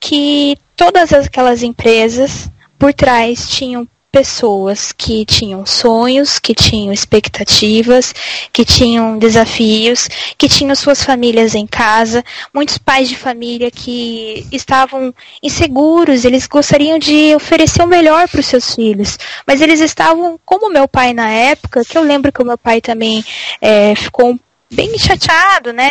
Que 0.00 0.56
todas 0.76 1.12
aquelas 1.12 1.62
empresas 1.62 2.50
por 2.78 2.92
trás 2.94 3.48
tinham 3.48 3.86
pessoas 4.10 4.90
que 4.90 5.24
tinham 5.24 5.66
sonhos, 5.66 6.38
que 6.38 6.54
tinham 6.54 6.92
expectativas, 6.92 8.14
que 8.52 8.64
tinham 8.64 9.18
desafios, 9.18 10.08
que 10.36 10.48
tinham 10.48 10.74
suas 10.74 11.02
famílias 11.02 11.54
em 11.54 11.66
casa, 11.66 12.24
muitos 12.52 12.78
pais 12.78 13.08
de 13.08 13.16
família 13.16 13.70
que 13.70 14.46
estavam 14.50 15.14
inseguros, 15.42 16.24
eles 16.24 16.46
gostariam 16.46 16.98
de 16.98 17.34
oferecer 17.34 17.82
o 17.82 17.86
melhor 17.86 18.28
para 18.28 18.40
os 18.40 18.46
seus 18.46 18.74
filhos, 18.74 19.18
mas 19.46 19.60
eles 19.60 19.80
estavam, 19.80 20.40
como 20.44 20.70
meu 20.70 20.88
pai 20.88 21.12
na 21.12 21.30
época, 21.30 21.84
que 21.84 21.96
eu 21.96 22.02
lembro 22.02 22.32
que 22.32 22.42
o 22.42 22.46
meu 22.46 22.56
pai 22.56 22.80
também 22.80 23.24
é, 23.60 23.94
ficou 23.94 24.38
bem 24.70 24.98
chateado, 24.98 25.72
né? 25.72 25.90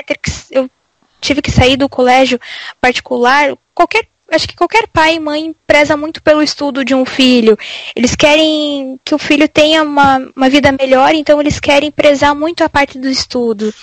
eu 0.51 0.69
tive 1.19 1.41
que 1.41 1.51
sair 1.51 1.77
do 1.77 1.89
colégio 1.89 2.39
particular, 2.81 3.55
qualquer 3.73 4.07
acho 4.29 4.47
que 4.47 4.55
qualquer 4.55 4.87
pai 4.87 5.15
e 5.15 5.19
mãe 5.19 5.55
preza 5.65 5.95
muito 5.95 6.21
pelo 6.21 6.41
estudo 6.41 6.83
de 6.83 6.93
um 6.93 7.05
filho. 7.05 7.57
Eles 7.95 8.15
querem 8.15 8.99
que 9.03 9.15
o 9.15 9.17
filho 9.17 9.47
tenha 9.47 9.83
uma, 9.83 10.17
uma 10.35 10.49
vida 10.49 10.71
melhor, 10.71 11.13
então 11.13 11.39
eles 11.39 11.59
querem 11.59 11.89
prezar 11.89 12.35
muito 12.35 12.63
a 12.63 12.69
parte 12.69 12.99
do 12.99 13.09
estudo. 13.09 13.73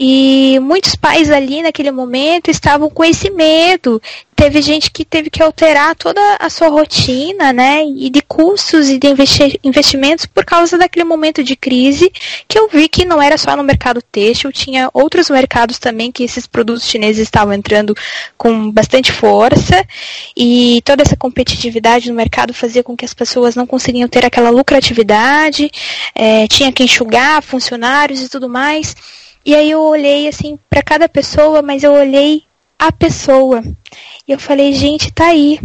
E 0.00 0.60
muitos 0.60 0.94
pais 0.94 1.28
ali 1.28 1.60
naquele 1.60 1.90
momento 1.90 2.50
estavam 2.50 2.88
com 2.88 3.04
esse 3.04 3.30
medo. 3.30 4.00
Teve 4.36 4.62
gente 4.62 4.92
que 4.92 5.04
teve 5.04 5.28
que 5.28 5.42
alterar 5.42 5.96
toda 5.96 6.20
a 6.38 6.48
sua 6.48 6.68
rotina, 6.68 7.52
né? 7.52 7.82
E 7.84 8.08
de 8.08 8.22
custos 8.22 8.88
e 8.88 8.96
de 8.96 9.08
investimentos 9.64 10.26
por 10.26 10.44
causa 10.44 10.78
daquele 10.78 11.04
momento 11.04 11.42
de 11.42 11.56
crise 11.56 12.12
que 12.46 12.56
eu 12.56 12.68
vi 12.68 12.88
que 12.88 13.04
não 13.04 13.20
era 13.20 13.36
só 13.36 13.56
no 13.56 13.64
mercado 13.64 14.00
têxtil, 14.00 14.52
tinha 14.52 14.88
outros 14.94 15.28
mercados 15.28 15.80
também 15.80 16.12
que 16.12 16.22
esses 16.22 16.46
produtos 16.46 16.86
chineses 16.86 17.22
estavam 17.22 17.52
entrando 17.52 17.92
com 18.36 18.70
bastante 18.70 19.10
força. 19.10 19.84
E 20.36 20.80
toda 20.84 21.02
essa 21.02 21.16
competitividade 21.16 22.08
no 22.08 22.14
mercado 22.14 22.54
fazia 22.54 22.84
com 22.84 22.96
que 22.96 23.04
as 23.04 23.14
pessoas 23.14 23.56
não 23.56 23.66
conseguiam 23.66 24.08
ter 24.08 24.24
aquela 24.24 24.50
lucratividade, 24.50 25.68
é, 26.14 26.46
tinha 26.46 26.70
que 26.70 26.84
enxugar 26.84 27.42
funcionários 27.42 28.22
e 28.22 28.28
tudo 28.28 28.48
mais. 28.48 28.94
E 29.48 29.54
aí 29.54 29.70
eu 29.70 29.80
olhei 29.80 30.28
assim 30.28 30.58
para 30.68 30.82
cada 30.82 31.08
pessoa, 31.08 31.62
mas 31.62 31.82
eu 31.82 31.94
olhei 31.94 32.42
a 32.78 32.92
pessoa. 32.92 33.62
E 34.26 34.32
eu 34.32 34.38
falei, 34.38 34.74
gente, 34.74 35.10
tá 35.10 35.28
aí. 35.28 35.58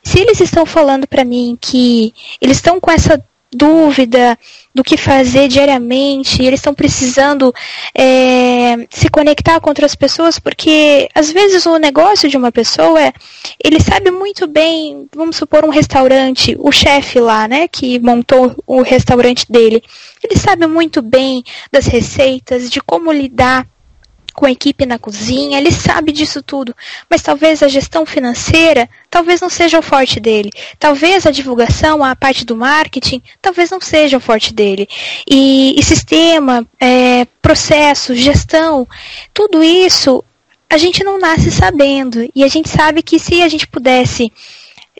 Se 0.00 0.20
eles 0.20 0.38
estão 0.38 0.64
falando 0.64 1.08
para 1.08 1.24
mim 1.24 1.58
que 1.60 2.14
eles 2.40 2.58
estão 2.58 2.78
com 2.78 2.88
essa 2.88 3.20
dúvida 3.56 4.38
do 4.74 4.84
que 4.84 4.96
fazer 4.96 5.48
diariamente, 5.48 6.42
eles 6.42 6.60
estão 6.60 6.74
precisando 6.74 7.52
é, 7.94 8.76
se 8.90 9.08
conectar 9.08 9.58
com 9.60 9.70
outras 9.70 9.94
pessoas, 9.94 10.38
porque 10.38 11.08
às 11.14 11.32
vezes 11.32 11.64
o 11.64 11.78
negócio 11.78 12.28
de 12.28 12.36
uma 12.36 12.52
pessoa 12.52 13.00
é, 13.00 13.12
ele 13.62 13.80
sabe 13.80 14.10
muito 14.10 14.46
bem, 14.46 15.08
vamos 15.14 15.36
supor 15.36 15.64
um 15.64 15.70
restaurante, 15.70 16.56
o 16.58 16.70
chefe 16.70 17.18
lá, 17.18 17.48
né, 17.48 17.66
que 17.68 17.98
montou 17.98 18.54
o 18.66 18.82
restaurante 18.82 19.50
dele, 19.50 19.82
ele 20.22 20.38
sabe 20.38 20.66
muito 20.66 21.00
bem 21.00 21.42
das 21.72 21.86
receitas, 21.86 22.70
de 22.70 22.80
como 22.80 23.10
lidar 23.10 23.66
com 24.36 24.44
a 24.44 24.52
equipe 24.52 24.84
na 24.84 24.98
cozinha, 24.98 25.58
ele 25.58 25.72
sabe 25.72 26.12
disso 26.12 26.42
tudo, 26.42 26.76
mas 27.08 27.22
talvez 27.22 27.62
a 27.62 27.68
gestão 27.68 28.04
financeira, 28.04 28.88
talvez 29.10 29.40
não 29.40 29.48
seja 29.48 29.78
o 29.78 29.82
forte 29.82 30.20
dele. 30.20 30.50
Talvez 30.78 31.26
a 31.26 31.30
divulgação, 31.30 32.04
a 32.04 32.14
parte 32.14 32.44
do 32.44 32.54
marketing, 32.54 33.22
talvez 33.40 33.70
não 33.70 33.80
seja 33.80 34.18
o 34.18 34.20
forte 34.20 34.52
dele. 34.52 34.86
E, 35.28 35.74
e 35.78 35.82
sistema, 35.82 36.66
é, 36.78 37.24
processo, 37.40 38.14
gestão, 38.14 38.86
tudo 39.32 39.64
isso 39.64 40.22
a 40.68 40.76
gente 40.76 41.02
não 41.02 41.18
nasce 41.18 41.50
sabendo. 41.50 42.28
E 42.34 42.44
a 42.44 42.48
gente 42.48 42.68
sabe 42.68 43.02
que 43.02 43.18
se 43.18 43.42
a 43.42 43.48
gente 43.48 43.66
pudesse 43.66 44.30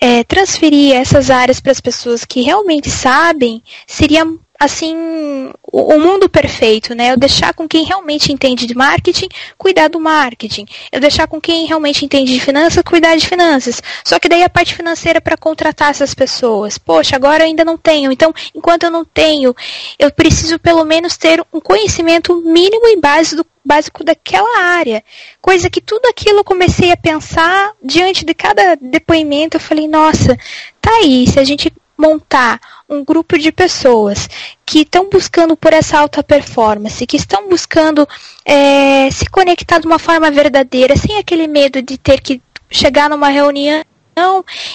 é, 0.00 0.24
transferir 0.24 0.94
essas 0.94 1.30
áreas 1.30 1.60
para 1.60 1.72
as 1.72 1.80
pessoas 1.80 2.24
que 2.24 2.40
realmente 2.42 2.90
sabem, 2.90 3.62
seria 3.86 4.26
assim 4.58 5.52
o, 5.62 5.94
o, 5.94 6.00
mundo 6.00 6.28
perfeito, 6.28 6.94
né? 6.94 7.12
Eu 7.12 7.16
deixar 7.16 7.52
com 7.54 7.68
quem 7.68 7.84
realmente 7.84 8.32
entende 8.32 8.66
de 8.66 8.74
marketing, 8.74 9.28
cuidar 9.58 9.88
do 9.88 10.00
marketing. 10.00 10.66
Eu 10.90 11.00
deixar 11.00 11.26
com 11.26 11.40
quem 11.40 11.66
realmente 11.66 12.04
entende 12.04 12.32
de 12.32 12.40
finanças, 12.40 12.82
cuidar 12.82 13.16
de 13.16 13.26
finanças. 13.26 13.82
Só 14.04 14.18
que 14.18 14.28
daí 14.28 14.42
a 14.42 14.48
parte 14.48 14.74
financeira 14.74 15.20
para 15.20 15.36
contratar 15.36 15.90
essas 15.90 16.14
pessoas. 16.14 16.78
Poxa, 16.78 17.16
agora 17.16 17.44
eu 17.44 17.48
ainda 17.48 17.64
não 17.64 17.76
tenho. 17.76 18.10
Então, 18.10 18.32
enquanto 18.54 18.84
eu 18.84 18.90
não 18.90 19.04
tenho, 19.04 19.54
eu 19.98 20.10
preciso 20.10 20.58
pelo 20.58 20.84
menos 20.84 21.16
ter 21.16 21.44
um 21.52 21.60
conhecimento 21.60 22.34
mínimo 22.36 22.88
e 22.88 22.96
básico 22.96 23.44
básico 23.66 24.04
daquela 24.04 24.60
área. 24.60 25.02
Coisa 25.42 25.68
que 25.68 25.80
tudo 25.80 26.06
aquilo 26.06 26.38
eu 26.38 26.44
comecei 26.44 26.92
a 26.92 26.96
pensar 26.96 27.72
diante 27.82 28.24
de 28.24 28.32
cada 28.32 28.76
depoimento. 28.76 29.56
Eu 29.56 29.60
falei, 29.60 29.88
nossa, 29.88 30.38
tá 30.80 30.90
aí, 30.98 31.26
se 31.26 31.40
a 31.40 31.44
gente 31.44 31.72
montar 31.96 32.60
um 32.88 33.04
grupo 33.04 33.38
de 33.38 33.50
pessoas 33.50 34.28
que 34.64 34.80
estão 34.80 35.08
buscando 35.08 35.56
por 35.56 35.72
essa 35.72 35.98
alta 35.98 36.22
performance, 36.22 37.06
que 37.06 37.16
estão 37.16 37.48
buscando 37.48 38.06
é, 38.44 39.10
se 39.10 39.28
conectar 39.30 39.78
de 39.78 39.86
uma 39.86 39.98
forma 39.98 40.30
verdadeira, 40.30 40.96
sem 40.96 41.18
aquele 41.18 41.46
medo 41.46 41.80
de 41.80 41.96
ter 41.96 42.20
que 42.20 42.40
chegar 42.70 43.08
numa 43.08 43.28
reunião 43.28 43.82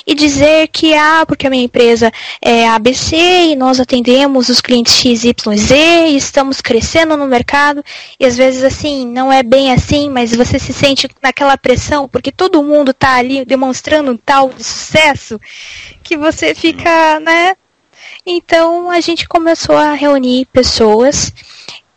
e 0.05 0.13
dizer 0.13 0.67
que, 0.67 0.93
ah, 0.93 1.25
porque 1.25 1.47
a 1.47 1.49
minha 1.49 1.63
empresa 1.63 2.11
é 2.39 2.67
ABC 2.67 3.15
e 3.15 3.55
nós 3.55 3.79
atendemos 3.79 4.49
os 4.49 4.61
clientes 4.61 4.93
XYZ 4.93 5.71
e 5.71 6.15
estamos 6.15 6.61
crescendo 6.61 7.17
no 7.17 7.25
mercado 7.25 7.83
e 8.19 8.25
às 8.25 8.37
vezes 8.37 8.63
assim, 8.63 9.05
não 9.07 9.33
é 9.33 9.41
bem 9.41 9.73
assim, 9.73 10.11
mas 10.11 10.35
você 10.35 10.59
se 10.59 10.71
sente 10.71 11.09
naquela 11.23 11.57
pressão 11.57 12.07
porque 12.07 12.31
todo 12.31 12.61
mundo 12.61 12.91
está 12.91 13.15
ali 13.15 13.43
demonstrando 13.43 14.11
um 14.11 14.17
tal 14.17 14.49
de 14.49 14.63
sucesso 14.63 15.41
que 16.03 16.15
você 16.15 16.53
fica, 16.53 17.19
né? 17.19 17.55
Então 18.23 18.91
a 18.91 18.99
gente 18.99 19.27
começou 19.27 19.75
a 19.75 19.93
reunir 19.93 20.45
pessoas 20.53 21.33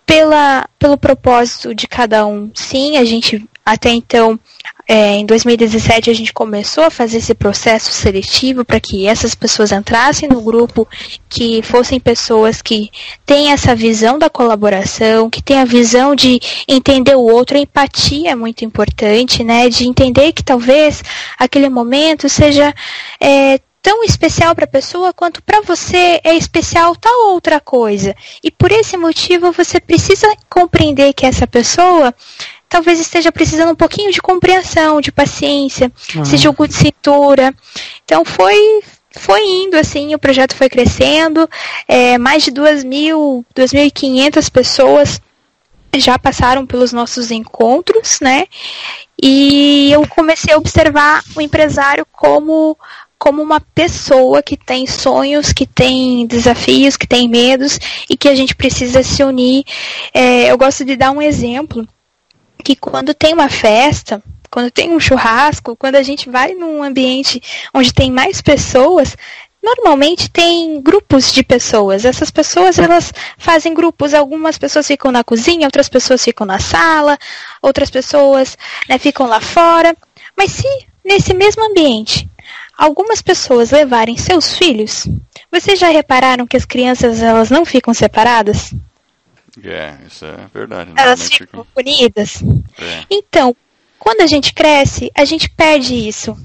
pela, 0.07 0.67
pelo 0.79 0.97
propósito 0.97 1.75
de 1.75 1.87
cada 1.87 2.27
um. 2.27 2.51
Sim, 2.55 2.97
a 2.97 3.05
gente 3.05 3.47
até 3.65 3.91
então 3.91 4.39
é, 4.87 5.17
em 5.17 5.25
2017 5.25 6.11
a 6.11 6.15
gente 6.15 6.33
começou 6.33 6.85
a 6.85 6.91
fazer 6.91 7.19
esse 7.19 7.35
processo 7.35 7.91
seletivo 7.93 8.65
para 8.65 8.79
que 8.79 9.07
essas 9.07 9.35
pessoas 9.35 9.73
entrassem 9.73 10.29
no 10.29 10.43
grupo, 10.43 10.87
que 11.29 11.63
fossem 11.63 11.99
pessoas 11.99 12.61
que 12.61 12.91
têm 13.25 13.51
essa 13.51 13.75
visão 13.75 14.19
da 14.19 14.29
colaboração, 14.29 15.31
que 15.31 15.43
têm 15.43 15.59
a 15.59 15.65
visão 15.65 16.15
de 16.15 16.39
entender 16.69 17.15
o 17.15 17.23
outro, 17.23 17.57
a 17.57 17.61
empatia 17.61 18.33
é 18.33 18.35
muito 18.35 18.65
importante, 18.65 19.43
né? 19.43 19.69
De 19.69 19.87
entender 19.87 20.33
que 20.33 20.45
talvez 20.45 21.03
aquele 21.39 21.71
momento 21.71 22.29
seja 22.29 22.75
é, 23.19 23.59
tão 23.85 24.03
especial 24.03 24.55
para 24.55 24.65
a 24.65 24.69
pessoa 24.69 25.13
quanto 25.13 25.43
para 25.43 25.61
você 25.61 26.19
é 26.25 26.35
especial 26.35 26.97
tal 26.97 27.33
outra 27.33 27.61
coisa. 27.61 28.17
E 28.43 28.51
por 28.51 28.73
esse 28.73 28.97
motivo 28.97 29.53
você 29.53 29.79
precisa 29.79 30.27
compreender 30.49 31.13
que 31.13 31.27
essa 31.27 31.47
pessoa 31.47 32.15
talvez 32.75 32.99
esteja 32.99 33.31
precisando 33.31 33.71
um 33.71 33.77
pouquinho 33.77 34.11
de 34.11 34.21
compreensão, 34.21 35.01
de 35.01 35.13
paciência, 35.13 35.93
uhum. 36.13 36.25
se 36.25 36.37
jogo 36.37 36.67
de 36.67 36.75
cintura. 36.75 37.55
Então 38.05 38.25
foi 38.25 38.83
foi 39.13 39.45
indo 39.45 39.77
assim, 39.77 40.13
o 40.13 40.19
projeto 40.19 40.57
foi 40.57 40.69
crescendo, 40.69 41.49
é, 41.87 42.19
mais 42.19 42.43
de 42.43 42.51
2.000, 42.51 43.45
2.500 43.55 44.51
pessoas 44.51 45.23
já 45.95 46.19
passaram 46.19 46.67
pelos 46.67 46.93
nossos 46.93 47.31
encontros, 47.31 48.19
né? 48.21 48.49
E 49.23 49.93
eu 49.93 50.05
comecei 50.09 50.53
a 50.53 50.59
observar 50.59 51.23
o 51.37 51.41
empresário 51.41 52.05
como 52.11 52.77
como 53.17 53.41
uma 53.41 53.61
pessoa 53.61 54.43
que 54.43 54.57
tem 54.57 54.87
sonhos, 54.87 55.53
que 55.53 55.65
tem 55.65 56.27
desafios, 56.27 56.97
que 56.97 57.07
tem 57.07 57.27
medos 57.29 57.79
e 58.11 58.19
que 58.19 58.29
a 58.29 58.35
gente 58.35 58.55
precisa 58.55 59.03
se 59.03 59.23
unir. 59.23 59.65
É, 60.13 60.51
eu 60.51 60.59
gosto 60.59 60.85
de 60.85 60.95
dar 60.95 61.11
um 61.13 61.23
exemplo 61.23 61.89
que 62.65 62.75
quando 62.75 63.13
tem 63.13 63.35
uma 63.35 63.51
festa, 63.51 64.23
quando 64.51 64.71
tem 64.71 64.91
um 64.91 64.99
churrasco, 64.99 65.77
quando 65.77 65.97
a 65.97 66.03
gente 66.03 66.31
vai 66.31 66.55
num 66.55 66.83
ambiente 66.83 67.43
onde 67.75 67.93
tem 67.93 68.11
mais 68.11 68.41
pessoas, 68.41 69.17
normalmente 69.63 70.31
tem 70.31 70.81
grupos 70.81 71.31
de 71.31 71.43
pessoas. 71.43 72.05
Essas 72.05 72.31
pessoas 72.31 72.79
elas 72.79 73.13
fazem 73.37 73.75
grupos. 73.75 74.15
Algumas 74.15 74.57
pessoas 74.57 74.87
ficam 74.87 75.13
na 75.13 75.23
cozinha, 75.23 75.67
outras 75.67 75.89
pessoas 75.89 76.25
ficam 76.25 76.47
na 76.47 76.59
sala, 76.59 77.19
outras 77.61 77.91
pessoas 77.91 78.57
né, 78.89 78.99
ficam 78.99 79.27
lá 79.27 79.41
fora. 79.41 79.95
Mas 80.37 80.53
se 80.53 80.87
nesse 81.05 81.35
mesmo 81.35 81.65
ambiente 81.65 82.29
algumas 82.77 83.23
pessoas 83.23 83.71
levarem 83.71 84.17
seus 84.17 84.57
filhos, 84.57 85.07
vocês 85.53 85.79
já 85.79 85.89
repararam 85.89 86.47
que 86.47 86.57
as 86.57 86.65
crianças 86.65 87.23
elas 87.23 87.51
não 87.51 87.65
ficam 87.65 87.93
separadas? 87.93 88.75
É, 89.63 89.97
isso 90.07 90.25
é 90.25 90.47
verdade. 90.53 90.93
Elas 90.97 91.29
ficam 91.29 91.67
unidas. 91.77 92.43
É. 92.79 93.05
Então, 93.11 93.55
quando 93.99 94.21
a 94.23 94.27
gente 94.27 94.53
cresce, 94.53 95.11
a 95.15 95.25
gente 95.25 95.49
perde 95.49 95.95
isso. 95.95 96.37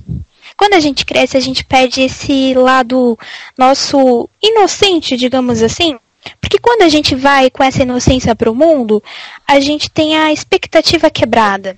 Quando 0.55 0.73
a 0.73 0.79
gente 0.79 1.05
cresce, 1.05 1.37
a 1.37 1.39
gente 1.39 1.63
perde 1.63 2.01
esse 2.01 2.53
lado 2.53 3.17
nosso 3.57 4.29
inocente, 4.41 5.15
digamos 5.15 5.63
assim. 5.63 5.97
Porque 6.39 6.59
quando 6.59 6.81
a 6.81 6.89
gente 6.89 7.15
vai 7.15 7.49
com 7.49 7.63
essa 7.63 7.83
inocência 7.83 8.35
para 8.35 8.51
o 8.51 8.55
mundo, 8.55 9.01
a 9.47 9.59
gente 9.59 9.89
tem 9.89 10.17
a 10.17 10.31
expectativa 10.33 11.09
quebrada. 11.09 11.77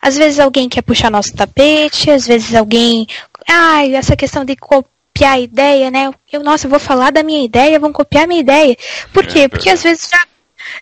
Às 0.00 0.16
vezes 0.16 0.38
alguém 0.38 0.68
quer 0.68 0.82
puxar 0.82 1.10
nosso 1.10 1.34
tapete, 1.34 2.10
às 2.10 2.26
vezes 2.26 2.54
alguém. 2.54 3.06
Ai, 3.48 3.94
ah, 3.94 3.98
essa 3.98 4.16
questão 4.16 4.44
de 4.44 4.56
copiar 4.56 5.34
a 5.34 5.40
ideia, 5.40 5.90
né? 5.90 6.10
Eu, 6.30 6.42
nossa, 6.42 6.66
eu 6.66 6.70
vou 6.70 6.80
falar 6.80 7.10
da 7.10 7.22
minha 7.22 7.44
ideia, 7.44 7.78
vão 7.78 7.92
copiar 7.92 8.24
a 8.24 8.26
minha 8.26 8.40
ideia. 8.40 8.76
Por 9.12 9.26
quê? 9.26 9.40
É 9.40 9.48
Porque 9.48 9.70
às 9.70 9.82
vezes 9.82 10.08
já 10.10 10.24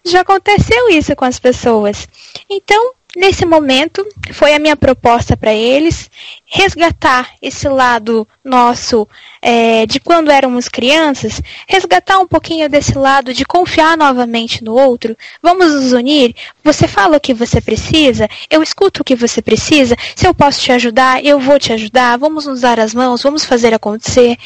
já 0.05 0.21
aconteceu 0.21 0.89
isso 0.91 1.15
com 1.17 1.25
as 1.25 1.39
pessoas. 1.39 2.09
Então, 2.49 2.95
nesse 3.17 3.45
momento, 3.45 4.07
foi 4.33 4.55
a 4.55 4.59
minha 4.59 4.77
proposta 4.77 5.37
para 5.37 5.53
eles 5.53 6.11
resgatar 6.47 7.31
esse 7.41 7.69
lado 7.69 8.27
nosso 8.45 9.07
é, 9.41 9.87
de 9.87 10.01
quando 10.01 10.31
éramos 10.31 10.69
crianças, 10.69 11.41
resgatar 11.67 12.19
um 12.19 12.27
pouquinho 12.27 12.69
desse 12.69 12.99
lado 12.99 13.33
de 13.33 13.45
confiar 13.45 13.97
novamente 13.97 14.63
no 14.63 14.75
outro. 14.75 15.17
Vamos 15.43 15.73
nos 15.73 15.93
unir. 15.93 16.35
Você 16.65 16.89
fala 16.89 17.17
o 17.17 17.21
que 17.21 17.33
você 17.33 17.61
precisa, 17.61 18.29
eu 18.51 18.63
escuto 18.63 19.03
o 19.03 19.05
que 19.05 19.15
você 19.15 19.41
precisa. 19.41 19.97
Se 20.15 20.27
eu 20.27 20.35
posso 20.35 20.61
te 20.61 20.73
ajudar, 20.73 21.25
eu 21.25 21.39
vou 21.39 21.59
te 21.59 21.73
ajudar. 21.73 22.19
Vamos 22.19 22.47
nos 22.47 22.63
dar 22.63 22.81
as 22.81 22.93
mãos, 22.93 23.23
vamos 23.23 23.45
fazer 23.45 23.73
acontecer. 23.73 24.37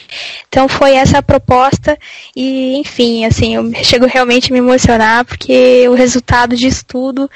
Então 0.48 0.68
foi 0.68 0.92
essa 0.92 1.18
a 1.18 1.22
proposta 1.22 1.98
e, 2.37 2.77
enfim, 2.77 3.24
assim, 3.24 3.55
eu 3.55 3.72
chego 3.83 4.07
realmente 4.07 4.50
a 4.50 4.53
me 4.53 4.59
emocionar 4.59 5.24
porque 5.24 5.88
o 5.88 5.94
resultado 5.94 6.55
disso 6.57 6.85
tudo 6.87 7.31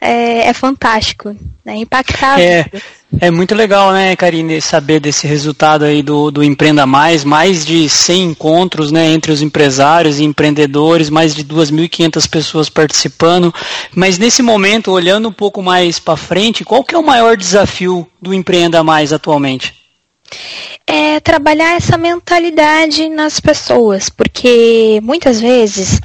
é, 0.00 0.48
é 0.48 0.54
fantástico, 0.74 1.34
né? 1.64 1.76
Impactável. 1.76 2.44
É. 2.44 2.66
É 3.20 3.30
muito 3.30 3.54
legal, 3.54 3.92
né, 3.92 4.16
Karine, 4.16 4.60
saber 4.60 4.98
desse 4.98 5.24
resultado 5.24 5.84
aí 5.84 6.02
do, 6.02 6.32
do 6.32 6.42
Empreenda 6.42 6.84
Mais, 6.84 7.22
mais 7.22 7.64
de 7.64 7.88
100 7.88 8.22
encontros, 8.24 8.90
né, 8.90 9.06
entre 9.06 9.30
os 9.30 9.40
empresários 9.40 10.18
e 10.18 10.24
empreendedores, 10.24 11.08
mais 11.08 11.32
de 11.32 11.44
2.500 11.44 12.28
pessoas 12.28 12.68
participando. 12.68 13.54
Mas 13.94 14.18
nesse 14.18 14.42
momento, 14.42 14.90
olhando 14.90 15.28
um 15.28 15.32
pouco 15.32 15.62
mais 15.62 16.00
para 16.00 16.16
frente, 16.16 16.64
qual 16.64 16.82
que 16.82 16.94
é 16.94 16.98
o 16.98 17.06
maior 17.06 17.36
desafio 17.36 18.04
do 18.20 18.34
Empreenda 18.34 18.82
Mais 18.82 19.12
atualmente? 19.12 19.74
É 20.84 21.20
trabalhar 21.20 21.76
essa 21.76 21.96
mentalidade 21.96 23.08
nas 23.08 23.38
pessoas, 23.38 24.08
porque 24.08 24.98
muitas 25.04 25.40
vezes 25.40 26.00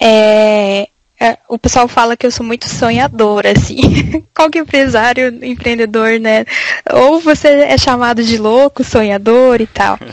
é, 0.00 0.88
é, 1.20 1.38
o 1.48 1.58
pessoal 1.58 1.86
fala 1.86 2.16
que 2.16 2.26
eu 2.26 2.30
sou 2.30 2.44
muito 2.44 2.68
sonhadora, 2.68 3.52
assim. 3.52 4.24
Qualquer 4.34 4.60
empresário, 4.60 5.28
empreendedor, 5.44 6.18
né? 6.18 6.44
Ou 6.92 7.20
você 7.20 7.48
é 7.48 7.78
chamado 7.78 8.22
de 8.22 8.36
louco, 8.36 8.82
sonhador 8.82 9.60
e 9.60 9.66
tal. 9.66 9.98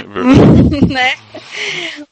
né? 0.88 1.14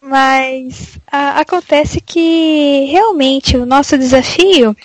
Mas 0.00 0.98
a, 1.10 1.40
acontece 1.40 2.00
que 2.00 2.84
realmente 2.90 3.56
o 3.56 3.66
nosso 3.66 3.96
desafio 3.96 4.76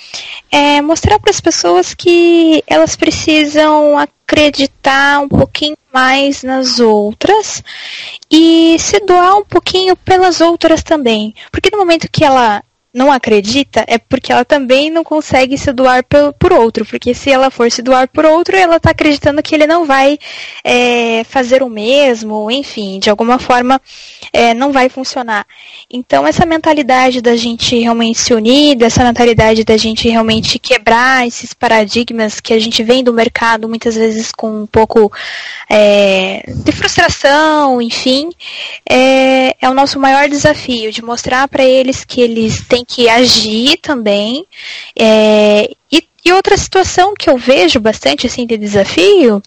é 0.51 0.81
mostrar 0.81 1.19
para 1.19 1.31
as 1.31 1.41
pessoas 1.41 1.93
que 1.93 2.63
elas 2.65 2.95
precisam 2.95 3.97
acreditar 3.97 5.19
um 5.19 5.27
pouquinho 5.27 5.77
mais 5.93 6.43
nas 6.43 6.79
outras 6.79 7.63
e 8.31 8.77
se 8.79 8.99
doar 9.01 9.37
um 9.37 9.43
pouquinho 9.43 9.95
pelas 9.97 10.39
outras 10.39 10.81
também. 10.83 11.33
Porque 11.51 11.69
no 11.71 11.77
momento 11.77 12.09
que 12.11 12.23
ela 12.23 12.63
não 12.99 13.13
acredita, 13.13 13.85
é 13.87 13.97
porque 13.97 14.29
ela 14.29 14.43
também 14.43 14.89
não 14.89 15.05
consegue 15.05 15.57
se 15.57 15.71
doar 15.71 16.03
por, 16.03 16.33
por 16.33 16.51
outro. 16.51 16.85
Porque 16.85 17.13
se 17.13 17.31
ela 17.31 17.49
for 17.49 17.71
se 17.71 17.81
doar 17.81 18.09
por 18.09 18.25
outro, 18.25 18.57
ela 18.57 18.75
está 18.75 18.91
acreditando 18.91 19.41
que 19.41 19.55
ele 19.55 19.65
não 19.65 19.85
vai 19.85 20.19
é, 20.65 21.23
fazer 21.23 21.63
o 21.63 21.69
mesmo, 21.69 22.51
enfim, 22.51 22.99
de 22.99 23.09
alguma 23.09 23.39
forma 23.39 23.81
é, 24.33 24.53
não 24.53 24.73
vai 24.73 24.89
funcionar. 24.89 25.47
Então, 25.89 26.27
essa 26.27 26.45
mentalidade 26.45 27.21
da 27.21 27.37
gente 27.37 27.79
realmente 27.79 28.19
se 28.19 28.33
unir, 28.33 28.75
dessa 28.75 29.01
mentalidade 29.01 29.63
da 29.63 29.77
gente 29.77 30.09
realmente 30.09 30.59
quebrar 30.59 31.25
esses 31.25 31.53
paradigmas 31.53 32.41
que 32.41 32.53
a 32.53 32.59
gente 32.59 32.83
vem 32.83 33.01
do 33.01 33.13
mercado 33.13 33.69
muitas 33.69 33.95
vezes 33.95 34.29
com 34.31 34.63
um 34.63 34.67
pouco 34.67 35.09
é, 35.69 36.43
de 36.53 36.71
frustração, 36.73 37.81
enfim, 37.81 38.29
é, 38.87 39.55
é 39.61 39.69
o 39.69 39.73
nosso 39.73 39.97
maior 39.97 40.27
desafio 40.27 40.91
de 40.91 41.01
mostrar 41.01 41.47
para 41.47 41.63
eles 41.63 42.03
que 42.03 42.19
eles 42.19 42.61
têm 42.67 42.83
que 42.89 43.07
agir 43.07 43.77
também. 43.77 44.45
É, 44.97 45.69
e, 45.91 46.03
e 46.25 46.33
outra 46.33 46.57
situação 46.57 47.13
que 47.13 47.29
eu 47.29 47.37
vejo 47.37 47.79
bastante 47.79 48.25
assim 48.25 48.45
de 48.45 48.57
desafio 48.57 49.41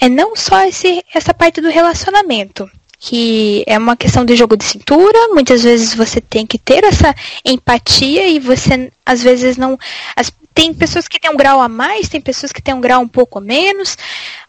é 0.00 0.08
não 0.08 0.36
só 0.36 0.64
esse, 0.64 1.02
essa 1.12 1.34
parte 1.34 1.60
do 1.60 1.70
relacionamento 1.70 2.70
que 3.02 3.64
é 3.66 3.78
uma 3.78 3.96
questão 3.96 4.26
de 4.26 4.36
jogo 4.36 4.58
de 4.58 4.64
cintura. 4.64 5.28
Muitas 5.30 5.62
vezes 5.62 5.94
você 5.94 6.20
tem 6.20 6.46
que 6.46 6.58
ter 6.58 6.84
essa 6.84 7.14
empatia 7.42 8.28
e 8.28 8.38
você 8.38 8.92
às 9.06 9.22
vezes 9.22 9.56
não. 9.56 9.78
As, 10.14 10.30
tem 10.52 10.74
pessoas 10.74 11.08
que 11.08 11.18
têm 11.18 11.30
um 11.30 11.36
grau 11.36 11.62
a 11.62 11.68
mais, 11.68 12.10
tem 12.10 12.20
pessoas 12.20 12.52
que 12.52 12.60
têm 12.60 12.74
um 12.74 12.80
grau 12.80 13.00
um 13.00 13.08
pouco 13.08 13.38
a 13.38 13.40
menos, 13.40 13.96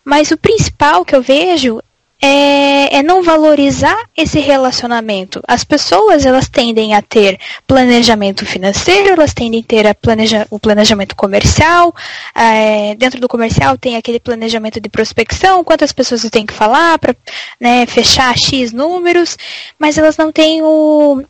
mas 0.03 0.31
o 0.31 0.37
principal 0.37 1.05
que 1.05 1.15
eu 1.15 1.21
vejo 1.21 1.81
é, 2.21 2.97
é, 2.97 3.03
não 3.03 3.23
valorizar 3.23 3.97
esse 4.15 4.39
relacionamento. 4.39 5.41
As 5.47 5.63
pessoas 5.63 6.23
elas 6.23 6.47
tendem 6.47 6.93
a 6.93 7.01
ter 7.01 7.39
planejamento 7.65 8.45
financeiro, 8.45 9.09
elas 9.09 9.33
tendem 9.33 9.61
a 9.61 9.63
ter 9.63 9.95
planeja, 9.95 10.45
o 10.51 10.59
planejamento 10.59 11.15
comercial. 11.15 11.93
É, 12.35 12.93
dentro 12.93 13.19
do 13.19 13.27
comercial 13.27 13.75
tem 13.75 13.95
aquele 13.95 14.19
planejamento 14.19 14.79
de 14.79 14.87
prospecção, 14.87 15.63
quantas 15.63 15.91
pessoas 15.91 16.21
você 16.21 16.29
tem 16.29 16.45
que 16.45 16.53
falar 16.53 16.99
para 16.99 17.15
né, 17.59 17.87
fechar 17.87 18.37
X 18.37 18.71
números, 18.71 19.35
mas 19.79 19.97
elas 19.97 20.15
não 20.15 20.31
têm 20.31 20.61
o, 20.61 21.23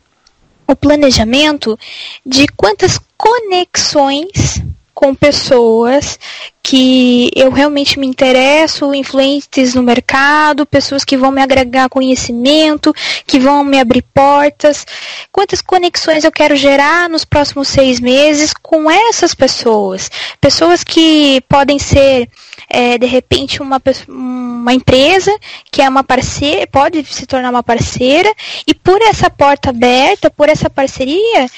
o 0.66 0.76
planejamento 0.76 1.78
de 2.26 2.46
quantas 2.48 3.00
conexões 3.16 4.62
com 5.02 5.16
pessoas 5.16 6.16
que 6.62 7.28
eu 7.34 7.50
realmente 7.50 7.98
me 7.98 8.06
interesso, 8.06 8.94
influentes 8.94 9.74
no 9.74 9.82
mercado, 9.82 10.64
pessoas 10.64 11.04
que 11.04 11.16
vão 11.16 11.32
me 11.32 11.42
agregar 11.42 11.88
conhecimento, 11.88 12.94
que 13.26 13.40
vão 13.40 13.64
me 13.64 13.80
abrir 13.80 14.04
portas. 14.14 14.86
Quantas 15.32 15.60
conexões 15.60 16.22
eu 16.22 16.30
quero 16.30 16.54
gerar 16.54 17.10
nos 17.10 17.24
próximos 17.24 17.66
seis 17.66 17.98
meses 17.98 18.54
com 18.54 18.88
essas 18.88 19.34
pessoas? 19.34 20.08
Pessoas 20.40 20.84
que 20.84 21.42
podem 21.48 21.80
ser 21.80 22.28
é, 22.70 22.96
de 22.96 23.06
repente 23.06 23.60
uma, 23.60 23.82
uma 24.06 24.72
empresa 24.72 25.36
que 25.68 25.82
é 25.82 25.88
uma 25.88 26.04
parceira, 26.04 26.64
pode 26.68 27.04
se 27.06 27.26
tornar 27.26 27.50
uma 27.50 27.64
parceira, 27.64 28.32
e 28.68 28.72
por 28.72 29.02
essa 29.02 29.28
porta 29.28 29.70
aberta, 29.70 30.30
por 30.30 30.48
essa 30.48 30.70
parceria, 30.70 31.48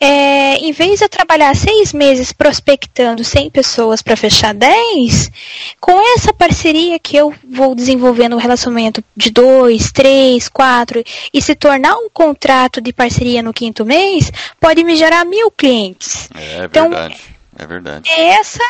é, 0.00 0.56
em 0.56 0.72
vez 0.72 0.98
de 0.98 1.04
eu 1.04 1.08
trabalhar 1.10 1.54
seis 1.54 1.92
meses 1.92 2.32
prospectando 2.32 3.22
100 3.22 3.50
pessoas 3.50 4.00
para 4.00 4.16
fechar 4.16 4.54
10, 4.54 5.30
com 5.78 6.00
essa 6.16 6.32
parceria 6.32 6.98
que 6.98 7.16
eu 7.16 7.34
vou 7.46 7.74
desenvolvendo 7.74 8.34
um 8.34 8.38
relacionamento 8.38 9.04
de 9.14 9.30
dois, 9.30 9.92
três, 9.92 10.48
quatro 10.48 11.04
e 11.34 11.42
se 11.42 11.54
tornar 11.54 11.96
um 11.96 12.08
contrato 12.08 12.80
de 12.80 12.94
parceria 12.94 13.42
no 13.42 13.52
quinto 13.52 13.84
mês, 13.84 14.32
pode 14.58 14.82
me 14.82 14.96
gerar 14.96 15.26
mil 15.26 15.50
clientes. 15.50 16.30
É, 16.34 16.64
então, 16.64 16.88
verdade. 16.88 17.20
É 17.58 17.66
verdade. 17.66 18.10
É 18.10 18.28
essa 18.30 18.64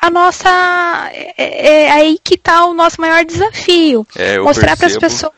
a 0.00 0.08
nossa. 0.08 1.10
É, 1.12 1.34
é, 1.36 1.84
é 1.84 1.90
aí 1.90 2.18
que 2.22 2.34
está 2.34 2.64
o 2.64 2.72
nosso 2.72 3.00
maior 3.00 3.22
desafio. 3.24 4.06
É, 4.16 4.38
mostrar 4.38 4.76
para 4.76 4.86
as 4.86 4.96
pessoas 4.96 5.32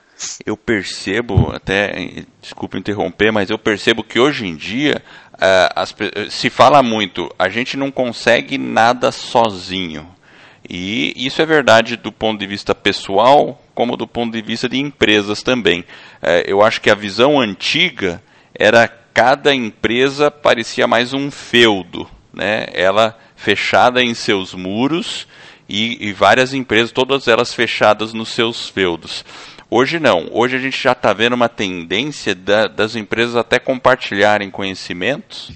eu 0.45 0.57
percebo, 0.57 1.53
até, 1.53 2.25
desculpe 2.41 2.79
interromper, 2.79 3.31
mas 3.31 3.51
eu 3.51 3.59
percebo 3.59 4.03
que 4.03 4.19
hoje 4.19 4.47
em 4.47 4.57
dia 4.57 5.03
uh, 5.35 5.73
as, 5.75 5.95
se 6.31 6.49
fala 6.49 6.83
muito, 6.83 7.33
a 7.39 7.49
gente 7.49 7.77
não 7.77 7.91
consegue 7.91 8.57
nada 8.57 9.13
sozinho. 9.13 10.09
E 10.69 11.13
isso 11.17 11.41
é 11.41 11.47
verdade 11.47 11.97
do 11.97 12.11
ponto 12.11 12.41
de 12.41 12.47
vista 12.47 12.75
pessoal, 12.75 13.63
como 13.75 13.97
do 13.97 14.07
ponto 14.07 14.33
de 14.33 14.43
vista 14.43 14.69
de 14.69 14.79
empresas 14.79 15.43
também. 15.43 15.81
Uh, 15.81 16.43
eu 16.47 16.63
acho 16.63 16.81
que 16.81 16.91
a 16.91 16.95
visão 16.95 17.39
antiga 17.39 18.23
era 18.55 18.89
cada 18.89 19.55
empresa 19.55 20.31
parecia 20.31 20.87
mais 20.87 21.13
um 21.13 21.31
feudo, 21.31 22.09
né? 22.33 22.67
Ela 22.73 23.19
fechada 23.35 24.03
em 24.03 24.15
seus 24.15 24.55
muros 24.55 25.27
e, 25.69 26.09
e 26.09 26.13
várias 26.13 26.53
empresas, 26.53 26.91
todas 26.91 27.29
elas 27.29 27.55
fechadas 27.55 28.13
nos 28.13 28.31
seus 28.31 28.69
feudos. 28.69 29.25
Hoje 29.69 29.99
não. 29.99 30.29
Hoje 30.31 30.57
a 30.57 30.61
gente 30.61 30.81
já 30.81 30.93
está 30.93 31.13
vendo 31.13 31.33
uma 31.33 31.49
tendência 31.49 32.35
da, 32.35 32.69
das 32.69 32.95
empresas 32.95 33.35
até 33.35 33.59
compartilharem 33.59 34.51
conhecimentos 34.51 35.53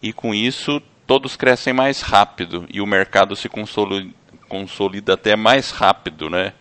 e 0.00 0.12
com 0.12 0.34
isso 0.34 0.80
todos 1.06 1.36
crescem 1.36 1.72
mais 1.72 2.00
rápido 2.00 2.66
e 2.68 2.80
o 2.80 2.86
mercado 2.86 3.34
se 3.34 3.48
consolida, 3.48 4.14
consolida 4.48 5.14
até 5.14 5.34
mais 5.34 5.70
rápido, 5.70 6.30
né? 6.30 6.52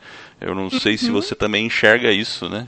Eu 0.41 0.55
não 0.55 0.69
sei 0.69 0.93
uhum. 0.93 0.97
se 0.97 1.11
você 1.11 1.35
também 1.35 1.65
enxerga 1.65 2.11
isso, 2.11 2.49
né? 2.49 2.67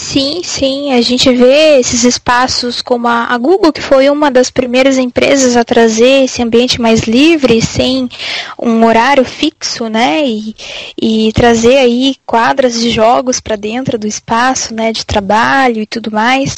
Sim, 0.00 0.42
sim, 0.44 0.92
a 0.92 1.00
gente 1.00 1.30
vê 1.34 1.80
esses 1.80 2.04
espaços 2.04 2.80
como 2.80 3.08
a, 3.08 3.36
Google, 3.36 3.72
que 3.72 3.82
foi 3.82 4.08
uma 4.08 4.30
das 4.30 4.48
primeiras 4.48 4.96
empresas 4.96 5.56
a 5.56 5.64
trazer 5.64 6.24
esse 6.24 6.40
ambiente 6.40 6.80
mais 6.80 7.00
livre, 7.00 7.60
sem 7.60 8.08
um 8.56 8.86
horário 8.86 9.24
fixo, 9.24 9.88
né, 9.88 10.24
e, 10.24 10.54
e 10.96 11.32
trazer 11.32 11.78
aí 11.78 12.14
quadras 12.24 12.80
de 12.80 12.90
jogos 12.90 13.40
para 13.40 13.56
dentro 13.56 13.98
do 13.98 14.06
espaço, 14.06 14.72
né, 14.72 14.92
de 14.92 15.04
trabalho 15.04 15.82
e 15.82 15.86
tudo 15.86 16.12
mais, 16.12 16.56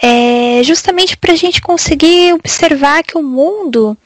é, 0.00 0.62
justamente 0.62 1.16
para 1.16 1.32
a 1.32 1.36
gente 1.36 1.60
conseguir 1.60 2.34
observar 2.34 3.02
que 3.02 3.18
o 3.18 3.22
mundo 3.22 3.98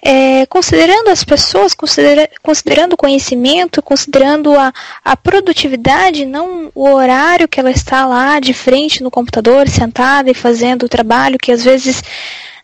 é, 0.00 0.46
considerando 0.46 1.08
as 1.08 1.24
pessoas, 1.24 1.74
considera, 1.74 2.30
considerando 2.42 2.92
o 2.92 2.96
conhecimento, 2.96 3.82
considerando 3.82 4.54
a, 4.54 4.72
a 5.04 5.16
produtividade, 5.16 6.24
não 6.24 6.70
o 6.74 6.88
horário 6.88 7.48
que 7.48 7.58
ela 7.58 7.70
está 7.70 8.06
lá 8.06 8.38
de 8.38 8.54
frente 8.54 9.02
no 9.02 9.10
computador, 9.10 9.68
sentada 9.68 10.30
e 10.30 10.34
fazendo 10.34 10.84
o 10.84 10.88
trabalho, 10.88 11.38
que 11.38 11.50
às 11.50 11.64
vezes 11.64 12.02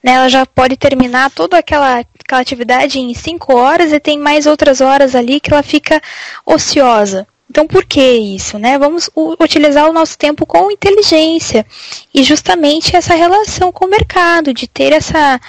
né, 0.02 0.12
ela 0.12 0.28
já 0.28 0.46
pode 0.46 0.76
terminar 0.76 1.30
toda 1.30 1.58
aquela, 1.58 2.04
aquela 2.24 2.40
atividade 2.40 3.00
em 3.00 3.12
cinco 3.14 3.56
horas 3.56 3.92
e 3.92 3.98
tem 3.98 4.18
mais 4.18 4.46
outras 4.46 4.80
horas 4.80 5.14
ali 5.14 5.40
que 5.40 5.52
ela 5.52 5.62
fica 5.62 6.00
ociosa. 6.46 7.26
Então, 7.50 7.66
por 7.66 7.84
que 7.84 8.00
isso? 8.00 8.58
Né? 8.58 8.78
Vamos 8.78 9.10
utilizar 9.40 9.88
o 9.88 9.92
nosso 9.92 10.16
tempo 10.16 10.46
com 10.46 10.70
inteligência 10.70 11.66
e 12.12 12.22
justamente 12.22 12.96
essa 12.96 13.14
relação 13.14 13.70
com 13.70 13.84
o 13.84 13.90
mercado, 13.90 14.52
de 14.52 14.66
ter 14.66 14.92
essa, 14.92 15.40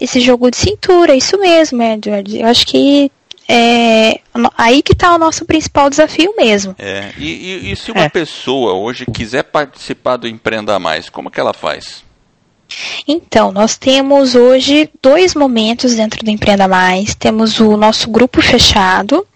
esse 0.00 0.20
jogo 0.20 0.50
de 0.50 0.56
cintura, 0.56 1.14
isso 1.14 1.38
mesmo, 1.38 1.82
Edward. 1.82 2.38
Eu 2.38 2.46
acho 2.46 2.66
que 2.66 3.10
é 3.48 4.20
aí 4.56 4.80
que 4.82 4.92
está 4.92 5.14
o 5.14 5.18
nosso 5.18 5.44
principal 5.44 5.90
desafio 5.90 6.32
mesmo. 6.36 6.74
É, 6.78 7.10
e, 7.18 7.26
e, 7.26 7.72
e 7.72 7.76
se 7.76 7.90
uma 7.90 8.04
é. 8.04 8.08
pessoa 8.08 8.74
hoje 8.74 9.04
quiser 9.04 9.42
participar 9.42 10.16
do 10.16 10.28
Empreenda 10.28 10.78
Mais, 10.78 11.08
como 11.08 11.30
que 11.30 11.40
ela 11.40 11.52
faz? 11.52 12.04
Então, 13.06 13.50
nós 13.50 13.76
temos 13.76 14.36
hoje 14.36 14.88
dois 15.02 15.34
momentos 15.34 15.94
dentro 15.94 16.24
do 16.24 16.30
Empreenda 16.30 16.68
Mais. 16.68 17.16
Temos 17.16 17.58
o 17.58 17.76
nosso 17.76 18.08
grupo 18.08 18.40
fechado, 18.40 19.26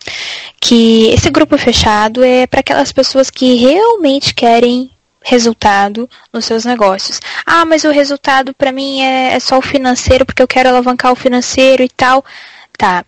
que 0.61 1.09
esse 1.09 1.29
grupo 1.31 1.59
fechado 1.59 2.23
é 2.23 2.47
para 2.47 2.61
aquelas 2.61 2.93
pessoas 2.93 3.31
que 3.31 3.57
realmente 3.57 4.33
querem 4.33 4.94
resultado 5.25 6.09
nos 6.33 6.45
seus 6.45 6.65
negócios. 6.65 7.19
Ah, 7.45 7.65
mas 7.65 7.83
o 7.83 7.91
resultado 7.91 8.55
para 8.55 8.71
mim 8.71 9.01
é, 9.01 9.33
é 9.33 9.41
só 9.41 9.59
o 9.59 9.63
financeiro 9.63 10.25
porque 10.25 10.43
eu 10.43 10.47
quero 10.47 10.69
alavancar 10.69 11.11
o 11.11 11.17
financeiro 11.17 11.83
e 11.83 11.89
tal. 11.89 12.25
Tá. 12.77 13.05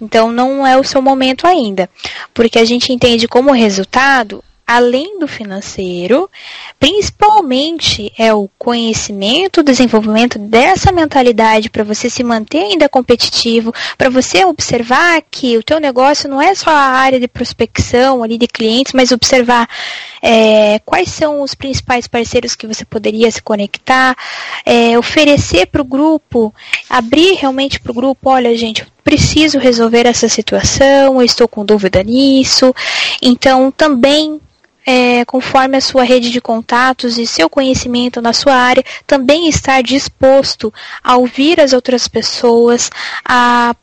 Então 0.00 0.30
não 0.30 0.66
é 0.66 0.76
o 0.76 0.84
seu 0.84 1.00
momento 1.00 1.46
ainda, 1.46 1.88
porque 2.34 2.58
a 2.58 2.64
gente 2.64 2.92
entende 2.92 3.26
como 3.26 3.52
resultado 3.52 4.44
além 4.66 5.18
do 5.20 5.28
financeiro, 5.28 6.28
principalmente 6.78 8.12
é 8.18 8.34
o 8.34 8.50
conhecimento, 8.58 9.60
o 9.60 9.62
desenvolvimento 9.62 10.38
dessa 10.38 10.90
mentalidade 10.90 11.70
para 11.70 11.84
você 11.84 12.10
se 12.10 12.24
manter 12.24 12.64
ainda 12.64 12.88
competitivo, 12.88 13.72
para 13.96 14.10
você 14.10 14.44
observar 14.44 15.22
que 15.30 15.56
o 15.56 15.62
teu 15.62 15.78
negócio 15.78 16.28
não 16.28 16.42
é 16.42 16.54
só 16.54 16.70
a 16.70 16.74
área 16.74 17.20
de 17.20 17.28
prospecção 17.28 18.24
ali 18.24 18.36
de 18.36 18.48
clientes, 18.48 18.92
mas 18.92 19.12
observar 19.12 19.68
é, 20.20 20.80
quais 20.80 21.10
são 21.10 21.42
os 21.42 21.54
principais 21.54 22.08
parceiros 22.08 22.56
que 22.56 22.66
você 22.66 22.84
poderia 22.84 23.30
se 23.30 23.40
conectar, 23.40 24.16
é, 24.64 24.98
oferecer 24.98 25.66
para 25.66 25.82
o 25.82 25.84
grupo, 25.84 26.52
abrir 26.90 27.34
realmente 27.34 27.78
para 27.78 27.92
o 27.92 27.94
grupo, 27.94 28.30
olha 28.30 28.56
gente, 28.56 28.84
preciso 29.04 29.60
resolver 29.60 30.04
essa 30.04 30.28
situação, 30.28 31.22
estou 31.22 31.46
com 31.46 31.64
dúvida 31.64 32.02
nisso. 32.02 32.74
Então, 33.22 33.70
também 33.70 34.40
é, 34.86 35.24
conforme 35.24 35.76
a 35.76 35.80
sua 35.80 36.04
rede 36.04 36.30
de 36.30 36.40
contatos 36.40 37.18
e 37.18 37.26
seu 37.26 37.50
conhecimento 37.50 38.22
na 38.22 38.32
sua 38.32 38.54
área, 38.54 38.84
também 39.04 39.48
estar 39.48 39.82
disposto 39.82 40.72
a 41.02 41.16
ouvir 41.16 41.60
as 41.60 41.72
outras 41.72 42.06
pessoas, 42.06 42.90
a 43.24 43.74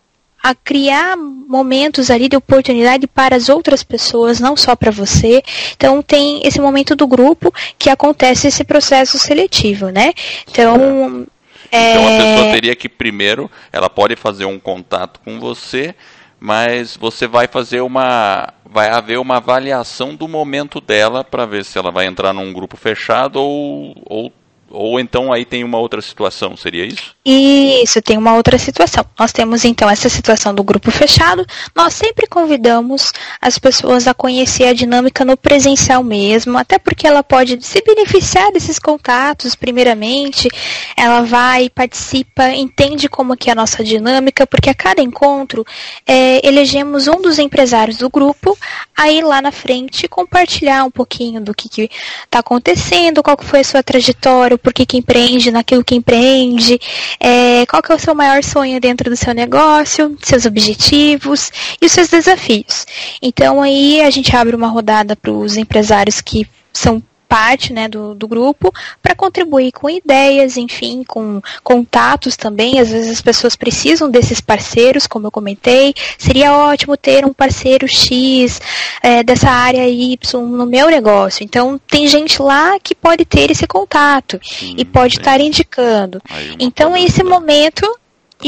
a 0.46 0.54
criar 0.54 1.16
momentos 1.16 2.12
ali 2.12 2.28
de 2.28 2.36
oportunidade 2.36 3.08
para 3.08 3.34
as 3.34 3.48
outras 3.48 3.82
pessoas, 3.82 4.42
não 4.42 4.58
só 4.58 4.76
para 4.76 4.92
você. 4.92 5.42
Então 5.74 6.02
tem 6.02 6.42
esse 6.44 6.60
momento 6.60 6.98
do 6.98 7.08
grupo 7.08 7.50
que 7.80 7.90
acontece 7.90 8.50
esse 8.50 8.66
processo 8.66 9.18
seletivo, 9.18 9.88
né? 9.88 10.12
Então 10.52 11.26
é... 11.72 11.92
Então 11.92 12.06
a 12.06 12.36
pessoa 12.36 12.52
teria 12.52 12.76
que 12.76 12.88
primeiro, 12.88 13.50
ela 13.72 13.90
pode 13.90 14.16
fazer 14.16 14.46
um 14.46 14.60
contato 14.60 15.20
com 15.26 15.40
você, 15.40 15.96
mas 16.44 16.98
você 16.98 17.26
vai 17.26 17.48
fazer 17.48 17.80
uma 17.80 18.50
vai 18.66 18.90
haver 18.90 19.18
uma 19.18 19.38
avaliação 19.38 20.14
do 20.14 20.28
momento 20.28 20.82
dela 20.82 21.24
para 21.24 21.46
ver 21.46 21.64
se 21.64 21.78
ela 21.78 21.90
vai 21.90 22.06
entrar 22.06 22.34
num 22.34 22.52
grupo 22.52 22.76
fechado 22.76 23.38
ou, 23.38 23.96
ou 24.06 24.34
ou 24.70 25.00
então 25.00 25.32
aí 25.32 25.46
tem 25.46 25.64
uma 25.64 25.78
outra 25.78 26.02
situação, 26.02 26.58
seria 26.58 26.84
isso? 26.84 27.16
Isso, 27.26 28.02
tem 28.02 28.18
uma 28.18 28.36
outra 28.36 28.58
situação. 28.58 29.06
Nós 29.18 29.32
temos 29.32 29.64
então 29.64 29.90
essa 29.90 30.10
situação 30.10 30.54
do 30.54 30.62
grupo 30.62 30.92
fechado. 30.92 31.46
Nós 31.74 31.94
sempre 31.94 32.28
convidamos 32.28 33.14
as 33.42 33.58
pessoas 33.58 34.10
a 34.10 34.14
conhecer 34.14 34.66
a 34.66 34.74
dinâmica 34.74 35.24
no 35.24 35.38
presencial 35.38 36.04
mesmo, 36.04 36.58
até 36.58 36.78
porque 36.78 37.08
ela 37.08 37.24
pode 37.24 37.58
se 37.66 37.82
beneficiar 37.82 38.52
desses 38.52 38.78
contatos, 38.78 39.56
primeiramente. 39.56 40.50
Ela 40.98 41.22
vai, 41.22 41.70
participa, 41.70 42.50
entende 42.50 43.08
como 43.08 43.38
que 43.38 43.50
é 43.50 43.54
a 43.54 43.56
nossa 43.56 43.86
dinâmica, 43.86 44.46
porque 44.46 44.70
a 44.70 44.76
cada 44.76 45.02
encontro 45.02 45.66
é, 46.06 46.46
elegemos 46.46 47.08
um 47.08 47.22
dos 47.22 47.40
empresários 47.40 47.98
do 47.98 48.10
grupo 48.10 48.58
a 48.98 49.10
ir 49.10 49.24
lá 49.24 49.42
na 49.42 49.52
frente 49.52 50.10
compartilhar 50.10 50.84
um 50.84 50.92
pouquinho 50.92 51.40
do 51.40 51.54
que 51.54 51.90
está 52.26 52.40
acontecendo, 52.40 53.24
qual 53.24 53.38
foi 53.42 53.62
a 53.62 53.64
sua 53.64 53.82
trajetória, 53.82 54.58
por 54.58 54.74
que, 54.74 54.86
que 54.86 54.98
empreende 54.98 55.52
naquilo 55.52 55.86
que 55.86 55.96
empreende, 55.96 56.80
é, 57.20 57.66
qual 57.66 57.82
que 57.82 57.92
é 57.92 57.96
o 57.96 58.00
seu 58.00 58.16
maior 58.16 58.44
sonho 58.44 58.80
dentro 58.80 59.10
do 59.10 59.16
seu 59.16 59.34
negócio, 59.34 60.18
seus 60.22 60.46
objetivos 60.46 61.52
e 61.82 61.86
os 61.86 61.92
seus 61.92 62.08
desafios. 62.10 62.86
Então 63.22 63.62
aí 63.62 64.02
a 64.02 64.10
gente 64.10 64.36
abre 64.36 64.56
uma 64.56 64.68
rodada 64.68 65.16
para 65.16 65.32
os 65.32 65.58
empresários 65.58 66.22
que 66.22 66.48
são 66.72 67.02
parte 67.34 67.74
né, 67.74 67.88
do, 67.88 68.14
do 68.14 68.28
grupo 68.28 68.72
para 69.02 69.16
contribuir 69.16 69.72
com 69.72 69.90
ideias, 69.90 70.56
enfim, 70.56 71.04
com 71.04 71.42
contatos 71.64 72.36
também. 72.36 72.80
Às 72.80 72.92
vezes 72.92 73.12
as 73.12 73.22
pessoas 73.24 73.56
precisam 73.56 74.08
desses 74.08 74.40
parceiros, 74.40 75.08
como 75.08 75.26
eu 75.26 75.32
comentei. 75.32 75.96
Seria 76.16 76.54
ótimo 76.54 76.96
ter 76.96 77.26
um 77.26 77.34
parceiro 77.34 77.88
X 77.88 78.62
é, 79.02 79.24
dessa 79.24 79.50
área 79.50 79.90
Y 79.90 80.16
no 80.46 80.68
meu 80.68 80.92
negócio. 80.92 81.44
Então, 81.44 81.82
tem 81.88 82.08
gente 82.08 82.40
lá 82.40 82.80
que 82.80 82.94
pode 82.94 83.26
ter 83.26 83.50
esse 83.50 83.66
contato 83.66 84.40
Sim, 84.44 84.76
e 84.78 84.86
pode 84.86 85.18
estar 85.18 85.42
indicando. 85.42 86.22
Então, 86.60 86.96
esse 86.96 87.24
momento 87.24 87.84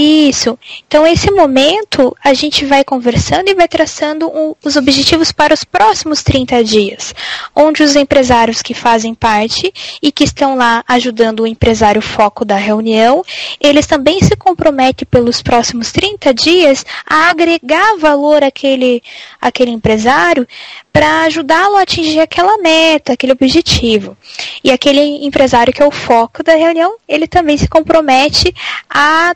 isso. 0.01 0.57
Então, 0.87 1.05
esse 1.05 1.31
momento, 1.31 2.15
a 2.23 2.33
gente 2.33 2.65
vai 2.65 2.83
conversando 2.83 3.49
e 3.49 3.55
vai 3.55 3.67
traçando 3.67 4.31
os 4.63 4.75
objetivos 4.75 5.31
para 5.31 5.53
os 5.53 5.63
próximos 5.63 6.23
30 6.23 6.63
dias, 6.63 7.13
onde 7.55 7.83
os 7.83 7.95
empresários 7.95 8.61
que 8.61 8.73
fazem 8.73 9.13
parte 9.13 9.73
e 10.01 10.11
que 10.11 10.23
estão 10.23 10.55
lá 10.55 10.83
ajudando 10.87 11.41
o 11.41 11.47
empresário 11.47 12.01
foco 12.01 12.43
da 12.43 12.55
reunião, 12.55 13.23
eles 13.59 13.87
também 13.87 14.21
se 14.21 14.35
comprometem 14.35 15.07
pelos 15.09 15.41
próximos 15.41 15.91
30 15.91 16.33
dias 16.33 16.85
a 17.05 17.29
agregar 17.29 17.97
valor 17.97 18.43
àquele, 18.43 19.01
àquele 19.41 19.71
empresário 19.71 20.47
para 20.91 21.23
ajudá-lo 21.23 21.75
a 21.75 21.81
atingir 21.81 22.21
aquela 22.21 22.57
meta, 22.57 23.13
aquele 23.13 23.33
objetivo. 23.33 24.17
E 24.63 24.71
aquele 24.71 25.25
empresário 25.25 25.73
que 25.73 25.83
é 25.83 25.85
o 25.85 25.91
foco 25.91 26.41
da 26.41 26.55
reunião, 26.55 26.95
ele 27.07 27.27
também 27.27 27.57
se 27.57 27.67
compromete 27.67 28.55
a 28.89 29.35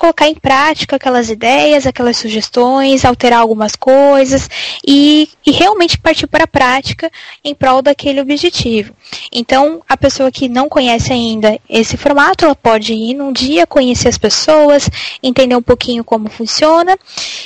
colocar 0.00 0.26
em 0.26 0.34
prática 0.34 0.96
aquelas 0.96 1.28
ideias, 1.28 1.86
aquelas 1.86 2.16
sugestões, 2.16 3.04
alterar 3.04 3.40
algumas 3.40 3.76
coisas 3.76 4.48
e, 4.84 5.28
e 5.44 5.50
realmente 5.50 5.98
partir 5.98 6.26
para 6.26 6.44
a 6.44 6.48
prática 6.48 7.10
em 7.44 7.54
prol 7.54 7.82
daquele 7.82 8.18
objetivo. 8.18 8.94
Então, 9.30 9.82
a 9.86 9.98
pessoa 9.98 10.30
que 10.30 10.48
não 10.48 10.70
conhece 10.70 11.12
ainda 11.12 11.60
esse 11.68 11.98
formato, 11.98 12.46
ela 12.46 12.54
pode 12.54 12.94
ir 12.94 13.12
num 13.12 13.30
dia, 13.30 13.66
conhecer 13.66 14.08
as 14.08 14.16
pessoas, 14.16 14.88
entender 15.22 15.54
um 15.54 15.62
pouquinho 15.62 16.02
como 16.02 16.30
funciona 16.30 16.98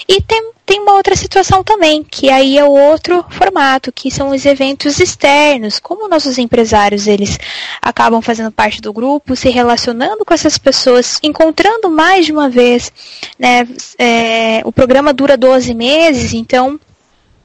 e 0.09 0.23
tem 0.23 0.53
tem 0.67 0.81
uma 0.81 0.95
outra 0.95 1.15
situação 1.15 1.63
também, 1.63 2.03
que 2.03 2.31
aí 2.31 2.57
é 2.57 2.65
o 2.65 2.71
outro 2.71 3.25
formato, 3.29 3.93
que 3.93 4.11
são 4.11 4.31
os 4.31 4.47
eventos 4.47 4.99
externos. 4.99 5.79
Como 5.79 6.09
nossos 6.09 6.39
empresários 6.39 7.07
eles 7.07 7.39
acabam 7.83 8.23
fazendo 8.23 8.51
parte 8.51 8.81
do 8.81 8.93
grupo, 8.93 9.37
se 9.37 9.51
relacionando 9.51 10.25
com 10.25 10.33
essas 10.33 10.57
pessoas, 10.57 11.19
encontrando 11.23 11.91
mais 11.91 12.27
de 12.27 12.33
uma 12.33 12.49
vez, 12.49 12.91
né? 13.39 13.69
É, 13.99 14.63
o 14.65 14.73
programa 14.73 15.13
dura 15.13 15.37
12 15.37 15.75
meses, 15.75 16.33
então 16.33 16.81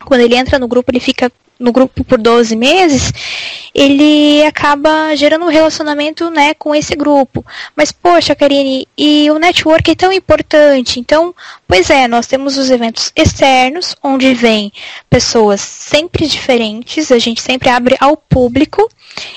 quando 0.06 0.22
ele 0.22 0.36
entra 0.36 0.58
no 0.58 0.68
grupo, 0.68 0.92
ele 0.92 1.00
fica 1.00 1.32
no 1.60 1.72
grupo 1.74 2.04
por 2.06 2.18
12 2.18 2.56
meses, 2.56 3.12
ele 3.76 4.44
acaba 4.46 5.16
gerando 5.16 5.46
um 5.46 5.50
relacionamento 5.50 6.30
né, 6.30 6.54
com 6.54 6.74
esse 6.74 6.96
grupo. 6.96 7.46
Mas, 7.76 7.92
poxa, 7.92 8.34
Karine, 8.34 8.88
e 8.98 9.30
o 9.30 9.38
network 9.38 9.92
é 9.92 9.96
tão 9.96 10.12
importante. 10.12 11.00
Então, 11.00 11.36
pois 11.68 11.90
é, 11.90 12.08
nós 12.08 12.28
temos 12.28 12.58
os 12.58 12.72
eventos 12.72 13.12
externos, 13.16 13.96
onde 14.02 14.34
vem 14.34 14.72
pessoas 15.10 15.60
sempre 15.60 16.28
diferentes, 16.28 17.12
a 17.12 17.20
gente 17.20 17.42
sempre 17.42 17.70
abre 17.70 17.98
ao 18.00 18.16
público. 18.16 18.90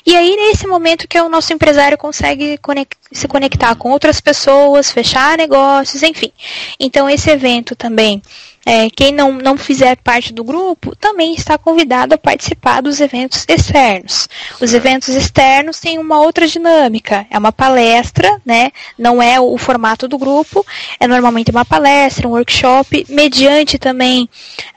E 0.07 0.17
aí, 0.17 0.37
nesse 0.37 0.67
momento 0.67 1.09
que 1.09 1.21
o 1.21 1.29
nosso 1.29 1.53
empresário 1.53 1.99
consegue 1.99 2.57
conect 2.59 2.97
se 3.11 3.29
conectar 3.29 3.75
com 3.75 3.91
outras 3.91 4.21
pessoas, 4.21 4.91
fechar 4.91 5.37
negócios, 5.37 6.03
enfim. 6.03 6.33
Então, 6.81 7.11
esse 7.11 7.31
evento 7.31 7.77
também 7.77 8.23
é, 8.65 8.89
quem 8.91 9.13
não, 9.13 9.33
não 9.33 9.57
fizer 9.57 9.97
parte 9.97 10.33
do 10.33 10.45
grupo 10.45 10.95
também 10.95 11.35
está 11.35 11.59
convidado 11.59 12.15
a 12.15 12.19
participar 12.19 12.81
dos 12.81 13.01
eventos 13.01 13.45
externos. 13.49 14.29
Os 14.61 14.73
eventos 14.73 15.09
externos 15.09 15.81
têm 15.81 15.99
uma 15.99 16.21
outra 16.21 16.47
dinâmica. 16.47 17.27
É 17.31 17.39
uma 17.39 17.53
palestra, 17.53 18.41
né? 18.45 18.71
Não 18.97 19.21
é 19.21 19.41
o 19.41 19.59
formato 19.59 20.07
do 20.07 20.17
grupo, 20.17 20.65
é 21.01 21.07
normalmente 21.07 21.51
uma 21.51 21.65
palestra, 21.65 22.29
um 22.29 22.33
workshop, 22.33 23.07
mediante 23.09 23.79
também 23.79 24.29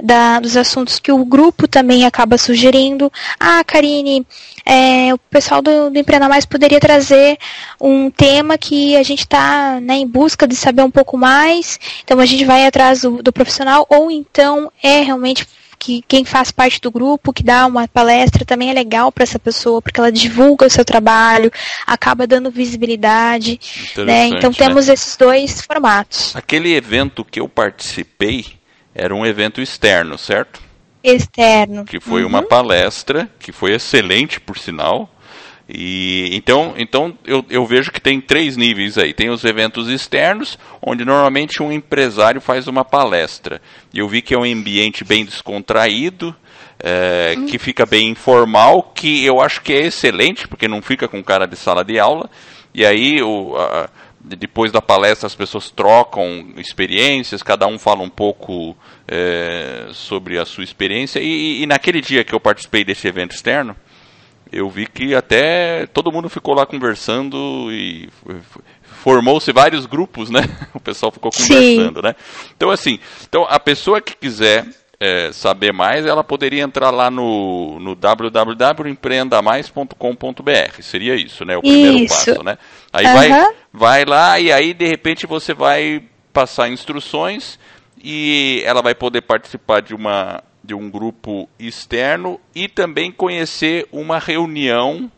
da, 0.01 0.39
dos 0.39 0.57
assuntos 0.57 0.99
que 0.99 1.11
o 1.11 1.23
grupo 1.23 1.67
também 1.67 2.05
acaba 2.05 2.37
sugerindo. 2.37 3.11
Ah, 3.39 3.63
Karine, 3.63 4.25
é, 4.65 5.13
o 5.13 5.17
pessoal 5.17 5.61
do, 5.61 5.91
do 5.91 5.99
Empreenda 5.99 6.27
Mais 6.27 6.45
poderia 6.45 6.79
trazer 6.79 7.37
um 7.79 8.09
tema 8.09 8.57
que 8.57 8.95
a 8.97 9.03
gente 9.03 9.19
está 9.19 9.79
né, 9.79 9.95
em 9.95 10.07
busca 10.07 10.47
de 10.47 10.55
saber 10.55 10.81
um 10.81 10.91
pouco 10.91 11.17
mais, 11.17 11.79
então 12.03 12.19
a 12.19 12.25
gente 12.25 12.43
vai 12.45 12.65
atrás 12.65 13.01
do, 13.01 13.21
do 13.21 13.31
profissional, 13.31 13.85
ou 13.89 14.09
então 14.09 14.71
é 14.81 15.01
realmente 15.01 15.47
que 15.77 16.03
quem 16.07 16.25
faz 16.25 16.49
parte 16.49 16.81
do 16.81 16.89
grupo, 16.89 17.31
que 17.31 17.43
dá 17.43 17.67
uma 17.67 17.87
palestra, 17.87 18.43
também 18.43 18.71
é 18.71 18.73
legal 18.73 19.11
para 19.11 19.23
essa 19.23 19.37
pessoa, 19.37 19.81
porque 19.81 19.99
ela 19.99 20.11
divulga 20.11 20.65
o 20.65 20.69
seu 20.69 20.83
trabalho, 20.83 21.51
acaba 21.85 22.25
dando 22.25 22.49
visibilidade. 22.49 23.59
Né? 23.97 24.27
Então 24.29 24.49
né? 24.49 24.55
temos 24.57 24.89
esses 24.89 25.15
dois 25.15 25.61
formatos. 25.61 26.35
Aquele 26.35 26.73
evento 26.73 27.23
que 27.23 27.39
eu 27.39 27.47
participei 27.47 28.45
era 28.95 29.13
um 29.13 29.25
evento 29.25 29.61
externo, 29.61 30.17
certo? 30.17 30.64
Externo. 31.05 31.85
Que 31.85 31.99
foi 31.99 32.23
uhum. 32.23 32.29
uma 32.29 32.43
palestra, 32.43 33.29
que 33.39 33.51
foi 33.51 33.73
excelente, 33.73 34.39
por 34.39 34.57
sinal. 34.57 35.09
E 35.67 36.29
então, 36.31 36.75
então 36.77 37.17
eu, 37.25 37.43
eu 37.49 37.65
vejo 37.65 37.91
que 37.91 37.99
tem 37.99 38.21
três 38.21 38.55
níveis 38.55 38.97
aí. 38.97 39.13
Tem 39.13 39.29
os 39.29 39.43
eventos 39.43 39.89
externos, 39.89 40.59
onde 40.81 41.03
normalmente 41.03 41.61
um 41.61 41.71
empresário 41.71 42.39
faz 42.39 42.67
uma 42.67 42.85
palestra. 42.85 43.61
E 43.93 43.99
eu 43.99 44.07
vi 44.07 44.21
que 44.21 44.33
é 44.33 44.37
um 44.37 44.43
ambiente 44.43 45.03
bem 45.03 45.25
descontraído, 45.25 46.35
é, 46.79 47.33
uhum. 47.37 47.45
que 47.47 47.57
fica 47.57 47.85
bem 47.85 48.09
informal, 48.09 48.91
que 48.93 49.25
eu 49.25 49.41
acho 49.41 49.61
que 49.61 49.73
é 49.73 49.85
excelente, 49.87 50.47
porque 50.47 50.67
não 50.67 50.81
fica 50.81 51.07
com 51.07 51.23
cara 51.23 51.47
de 51.47 51.55
sala 51.55 51.83
de 51.83 51.99
aula. 51.99 52.29
E 52.73 52.85
aí 52.85 53.21
o, 53.23 53.55
a, 53.57 53.89
depois 54.25 54.71
da 54.71 54.81
palestra 54.81 55.27
as 55.27 55.35
pessoas 55.35 55.69
trocam 55.69 56.53
experiências, 56.57 57.43
cada 57.43 57.67
um 57.67 57.77
fala 57.77 58.01
um 58.01 58.09
pouco 58.09 58.75
é, 59.07 59.87
sobre 59.91 60.39
a 60.39 60.45
sua 60.45 60.63
experiência. 60.63 61.19
E, 61.19 61.61
e, 61.61 61.65
naquele 61.65 62.01
dia 62.01 62.23
que 62.23 62.33
eu 62.33 62.39
participei 62.39 62.83
desse 62.83 63.07
evento 63.07 63.35
externo, 63.35 63.75
eu 64.51 64.69
vi 64.69 64.87
que 64.87 65.13
até 65.13 65.85
todo 65.87 66.11
mundo 66.11 66.29
ficou 66.29 66.55
lá 66.55 66.65
conversando 66.65 67.71
e 67.71 68.09
formou-se 68.81 69.51
vários 69.51 69.85
grupos, 69.85 70.29
né? 70.29 70.41
O 70.73 70.79
pessoal 70.79 71.11
ficou 71.11 71.31
conversando, 71.31 71.99
Sim. 71.99 72.07
né? 72.07 72.15
Então 72.55 72.69
assim, 72.69 72.99
então 73.27 73.45
a 73.47 73.59
pessoa 73.59 74.01
que 74.01 74.15
quiser 74.15 74.65
é, 74.99 75.31
saber 75.31 75.71
mais, 75.73 76.05
ela 76.05 76.23
poderia 76.23 76.63
entrar 76.63 76.91
lá 76.91 77.11
no, 77.11 77.79
no 77.79 77.95
www.empreendamais.com.br. 77.95 80.81
Seria 80.81 81.15
isso, 81.15 81.45
né? 81.45 81.55
O 81.57 81.61
primeiro 81.61 81.99
isso. 81.99 82.13
passo, 82.13 82.43
né? 82.43 82.57
Aí 82.91 83.05
uhum. 83.05 83.13
vai, 83.13 83.47
vai 83.73 84.03
lá 84.05 84.39
e 84.39 84.51
aí 84.51 84.73
de 84.73 84.87
repente 84.87 85.27
você 85.27 85.53
vai 85.53 86.01
passar 86.31 86.69
instruções 86.69 87.59
e 88.03 88.61
ela 88.65 88.81
vai 88.81 88.95
poder 88.95 89.21
participar 89.21 89.81
de 89.81 89.95
uma 89.95 90.43
de 90.63 90.73
um 90.73 90.89
grupo 90.89 91.47
externo 91.59 92.39
e 92.55 92.67
também 92.67 93.11
conhecer 93.11 93.87
uma 93.91 94.17
reunião 94.17 95.11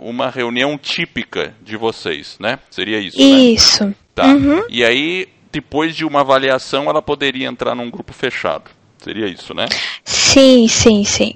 uma 0.00 0.30
reunião 0.30 0.76
típica 0.76 1.54
de 1.62 1.76
vocês, 1.76 2.36
né? 2.40 2.58
Seria 2.70 2.98
isso, 2.98 3.18
né? 3.18 3.24
Isso. 3.24 3.84
Né? 3.84 3.94
Tá. 4.14 4.26
Uhum. 4.26 4.64
E 4.68 4.84
aí, 4.84 5.28
depois 5.54 5.94
de 5.94 6.04
uma 6.04 6.20
avaliação, 6.20 6.90
ela 6.90 7.00
poderia 7.00 7.46
entrar 7.46 7.76
num 7.76 7.88
grupo 7.88 8.12
fechado. 8.12 8.68
Seria 8.98 9.28
isso, 9.28 9.54
né? 9.54 9.66
Sim, 10.04 10.66
sim, 10.66 11.04
sim. 11.04 11.34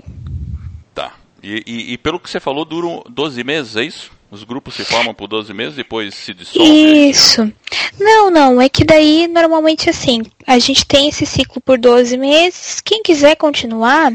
Tá. 0.93 1.13
E, 1.41 1.63
e, 1.65 1.93
e 1.93 1.99
pelo 1.99 2.19
que 2.19 2.29
você 2.29 2.41
falou, 2.41 2.65
duram 2.65 3.05
12 3.09 3.45
meses, 3.45 3.77
é 3.77 3.85
isso? 3.85 4.11
Os 4.31 4.45
grupos 4.45 4.75
se 4.75 4.85
formam 4.85 5.15
por 5.15 5.27
12 5.27 5.55
meses, 5.55 5.75
depois 5.75 6.15
se 6.15 6.35
dissolvem? 6.35 7.09
Isso. 7.09 7.51
Não, 7.99 8.31
não. 8.31 8.61
É 8.61 8.69
que 8.69 8.85
daí, 8.85 9.27
normalmente, 9.27 9.89
assim, 9.89 10.23
a 10.47 10.59
gente 10.59 10.87
tem 10.87 11.09
esse 11.09 11.25
ciclo 11.25 11.63
por 11.63 11.79
12 11.79 12.17
meses. 12.19 12.81
Quem 12.83 13.03
quiser 13.03 13.37
continuar, 13.37 14.13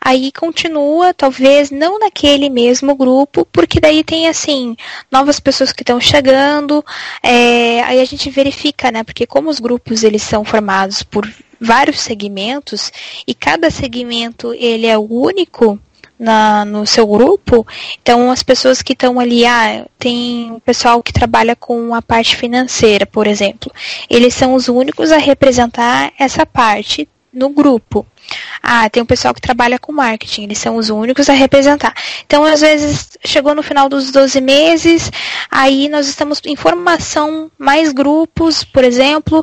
aí 0.00 0.30
continua, 0.30 1.12
talvez 1.12 1.72
não 1.72 1.98
naquele 1.98 2.48
mesmo 2.48 2.94
grupo, 2.94 3.44
porque 3.52 3.80
daí 3.80 4.04
tem, 4.04 4.28
assim, 4.28 4.76
novas 5.10 5.40
pessoas 5.40 5.72
que 5.72 5.82
estão 5.82 6.00
chegando. 6.00 6.84
É, 7.20 7.82
aí 7.82 8.00
a 8.00 8.04
gente 8.04 8.30
verifica, 8.30 8.92
né? 8.92 9.02
Porque 9.02 9.26
como 9.26 9.50
os 9.50 9.58
grupos, 9.58 10.04
eles 10.04 10.22
são 10.22 10.44
formados 10.44 11.02
por 11.02 11.28
vários 11.60 11.98
segmentos, 12.00 12.92
e 13.26 13.34
cada 13.34 13.70
segmento, 13.70 14.54
ele 14.54 14.86
é 14.86 14.96
único, 14.96 15.78
na, 16.18 16.64
no 16.64 16.86
seu 16.86 17.06
grupo, 17.06 17.66
então 18.02 18.30
as 18.30 18.42
pessoas 18.42 18.82
que 18.82 18.92
estão 18.92 19.20
ali, 19.20 19.46
ah, 19.46 19.86
tem 19.98 20.52
o 20.52 20.60
pessoal 20.60 21.02
que 21.02 21.12
trabalha 21.12 21.54
com 21.54 21.94
a 21.94 22.02
parte 22.02 22.36
financeira, 22.36 23.06
por 23.06 23.26
exemplo, 23.26 23.72
eles 24.10 24.34
são 24.34 24.54
os 24.54 24.68
únicos 24.68 25.12
a 25.12 25.18
representar 25.18 26.12
essa 26.18 26.44
parte 26.44 27.08
no 27.32 27.50
grupo. 27.50 28.06
Ah, 28.62 28.90
tem 28.90 29.02
um 29.02 29.06
pessoal 29.06 29.32
que 29.32 29.40
trabalha 29.40 29.78
com 29.78 29.92
marketing, 29.92 30.44
eles 30.44 30.58
são 30.58 30.76
os 30.76 30.90
únicos 30.90 31.28
a 31.30 31.32
representar. 31.32 31.94
Então, 32.26 32.44
às 32.44 32.60
vezes, 32.60 33.16
chegou 33.24 33.54
no 33.54 33.62
final 33.62 33.88
dos 33.88 34.10
12 34.10 34.40
meses, 34.40 35.10
aí 35.50 35.88
nós 35.88 36.08
estamos 36.08 36.40
em 36.44 36.56
formação 36.56 37.50
mais 37.58 37.92
grupos, 37.92 38.64
por 38.64 38.84
exemplo, 38.84 39.42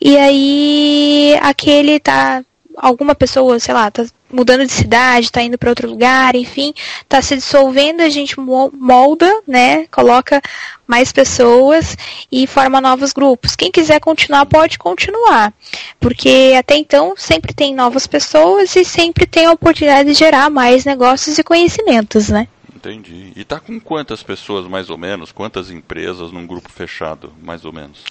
e 0.00 0.16
aí 0.18 1.38
aquele 1.40 1.98
tá 1.98 2.44
alguma 2.76 3.14
pessoa, 3.14 3.58
sei 3.58 3.72
lá, 3.72 3.90
tá 3.90 4.04
mudando 4.36 4.66
de 4.66 4.72
cidade, 4.72 5.26
está 5.26 5.42
indo 5.42 5.56
para 5.56 5.70
outro 5.70 5.88
lugar, 5.88 6.36
enfim, 6.36 6.74
está 7.00 7.22
se 7.22 7.34
dissolvendo, 7.34 8.02
a 8.02 8.08
gente 8.10 8.38
molda, 8.38 9.42
né, 9.48 9.86
coloca 9.86 10.42
mais 10.86 11.10
pessoas 11.10 11.96
e 12.30 12.46
forma 12.46 12.80
novos 12.80 13.12
grupos. 13.12 13.56
Quem 13.56 13.72
quiser 13.72 13.98
continuar 13.98 14.44
pode 14.46 14.78
continuar, 14.78 15.52
porque 15.98 16.54
até 16.56 16.76
então 16.76 17.14
sempre 17.16 17.54
tem 17.54 17.74
novas 17.74 18.06
pessoas 18.06 18.76
e 18.76 18.84
sempre 18.84 19.26
tem 19.26 19.46
a 19.46 19.52
oportunidade 19.52 20.10
de 20.10 20.14
gerar 20.14 20.50
mais 20.50 20.84
negócios 20.84 21.38
e 21.38 21.42
conhecimentos, 21.42 22.28
né? 22.28 22.46
Entendi. 22.74 23.32
E 23.34 23.44
tá 23.44 23.58
com 23.58 23.80
quantas 23.80 24.22
pessoas 24.22 24.68
mais 24.68 24.90
ou 24.90 24.98
menos? 24.98 25.32
Quantas 25.32 25.70
empresas 25.70 26.30
num 26.30 26.46
grupo 26.46 26.70
fechado, 26.70 27.32
mais 27.42 27.64
ou 27.64 27.72
menos? 27.72 28.04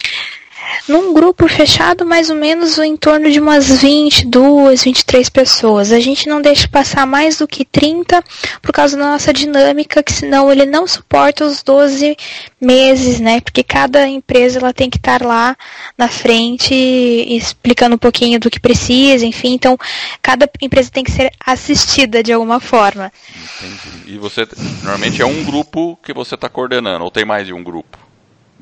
Num 0.88 1.14
grupo 1.14 1.48
fechado, 1.48 2.06
mais 2.06 2.30
ou 2.30 2.36
menos 2.36 2.78
em 2.78 2.96
torno 2.96 3.32
de 3.32 3.40
umas 3.40 3.82
22, 3.82 4.84
23 4.84 5.30
pessoas. 5.30 5.92
A 5.92 6.00
gente 6.00 6.28
não 6.28 6.42
deixa 6.42 6.68
passar 6.68 7.06
mais 7.06 7.38
do 7.38 7.48
que 7.48 7.66
30 7.66 8.24
por 8.62 8.72
causa 8.72 8.98
da 8.98 9.12
nossa 9.12 9.34
dinâmica, 9.34 10.04
que 10.04 10.14
senão 10.14 10.52
ele 10.52 10.66
não 10.66 10.88
suporta 10.88 11.46
os 11.46 11.64
12 11.64 12.16
meses, 12.60 13.20
né? 13.20 13.42
Porque 13.42 13.64
cada 13.64 14.08
empresa 14.08 14.60
ela 14.60 14.74
tem 14.74 14.90
que 14.90 14.98
estar 14.98 15.22
lá 15.22 15.56
na 15.98 16.08
frente 16.08 16.74
explicando 16.74 17.96
um 17.96 18.00
pouquinho 18.00 18.40
do 18.40 18.50
que 18.50 18.60
precisa, 18.60 19.26
enfim. 19.26 19.54
Então, 19.54 19.78
cada 20.22 20.50
empresa 20.62 20.92
tem 20.92 21.04
que 21.04 21.12
ser 21.12 21.32
assistida 21.46 22.22
de 22.22 22.32
alguma 22.32 22.60
forma. 22.60 23.12
Entendi. 23.60 24.16
E 24.16 24.18
você, 24.18 24.48
normalmente 24.84 25.22
é 25.22 25.26
um 25.26 25.44
grupo 25.44 25.98
que 26.04 26.14
você 26.14 26.36
está 26.36 26.50
coordenando, 26.50 27.04
ou 27.04 27.12
tem 27.12 27.26
mais 27.26 27.48
de 27.48 27.54
um 27.54 27.64
grupo? 27.64 28.05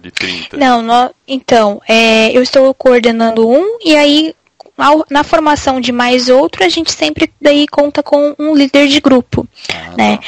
De 0.03 0.11
30? 0.11 0.57
Não, 0.57 0.81
no, 0.81 1.09
então, 1.27 1.81
é, 1.87 2.35
eu 2.35 2.43
estou 2.43 2.73
coordenando 2.73 3.49
um 3.49 3.79
e 3.83 3.95
aí 3.95 4.35
na 5.09 5.23
formação 5.23 5.79
de 5.79 5.91
mais 5.91 6.29
outro, 6.29 6.63
a 6.63 6.69
gente 6.69 6.91
sempre 6.91 7.31
daí 7.39 7.67
conta 7.67 8.01
com 8.01 8.35
um 8.39 8.55
líder 8.55 8.87
de 8.87 8.99
grupo, 8.99 9.47
ah, 9.71 9.95
né? 9.95 10.19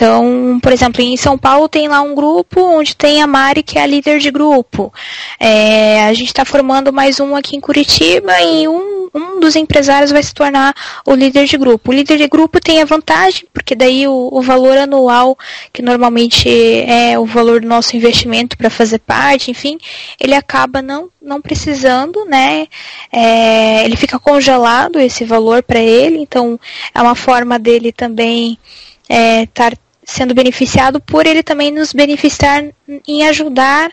Então, 0.00 0.58
por 0.62 0.72
exemplo, 0.72 1.02
em 1.02 1.14
São 1.14 1.36
Paulo 1.36 1.68
tem 1.68 1.86
lá 1.86 2.00
um 2.00 2.14
grupo 2.14 2.58
onde 2.58 2.96
tem 2.96 3.20
a 3.20 3.26
Mari, 3.26 3.62
que 3.62 3.78
é 3.78 3.82
a 3.82 3.86
líder 3.86 4.18
de 4.18 4.30
grupo. 4.30 4.90
É, 5.38 6.04
a 6.04 6.12
gente 6.14 6.28
está 6.28 6.42
formando 6.42 6.90
mais 6.90 7.20
um 7.20 7.36
aqui 7.36 7.54
em 7.54 7.60
Curitiba 7.60 8.32
e 8.40 8.66
um, 8.66 9.10
um 9.14 9.38
dos 9.38 9.56
empresários 9.56 10.10
vai 10.10 10.22
se 10.22 10.32
tornar 10.32 10.74
o 11.04 11.12
líder 11.12 11.44
de 11.44 11.58
grupo. 11.58 11.90
O 11.90 11.94
líder 11.94 12.16
de 12.16 12.26
grupo 12.28 12.58
tem 12.58 12.80
a 12.80 12.86
vantagem, 12.86 13.44
porque 13.52 13.74
daí 13.74 14.08
o, 14.08 14.30
o 14.32 14.40
valor 14.40 14.78
anual, 14.78 15.36
que 15.70 15.82
normalmente 15.82 16.48
é 16.48 17.18
o 17.18 17.26
valor 17.26 17.60
do 17.60 17.68
nosso 17.68 17.94
investimento 17.94 18.56
para 18.56 18.70
fazer 18.70 19.00
parte, 19.00 19.50
enfim, 19.50 19.76
ele 20.18 20.34
acaba 20.34 20.80
não, 20.80 21.10
não 21.20 21.42
precisando, 21.42 22.24
né? 22.24 22.68
É, 23.12 23.84
ele 23.84 23.96
fica 23.96 24.18
congelado 24.18 24.98
esse 24.98 25.26
valor 25.26 25.62
para 25.62 25.78
ele, 25.78 26.20
então 26.20 26.58
é 26.94 27.02
uma 27.02 27.14
forma 27.14 27.58
dele 27.58 27.92
também 27.92 28.58
estar. 29.06 29.74
É, 29.74 29.89
sendo 30.10 30.34
beneficiado 30.34 31.00
por 31.00 31.26
ele 31.26 31.42
também 31.42 31.70
nos 31.70 31.92
beneficiar 31.92 32.64
em 33.06 33.26
ajudar 33.28 33.92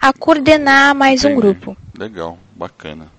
a 0.00 0.12
coordenar 0.12 0.94
mais 0.94 1.24
um 1.24 1.34
grupo. 1.34 1.76
Legal, 1.96 2.38
bacana. 2.56 3.12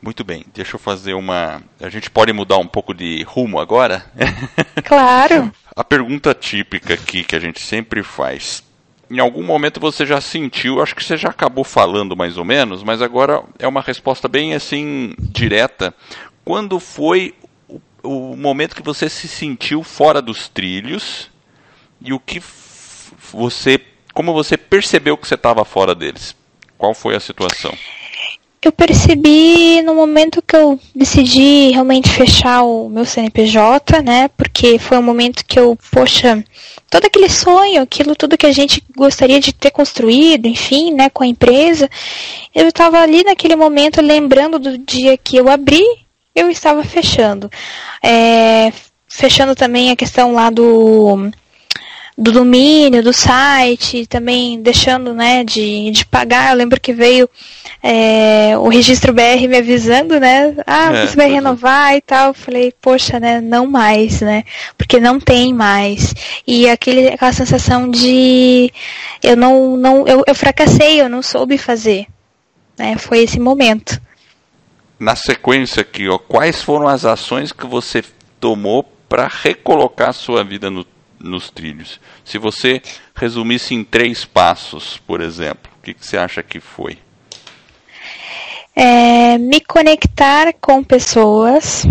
Muito 0.00 0.24
bem, 0.24 0.44
deixa 0.52 0.74
eu 0.74 0.80
fazer 0.80 1.14
uma. 1.14 1.62
A 1.80 1.88
gente 1.88 2.10
pode 2.10 2.32
mudar 2.32 2.56
um 2.58 2.66
pouco 2.66 2.92
de 2.94 3.22
rumo 3.22 3.60
agora? 3.60 4.04
Claro. 4.82 5.52
a 5.76 5.84
pergunta 5.84 6.34
típica 6.34 6.94
aqui 6.94 7.22
que 7.22 7.36
a 7.36 7.40
gente 7.40 7.60
sempre 7.60 8.02
faz. 8.02 8.64
Em 9.10 9.18
algum 9.18 9.42
momento 9.42 9.78
você 9.78 10.06
já 10.06 10.20
sentiu, 10.22 10.82
acho 10.82 10.96
que 10.96 11.04
você 11.04 11.18
já 11.18 11.28
acabou 11.28 11.64
falando 11.64 12.16
mais 12.16 12.38
ou 12.38 12.44
menos, 12.46 12.82
mas 12.82 13.02
agora 13.02 13.42
é 13.58 13.68
uma 13.68 13.82
resposta 13.82 14.26
bem 14.26 14.54
assim 14.54 15.14
direta. 15.18 15.94
Quando 16.44 16.80
foi 16.80 17.34
o, 17.68 17.78
o 18.02 18.36
momento 18.36 18.74
que 18.74 18.82
você 18.82 19.08
se 19.08 19.28
sentiu 19.28 19.82
fora 19.82 20.22
dos 20.22 20.48
trilhos 20.48 21.30
e 22.04 22.12
o 22.12 22.20
que 22.20 22.42
você, 23.32 23.80
como 24.12 24.32
você 24.32 24.56
percebeu 24.56 25.16
que 25.16 25.26
você 25.26 25.34
estava 25.34 25.64
fora 25.64 25.94
deles? 25.94 26.34
Qual 26.76 26.94
foi 26.94 27.14
a 27.14 27.20
situação? 27.20 27.72
Eu 28.64 28.70
percebi 28.70 29.82
no 29.82 29.92
momento 29.92 30.40
que 30.40 30.54
eu 30.54 30.78
decidi 30.94 31.70
realmente 31.70 32.08
fechar 32.08 32.62
o 32.62 32.88
meu 32.88 33.04
CNPJ, 33.04 34.00
né? 34.02 34.28
Porque 34.36 34.78
foi 34.78 34.98
um 34.98 35.02
momento 35.02 35.44
que 35.44 35.58
eu, 35.58 35.76
poxa, 35.90 36.44
todo 36.88 37.04
aquele 37.04 37.28
sonho, 37.28 37.82
aquilo 37.82 38.14
tudo 38.14 38.38
que 38.38 38.46
a 38.46 38.52
gente 38.52 38.80
gostaria 38.96 39.40
de 39.40 39.52
ter 39.52 39.72
construído, 39.72 40.46
enfim, 40.46 40.92
né, 40.92 41.10
com 41.10 41.24
a 41.24 41.26
empresa, 41.26 41.90
eu 42.54 42.68
estava 42.68 43.00
ali 43.00 43.24
naquele 43.24 43.56
momento 43.56 44.00
lembrando 44.00 44.60
do 44.60 44.78
dia 44.78 45.16
que 45.16 45.36
eu 45.36 45.48
abri, 45.48 45.84
eu 46.32 46.48
estava 46.48 46.84
fechando. 46.84 47.50
É, 48.00 48.72
fechando 49.08 49.56
também 49.56 49.90
a 49.90 49.96
questão 49.96 50.34
lá 50.34 50.50
do 50.50 51.32
do 52.16 52.30
domínio, 52.30 53.02
do 53.02 53.12
site, 53.12 54.06
também 54.06 54.60
deixando 54.60 55.14
né, 55.14 55.42
de, 55.44 55.90
de 55.90 56.04
pagar. 56.04 56.50
Eu 56.50 56.56
lembro 56.56 56.80
que 56.80 56.92
veio 56.92 57.28
é, 57.82 58.56
o 58.58 58.68
registro 58.68 59.12
BR 59.12 59.48
me 59.48 59.56
avisando, 59.56 60.20
né? 60.20 60.54
Ah, 60.66 60.92
é, 60.92 61.06
você 61.06 61.16
vai 61.16 61.30
renovar 61.30 61.96
e 61.96 62.00
tal. 62.00 62.28
Eu 62.28 62.34
falei, 62.34 62.72
poxa, 62.80 63.18
né? 63.18 63.40
Não 63.40 63.66
mais, 63.66 64.20
né? 64.20 64.44
Porque 64.76 65.00
não 65.00 65.18
tem 65.18 65.54
mais. 65.54 66.14
E 66.46 66.68
aquele, 66.68 67.08
aquela 67.08 67.32
sensação 67.32 67.90
de 67.90 68.70
eu 69.22 69.36
não, 69.36 69.76
não 69.76 70.06
eu, 70.06 70.22
eu 70.26 70.34
fracassei, 70.34 71.00
eu 71.00 71.08
não 71.08 71.22
soube 71.22 71.56
fazer. 71.56 72.06
Né? 72.78 72.96
Foi 72.98 73.20
esse 73.20 73.40
momento. 73.40 74.00
Na 74.98 75.16
sequência 75.16 75.80
aqui, 75.80 76.08
ó, 76.08 76.18
quais 76.18 76.62
foram 76.62 76.86
as 76.86 77.04
ações 77.04 77.52
que 77.52 77.66
você 77.66 78.04
tomou 78.38 78.84
para 79.08 79.28
recolocar 79.28 80.12
sua 80.14 80.44
vida 80.44 80.70
no 80.70 80.84
nos 81.22 81.50
trilhos. 81.50 82.00
Se 82.24 82.38
você 82.38 82.82
resumisse 83.14 83.74
em 83.74 83.84
três 83.84 84.24
passos, 84.24 84.98
por 85.06 85.20
exemplo, 85.20 85.70
o 85.78 85.82
que, 85.82 85.94
que 85.94 86.04
você 86.04 86.16
acha 86.16 86.42
que 86.42 86.60
foi? 86.60 86.98
É, 88.74 89.38
me 89.38 89.60
conectar 89.60 90.52
com 90.60 90.82
pessoas, 90.82 91.84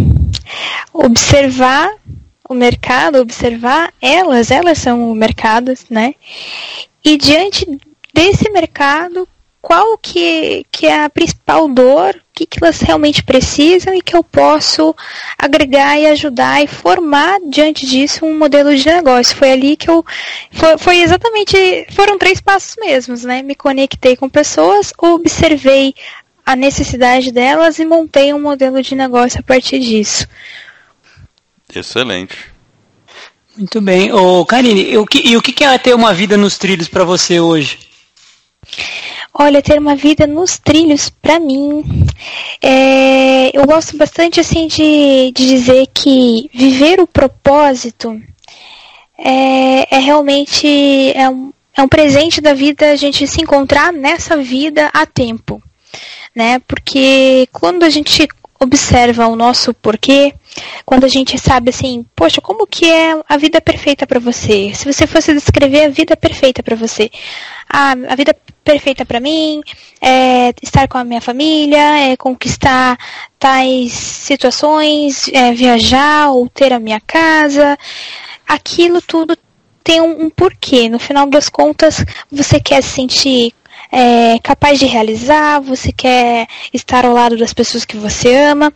observar 0.92 1.90
o 2.50 2.54
mercado, 2.54 3.20
observar 3.20 3.94
elas, 4.02 4.52
elas 4.52 4.78
são 4.78 5.12
o 5.12 5.16
mercado, 5.16 5.74
né? 5.90 6.16
E 7.04 7.18
diante 7.18 7.66
desse 8.14 8.50
mercado, 8.50 9.28
qual 9.62 9.98
que, 9.98 10.66
que 10.72 10.88
é 10.88 11.04
a 11.04 11.10
principal 11.10 11.70
dor, 11.70 12.22
que, 12.42 12.46
que 12.46 12.64
elas 12.64 12.80
realmente 12.82 13.24
precisam 13.24 13.94
e 13.94 14.02
que 14.02 14.16
eu 14.16 14.24
posso 14.24 14.96
agregar 15.38 16.00
e 16.00 16.08
ajudar 16.08 16.64
e 16.64 16.68
formar 16.68 17.40
diante 17.50 17.86
disso 17.86 18.26
um 18.26 18.38
modelo 18.38 18.76
de 18.76 18.86
negócio. 18.86 19.36
Foi 19.36 19.52
ali 19.52 19.76
que 19.76 19.90
eu. 19.90 20.06
Foi, 20.52 20.78
foi 20.78 21.02
exatamente. 21.02 21.88
Foram 21.92 22.18
três 22.18 22.42
passos 22.42 22.76
mesmos, 22.78 23.24
né? 23.24 23.42
Me 23.42 23.56
conectei 23.56 24.16
com 24.16 24.30
pessoas, 24.30 24.92
observei 24.98 25.94
a 26.46 26.56
necessidade 26.56 27.32
delas 27.32 27.80
e 27.80 27.86
montei 27.86 28.34
um 28.34 28.42
modelo 28.42 28.82
de 28.82 28.96
negócio 28.96 29.40
a 29.40 29.44
partir 29.44 29.80
disso. 29.80 30.28
Excelente. 31.74 32.52
Muito 33.56 33.80
bem. 33.82 34.12
Ô, 34.12 34.46
Karine, 34.46 34.92
e 34.92 34.98
o 34.98 35.06
que, 35.06 35.28
e 35.28 35.38
o 35.38 35.42
que 35.42 35.64
é 35.64 35.78
ter 35.78 35.94
uma 35.94 36.14
vida 36.14 36.38
nos 36.38 36.58
trilhos 36.58 36.88
para 36.88 37.04
você 37.04 37.40
hoje? 37.40 37.80
Olha, 39.34 39.62
ter 39.62 39.80
uma 39.80 39.96
vida 39.96 40.28
nos 40.28 40.58
trilhos, 40.58 41.10
para 41.10 41.40
mim, 41.40 41.84
é, 42.62 43.58
eu 43.58 43.66
gosto 43.66 43.96
bastante 43.98 44.40
assim 44.42 44.68
de, 44.68 45.32
de 45.34 45.48
dizer 45.48 45.88
que 45.94 46.50
viver 46.54 47.00
o 47.00 47.08
propósito 47.08 48.22
é, 49.18 49.96
é 49.96 50.00
realmente 50.00 50.68
é 51.16 51.30
um, 51.30 51.54
é 51.76 51.82
um 51.82 51.88
presente 51.88 52.42
da 52.42 52.54
vida 52.54 52.92
a 52.92 52.96
gente 52.96 53.26
se 53.26 53.42
encontrar 53.42 53.94
nessa 53.94 54.36
vida 54.36 54.90
a 54.94 55.06
tempo, 55.06 55.64
né? 56.36 56.60
Porque 56.68 57.48
quando 57.54 57.84
a 57.84 57.90
gente 57.90 58.28
observa 58.62 59.28
o 59.28 59.36
nosso 59.36 59.74
porquê, 59.74 60.34
quando 60.86 61.04
a 61.04 61.08
gente 61.08 61.36
sabe 61.40 61.72
assim, 61.72 62.06
poxa, 62.16 62.40
como 62.40 62.68
que 62.68 62.86
é 62.86 63.20
a 63.28 63.36
vida 63.36 63.60
perfeita 63.60 64.06
para 64.06 64.20
você? 64.20 64.72
Se 64.76 64.86
você 64.86 65.08
fosse 65.08 65.34
descrever 65.34 65.86
a 65.86 65.90
vida 65.90 66.16
perfeita 66.16 66.62
para 66.62 66.76
você, 66.76 67.10
ah, 67.68 67.96
a 68.08 68.16
vida 68.16 68.36
perfeita 68.64 69.04
para 69.04 69.20
mim 69.20 69.62
é 70.00 70.54
estar 70.62 70.88
com 70.88 71.00
a 71.00 71.04
minha 71.04 71.22
família, 71.22 72.12
é 72.12 72.16
conquistar 72.16 73.00
tais 73.40 73.92
situações, 73.94 75.28
é 75.34 75.52
viajar 75.54 76.30
ou 76.30 76.48
ter 76.48 76.72
a 76.72 76.80
minha 76.80 77.02
casa. 77.02 77.76
Aquilo 78.48 79.02
tudo 79.02 79.36
tem 79.84 80.00
um, 80.00 80.26
um 80.26 80.30
porquê. 80.30 80.88
No 80.88 81.00
final 81.00 81.26
das 81.28 81.50
contas, 81.50 82.06
você 82.32 82.60
quer 82.60 82.84
se 82.84 82.90
sentir 82.90 83.56
é, 83.92 84.40
capaz 84.40 84.80
de 84.80 84.86
realizar, 84.86 85.60
você 85.60 85.92
quer 85.92 86.48
estar 86.74 87.06
ao 87.06 87.14
lado 87.14 87.38
das 87.38 87.54
pessoas 87.54 87.84
que 87.84 87.98
você 87.98 88.34
ama. 88.36 88.74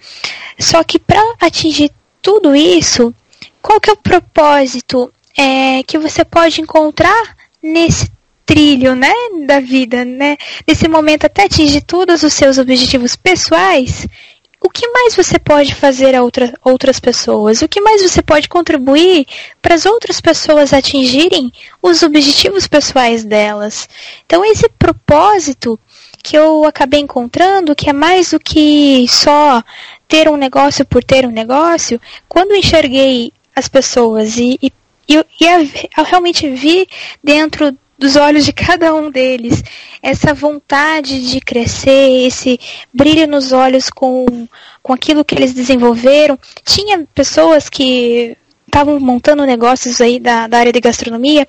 Só 0.60 0.84
que 0.84 1.00
para 1.00 1.22
atingir 1.40 1.92
tudo 2.22 2.56
isso, 2.56 3.14
qual 3.62 3.80
que 3.80 3.90
é 3.90 3.94
o 3.94 3.98
propósito 3.98 5.12
é, 5.38 5.84
que 5.84 5.98
você 5.98 6.26
pode 6.26 6.62
encontrar 6.62 7.36
nesse 7.62 8.12
trilho, 8.46 8.96
né, 8.96 9.12
da 9.48 9.60
vida, 9.60 10.06
né? 10.06 10.38
Nesse 10.68 10.88
momento 10.88 11.26
até 11.26 11.46
atingir 11.46 11.82
todos 11.82 12.22
os 12.22 12.34
seus 12.34 12.60
objetivos 12.60 13.16
pessoais, 13.16 14.08
o 14.66 14.70
que 14.70 14.88
mais 14.88 15.16
você 15.16 15.38
pode 15.38 15.76
fazer 15.76 16.16
a 16.16 16.24
outra, 16.24 16.52
outras 16.64 17.00
pessoas? 17.00 17.62
O 17.62 17.68
que 17.68 17.80
mais 17.80 18.02
você 18.02 18.20
pode 18.24 18.50
contribuir 18.50 19.28
para 19.62 19.76
as 19.76 19.86
outras 19.86 20.20
pessoas 20.20 20.74
atingirem 20.74 21.52
os 21.84 22.02
objetivos 22.02 22.68
pessoais 22.68 23.24
delas? 23.24 23.88
Então, 24.26 24.44
esse 24.44 24.68
propósito 24.68 25.80
que 26.24 26.36
eu 26.36 26.64
acabei 26.64 27.00
encontrando, 27.00 27.76
que 27.76 27.92
é 27.92 27.94
mais 27.94 28.32
do 28.32 28.40
que 28.40 29.06
só 29.08 29.64
ter 30.08 30.28
um 30.28 30.36
negócio 30.36 30.84
por 30.84 31.04
ter 31.04 31.28
um 31.28 31.32
negócio, 31.32 32.02
quando 32.28 32.56
enxerguei 32.56 33.32
as 33.56 33.68
pessoas 33.68 34.36
e, 34.38 34.58
e, 34.60 34.74
e 35.08 35.16
eu 35.16 36.04
realmente 36.04 36.50
vi 36.50 36.88
dentro 37.24 37.78
dos 37.98 38.16
olhos 38.16 38.46
de 38.46 38.54
cada 38.54 38.94
um 38.94 39.10
deles, 39.10 39.64
essa 40.02 40.34
vontade 40.34 41.30
de 41.30 41.40
crescer, 41.40 42.26
esse 42.28 42.60
brilho 42.94 43.28
nos 43.28 43.52
olhos 43.52 43.90
com, 43.90 44.48
com 44.84 44.94
aquilo 44.94 45.26
que 45.26 45.36
eles 45.36 45.54
desenvolveram. 45.54 46.38
Tinha 46.64 47.06
pessoas 47.14 47.70
que 47.70 48.38
estavam 48.76 49.00
montando 49.00 49.46
negócios 49.46 50.02
aí 50.02 50.20
da, 50.20 50.48
da 50.48 50.58
área 50.58 50.74
de 50.74 50.82
gastronomia. 50.82 51.48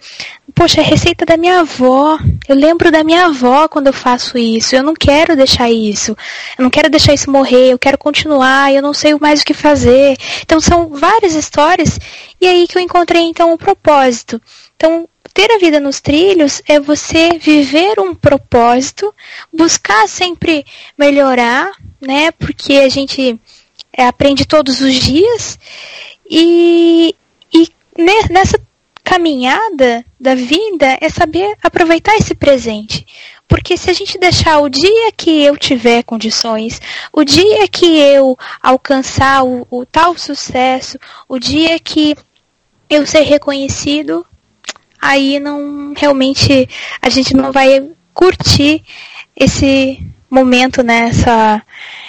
Poxa, 0.55 0.80
é 0.80 0.84
receita 0.84 1.26
da 1.26 1.36
minha 1.36 1.61
avó. 1.61 2.16
Eu 2.49 2.55
lembro 2.55 2.90
da 2.92 3.03
minha 3.03 3.26
avó 3.26 3.66
quando 3.66 3.88
eu 3.88 3.92
faço 3.92 4.38
isso. 4.38 4.76
Eu 4.76 4.84
não 4.84 4.94
quero 4.94 5.34
deixar 5.34 5.68
isso. 5.68 6.16
Eu 6.57 6.62
não 6.62 6.70
quero 6.70 6.88
deixar 6.88 7.12
isso 7.12 7.30
morrer. 7.30 7.72
Eu 7.72 7.78
quero 7.78 7.99
continuar. 7.99 8.72
Eu 8.72 8.80
não 8.80 8.94
sei 8.94 9.16
mais 9.20 9.40
o 9.40 9.44
que 9.44 9.55
fazer. 9.55 10.16
Então 10.42 10.61
são 10.61 10.88
várias 10.90 11.34
histórias. 11.34 11.99
E 12.40 12.47
aí 12.47 12.66
que 12.68 12.78
eu 12.78 12.82
encontrei 12.82 13.22
então 13.22 13.53
o 13.53 13.59
propósito. 13.59 14.40
Então 14.76 15.09
ter 15.37 15.53
a 15.53 15.59
vida 15.59 15.78
nos 15.78 16.01
trilhos 16.01 16.62
é 16.66 16.80
você 16.80 17.39
viver 17.39 18.01
um 18.01 18.14
propósito, 18.14 19.14
buscar 19.53 20.09
sempre 20.09 20.64
melhorar, 20.97 21.72
né? 22.01 22.32
Porque 22.32 22.78
a 22.78 22.89
gente 22.89 23.39
é, 23.93 24.07
aprende 24.07 24.47
todos 24.47 24.80
os 24.80 24.95
dias 24.95 25.59
e, 26.28 27.14
e 27.53 27.68
nessa 28.30 28.59
caminhada 29.05 30.07
da 30.18 30.34
vida 30.34 30.97
é 31.03 31.11
saber 31.11 31.55
aproveitar 31.62 32.16
esse 32.16 32.34
presente. 32.34 33.07
Porque 33.47 33.76
se 33.76 33.91
a 33.91 33.93
gente 33.93 34.18
deixar 34.18 34.61
o 34.61 34.70
dia 34.70 35.12
que 35.14 35.45
eu 35.45 35.55
tiver 35.59 36.03
condições, 36.03 36.80
o 37.12 37.22
dia 37.22 37.68
que 37.68 37.99
eu 37.99 38.39
alcançar 38.62 39.45
o, 39.45 39.66
o 39.70 39.84
tal 39.84 40.16
sucesso, 40.16 40.99
o 41.28 41.39
dia 41.39 41.78
que 41.78 42.16
eu 42.89 43.07
ser 43.07 43.20
reconhecido, 43.20 44.24
aí 45.07 45.40
não 45.40 45.92
realmente 45.96 46.68
a 47.00 47.09
gente 47.09 47.34
não 47.34 47.52
vai 47.52 47.82
curtir 48.12 48.82
esse 49.36 50.02
momento 50.30 50.82
nessa 50.82 51.57
né, 51.57 51.62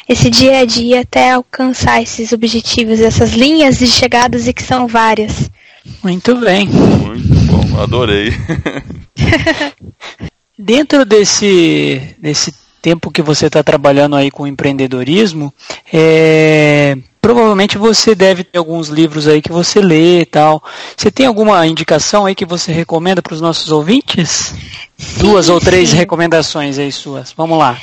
esse 0.08 0.30
dia 0.30 0.60
a 0.60 0.66
dia 0.66 1.02
até 1.02 1.32
alcançar 1.32 2.02
esses 2.02 2.32
objetivos, 2.32 3.02
essas 3.02 3.34
linhas 3.34 3.80
de 3.80 3.88
chegadas 3.88 4.48
e 4.48 4.54
que 4.54 4.64
são 4.64 4.88
várias. 4.88 5.52
Muito 6.02 6.36
bem. 6.38 6.68
Muito 6.68 7.36
bom, 7.46 7.82
adorei. 7.82 8.34
Dentro 10.58 11.06
desse, 11.06 12.16
desse 12.18 12.54
tempo 12.82 13.12
que 13.12 13.22
você 13.22 13.48
está 13.48 13.62
trabalhando 13.62 14.16
aí 14.16 14.32
com 14.32 14.48
empreendedorismo, 14.48 15.54
é, 15.92 16.98
provavelmente 17.22 17.78
você 17.78 18.16
deve 18.16 18.44
ter 18.44 18.58
alguns 18.58 18.88
livros 18.90 19.28
aí 19.28 19.42
que 19.42 19.52
você 19.52 19.82
lê 19.82 20.22
e 20.22 20.26
tal. 20.26 20.64
Você 20.96 21.12
tem 21.12 21.26
alguma 21.26 21.66
indicação 21.68 22.26
aí 22.26 22.36
que 22.36 22.46
você 22.46 22.72
recomenda 22.72 23.22
para 23.22 23.34
os 23.34 23.42
nossos 23.42 23.72
ouvintes? 23.72 24.54
Sim, 24.98 25.20
Duas 25.20 25.48
ou 25.50 25.60
três 25.60 25.90
sim. 25.90 25.96
recomendações 25.96 26.80
aí 26.80 26.92
suas. 26.92 27.32
Vamos 27.36 27.58
lá. 27.58 27.78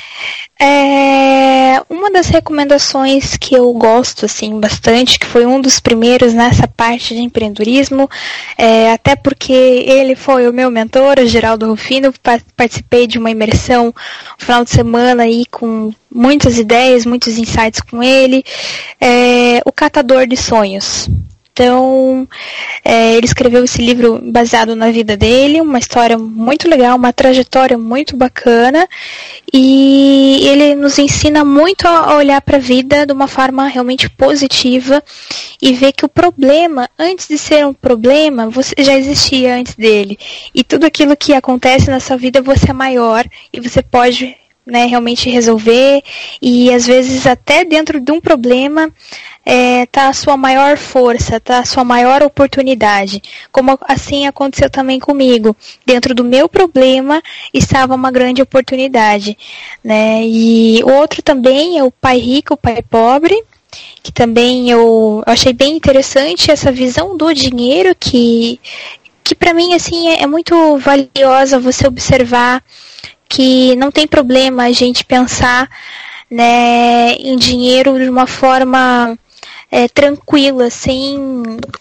É, 0.59 1.81
uma 1.89 2.09
das 2.11 2.27
recomendações 2.27 3.35
que 3.35 3.55
eu 3.55 3.71
gosto 3.73 4.25
assim 4.25 4.57
bastante, 4.59 5.19
que 5.19 5.25
foi 5.25 5.45
um 5.45 5.59
dos 5.59 5.79
primeiros 5.79 6.33
nessa 6.33 6.67
parte 6.67 7.13
de 7.13 7.21
empreendedorismo, 7.21 8.09
é, 8.57 8.91
até 8.91 9.15
porque 9.15 9.51
ele 9.51 10.15
foi 10.15 10.47
o 10.47 10.53
meu 10.53 10.71
mentor, 10.71 11.19
o 11.19 11.27
Geraldo 11.27 11.67
Rufino, 11.67 12.13
participei 12.55 13.05
de 13.05 13.17
uma 13.17 13.31
imersão 13.31 13.87
no 13.87 13.93
final 14.37 14.63
de 14.63 14.69
semana 14.69 15.23
aí 15.23 15.45
com 15.45 15.93
muitas 16.15 16.57
ideias, 16.57 17.05
muitos 17.05 17.37
insights 17.37 17.81
com 17.81 18.01
ele, 18.01 18.41
é, 19.01 19.61
o 19.65 19.71
Catador 19.71 20.25
de 20.25 20.37
Sonhos. 20.37 21.09
Então, 21.51 22.27
é, 22.83 23.15
ele 23.15 23.25
escreveu 23.25 23.63
esse 23.63 23.81
livro 23.81 24.19
baseado 24.21 24.75
na 24.75 24.91
vida 24.91 25.15
dele, 25.15 25.61
uma 25.61 25.79
história 25.79 26.17
muito 26.17 26.67
legal, 26.67 26.97
uma 26.97 27.13
trajetória 27.13 27.77
muito 27.77 28.17
bacana, 28.17 28.85
e 29.53 30.41
ele 30.49 30.75
nos 30.75 30.99
ensina 30.99 31.45
muito 31.45 31.87
a 31.87 32.13
olhar 32.17 32.41
para 32.41 32.57
a 32.57 32.59
vida 32.59 33.05
de 33.05 33.13
uma 33.13 33.27
forma 33.27 33.67
realmente 33.67 34.09
positiva 34.09 35.01
e 35.61 35.71
ver 35.71 35.93
que 35.93 36.05
o 36.05 36.09
problema, 36.09 36.89
antes 36.99 37.25
de 37.25 37.37
ser 37.37 37.65
um 37.65 37.73
problema, 37.73 38.49
você 38.49 38.75
já 38.79 38.93
existia 38.93 39.55
antes 39.55 39.75
dele. 39.75 40.19
E 40.53 40.61
tudo 40.61 40.85
aquilo 40.85 41.15
que 41.15 41.33
acontece 41.33 41.89
na 41.89 42.01
sua 42.01 42.17
vida, 42.17 42.41
você 42.41 42.71
é 42.71 42.73
maior 42.73 43.25
e 43.53 43.61
você 43.61 43.81
pode 43.81 44.35
né, 44.65 44.85
realmente 44.85 45.29
resolver 45.29 46.01
e 46.41 46.73
às 46.73 46.87
vezes 46.87 47.27
até 47.27 47.63
dentro 47.63 47.99
de 47.99 48.11
um 48.11 48.19
problema 48.19 48.91
é, 49.45 49.85
tá 49.85 50.07
a 50.07 50.13
sua 50.13 50.35
maior 50.35 50.75
força, 50.75 51.39
tá 51.39 51.59
a 51.59 51.65
sua 51.65 51.83
maior 51.83 52.23
oportunidade. 52.23 53.21
Como 53.51 53.77
assim 53.81 54.25
aconteceu 54.25 54.69
também 54.69 54.99
comigo. 54.99 55.55
Dentro 55.85 56.15
do 56.15 56.23
meu 56.23 56.49
problema 56.49 57.21
estava 57.53 57.93
uma 57.93 58.09
grande 58.09 58.41
oportunidade, 58.41 59.37
né? 59.83 60.25
E 60.25 60.81
outro 60.83 61.21
também 61.21 61.77
é 61.77 61.83
o 61.83 61.91
pai 61.91 62.17
rico, 62.17 62.55
o 62.55 62.57
pai 62.57 62.81
pobre, 62.81 63.39
que 64.01 64.11
também 64.11 64.71
eu 64.71 65.21
achei 65.27 65.53
bem 65.53 65.75
interessante 65.75 66.49
essa 66.49 66.71
visão 66.71 67.15
do 67.15 67.31
dinheiro 67.33 67.95
que 67.99 68.59
que 69.23 69.33
para 69.33 69.55
mim 69.55 69.73
assim 69.73 70.09
é, 70.09 70.21
é 70.21 70.27
muito 70.27 70.77
valiosa 70.77 71.59
você 71.59 71.87
observar 71.87 72.63
que 73.27 73.75
não 73.75 73.91
tem 73.91 74.07
problema 74.07 74.63
a 74.63 74.71
gente 74.71 75.03
pensar 75.03 75.69
né, 76.29 77.13
em 77.13 77.35
dinheiro 77.37 77.97
de 77.99 78.09
uma 78.09 78.27
forma 78.27 79.17
é, 79.71 79.87
tranquila, 79.87 80.69
sem 80.69 81.17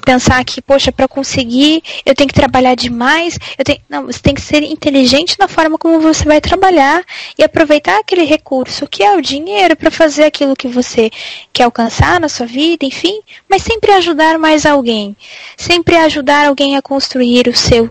pensar 0.05 0.45
que, 0.45 0.61
poxa, 0.61 0.91
para 0.91 1.09
conseguir 1.09 1.83
eu 2.05 2.15
tenho 2.15 2.29
que 2.29 2.35
trabalhar 2.35 2.75
demais. 2.75 3.39
Eu 3.59 3.65
tenho... 3.65 3.81
Não, 3.89 4.07
você 4.07 4.19
tem 4.19 4.35
que 4.35 4.41
ser 4.41 4.63
inteligente 4.63 5.37
na 5.39 5.49
forma 5.49 5.79
como 5.79 6.01
você 6.01 6.25
vai 6.25 6.41
trabalhar 6.41 7.03
e 7.39 7.45
aproveitar 7.45 7.99
aquele 7.99 8.25
recurso 8.25 8.87
que 8.87 9.03
é 9.03 9.17
o 9.17 9.23
dinheiro 9.23 9.77
para 9.77 9.91
fazer 9.91 10.25
aquilo 10.25 10.57
que 10.57 10.69
você 10.69 11.11
quer 11.53 11.65
alcançar 11.65 12.21
na 12.21 12.29
sua 12.29 12.47
vida, 12.47 12.85
enfim, 12.85 13.21
mas 13.49 13.63
sempre 13.63 13.93
ajudar 13.93 14.39
mais 14.39 14.67
alguém. 14.67 15.17
Sempre 15.57 15.97
ajudar 15.97 16.49
alguém 16.49 16.77
a 16.77 16.83
construir 16.83 17.49
o 17.49 17.57
seu, 17.57 17.91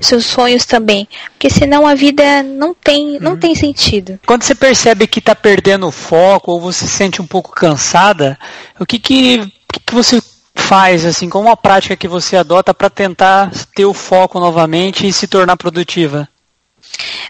os 0.00 0.06
seus 0.06 0.26
sonhos 0.26 0.64
também. 0.64 1.08
Porque 1.32 1.50
senão 1.50 1.86
a 1.86 1.94
vida 1.94 2.42
não 2.42 2.74
tem, 2.74 3.18
não 3.20 3.32
uhum. 3.32 3.38
tem 3.38 3.54
sentido. 3.54 4.18
Quando 4.26 4.42
você 4.42 4.54
percebe 4.54 5.06
que 5.06 5.18
está 5.18 5.34
perdendo 5.34 5.86
o 5.86 5.92
foco 5.92 6.52
ou 6.52 6.60
você 6.60 6.86
se 6.86 6.88
sente 6.88 7.20
um 7.20 7.26
pouco 7.26 7.52
cansada, 7.52 8.38
o 8.78 8.86
que, 8.86 8.98
que, 8.98 9.41
que, 9.72 9.80
que 9.80 9.94
você 9.94 10.22
faz, 10.54 11.04
assim, 11.04 11.28
como 11.28 11.48
uma 11.48 11.56
prática 11.56 11.96
que 11.96 12.06
você 12.06 12.36
adota 12.36 12.74
para 12.74 12.90
tentar 12.90 13.50
ter 13.74 13.84
o 13.84 13.94
foco 13.94 14.38
novamente 14.38 15.06
e 15.06 15.12
se 15.12 15.26
tornar 15.26 15.56
produtiva? 15.56 16.28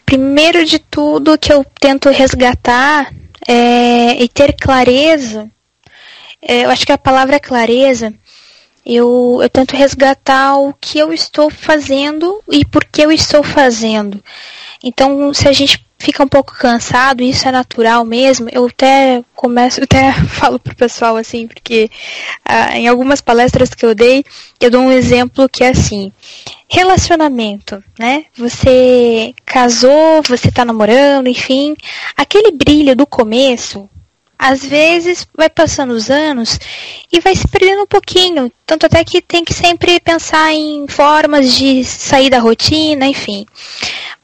Primeiro 0.04 0.64
de 0.64 0.78
tudo 0.78 1.38
que 1.38 1.52
eu 1.52 1.64
tento 1.80 2.10
resgatar 2.10 3.12
é, 3.46 4.22
e 4.22 4.28
ter 4.28 4.54
clareza, 4.54 5.50
é, 6.40 6.64
eu 6.64 6.70
acho 6.70 6.84
que 6.84 6.92
a 6.92 6.98
palavra 6.98 7.38
clareza, 7.38 8.12
eu, 8.84 9.38
eu 9.40 9.48
tento 9.48 9.76
resgatar 9.76 10.56
o 10.56 10.74
que 10.74 10.98
eu 10.98 11.12
estou 11.12 11.48
fazendo 11.50 12.42
e 12.50 12.64
por 12.64 12.84
que 12.84 13.02
eu 13.02 13.12
estou 13.12 13.42
fazendo. 13.42 14.22
Então, 14.82 15.32
se 15.32 15.48
a 15.48 15.52
gente 15.52 15.84
fica 16.02 16.24
um 16.24 16.28
pouco 16.28 16.52
cansado, 16.52 17.22
isso 17.22 17.46
é 17.46 17.52
natural 17.52 18.04
mesmo. 18.04 18.48
Eu 18.50 18.66
até 18.66 19.22
começo, 19.34 19.78
eu 19.80 19.84
até 19.84 20.12
falo 20.26 20.58
pro 20.58 20.74
pessoal 20.74 21.16
assim, 21.16 21.46
porque 21.46 21.88
ah, 22.44 22.76
em 22.76 22.88
algumas 22.88 23.20
palestras 23.20 23.70
que 23.70 23.86
eu 23.86 23.94
dei, 23.94 24.24
eu 24.60 24.70
dou 24.70 24.82
um 24.82 24.90
exemplo 24.90 25.48
que 25.48 25.62
é 25.62 25.68
assim: 25.68 26.12
relacionamento, 26.68 27.82
né? 27.98 28.24
Você 28.36 29.32
casou, 29.46 30.22
você 30.26 30.50
tá 30.50 30.64
namorando, 30.64 31.28
enfim, 31.28 31.76
aquele 32.16 32.50
brilho 32.50 32.96
do 32.96 33.06
começo, 33.06 33.88
às 34.42 34.64
vezes 34.64 35.24
vai 35.36 35.48
passando 35.48 35.92
os 35.92 36.10
anos 36.10 36.58
e 37.12 37.20
vai 37.20 37.32
se 37.36 37.46
perdendo 37.46 37.82
um 37.82 37.86
pouquinho. 37.86 38.50
Tanto 38.66 38.86
até 38.86 39.04
que 39.04 39.22
tem 39.22 39.44
que 39.44 39.54
sempre 39.54 40.00
pensar 40.00 40.52
em 40.52 40.84
formas 40.88 41.54
de 41.54 41.84
sair 41.84 42.28
da 42.28 42.40
rotina, 42.40 43.06
enfim. 43.06 43.46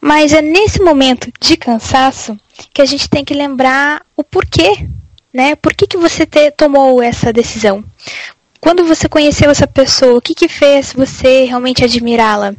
Mas 0.01 0.33
é 0.33 0.43
nesse 0.43 0.83
momento 0.83 1.31
de 1.41 1.57
cansaço 1.57 2.37
que 2.75 2.83
a 2.83 2.85
gente 2.85 3.09
tem 3.09 3.25
que 3.25 3.33
lembrar 3.33 4.03
o 4.17 4.25
porquê, 4.25 4.89
né? 5.33 5.55
Por 5.55 5.73
que, 5.73 5.87
que 5.87 5.97
você 5.97 6.27
te, 6.27 6.51
tomou 6.51 7.01
essa 7.01 7.33
decisão? 7.33 7.85
Quando 8.61 8.85
você 8.85 9.09
conheceu 9.09 9.51
essa 9.51 9.67
pessoa, 9.67 10.19
o 10.19 10.21
que, 10.21 10.35
que 10.35 10.49
fez 10.49 10.93
você 10.93 11.45
realmente 11.45 11.85
admirá-la? 11.85 12.55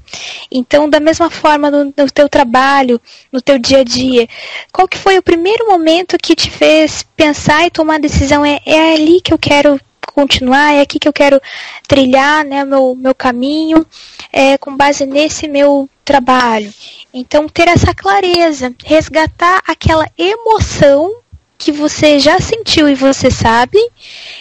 Então, 0.51 0.89
da 0.89 0.99
mesma 0.99 1.29
forma 1.29 1.69
no, 1.69 1.85
no 1.85 2.11
teu 2.11 2.29
trabalho, 2.29 3.01
no 3.31 3.41
teu 3.41 3.57
dia 3.57 3.79
a 3.79 3.83
dia, 3.83 4.27
qual 4.71 4.87
que 4.87 4.97
foi 4.97 5.17
o 5.17 5.23
primeiro 5.23 5.67
momento 5.67 6.17
que 6.17 6.35
te 6.35 6.49
fez 6.49 7.03
pensar 7.15 7.65
e 7.65 7.71
tomar 7.71 7.95
a 7.95 7.99
decisão? 7.99 8.45
É, 8.45 8.61
é 8.65 8.93
ali 8.93 9.21
que 9.21 9.33
eu 9.33 9.37
quero 9.37 9.79
continuar, 10.13 10.73
é 10.73 10.81
aqui 10.81 10.99
que 10.99 11.07
eu 11.07 11.13
quero 11.13 11.41
trilhar 11.87 12.43
né, 12.43 12.63
meu, 12.63 12.95
meu 12.95 13.13
caminho, 13.13 13.85
é, 14.31 14.57
com 14.57 14.75
base 14.75 15.05
nesse 15.05 15.47
meu 15.47 15.89
trabalho. 16.03 16.73
Então, 17.13 17.47
ter 17.47 17.67
essa 17.67 17.93
clareza, 17.93 18.73
resgatar 18.83 19.61
aquela 19.67 20.07
emoção 20.17 21.13
que 21.59 21.73
você 21.73 22.17
já 22.17 22.39
sentiu 22.39 22.87
e 22.87 22.95
você 22.95 23.29
sabe, 23.29 23.77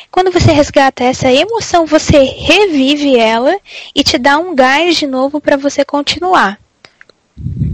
quando 0.09 0.31
você 0.31 0.53
resgata 0.53 1.03
essa 1.03 1.31
emoção, 1.31 1.85
você 1.85 2.23
revive 2.23 3.19
ela 3.19 3.59
e 3.93 4.05
te 4.05 4.17
dá 4.17 4.39
um 4.39 4.55
gás 4.55 4.97
de 4.97 5.07
novo 5.07 5.41
para 5.41 5.57
você 5.57 5.85
continuar. 5.85 6.59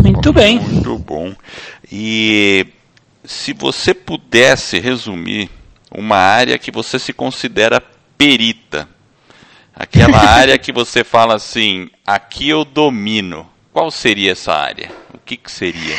Muito 0.03 0.33
bem. 0.33 0.59
Muito 0.59 0.99
bom. 0.99 1.35
E 1.93 2.67
se 3.23 3.53
você 3.53 3.93
pudesse 3.93 4.81
resumir 4.81 5.51
uma 5.91 6.17
área 6.17 6.59
que 6.59 6.71
você 6.71 6.99
se 6.99 7.13
considera 7.13 7.83
perita, 8.17 8.89
aquela 9.75 10.19
área 10.27 10.57
que 10.57 10.73
você 10.73 11.05
fala 11.05 11.35
assim, 11.35 11.91
aqui 12.07 12.49
eu 12.49 12.65
domino, 12.65 13.47
qual 13.75 13.91
seria 13.91 14.33
essa 14.33 14.55
área? 14.55 14.91
O 15.13 15.19
que, 15.19 15.37
que 15.37 15.53
seria? 15.53 15.97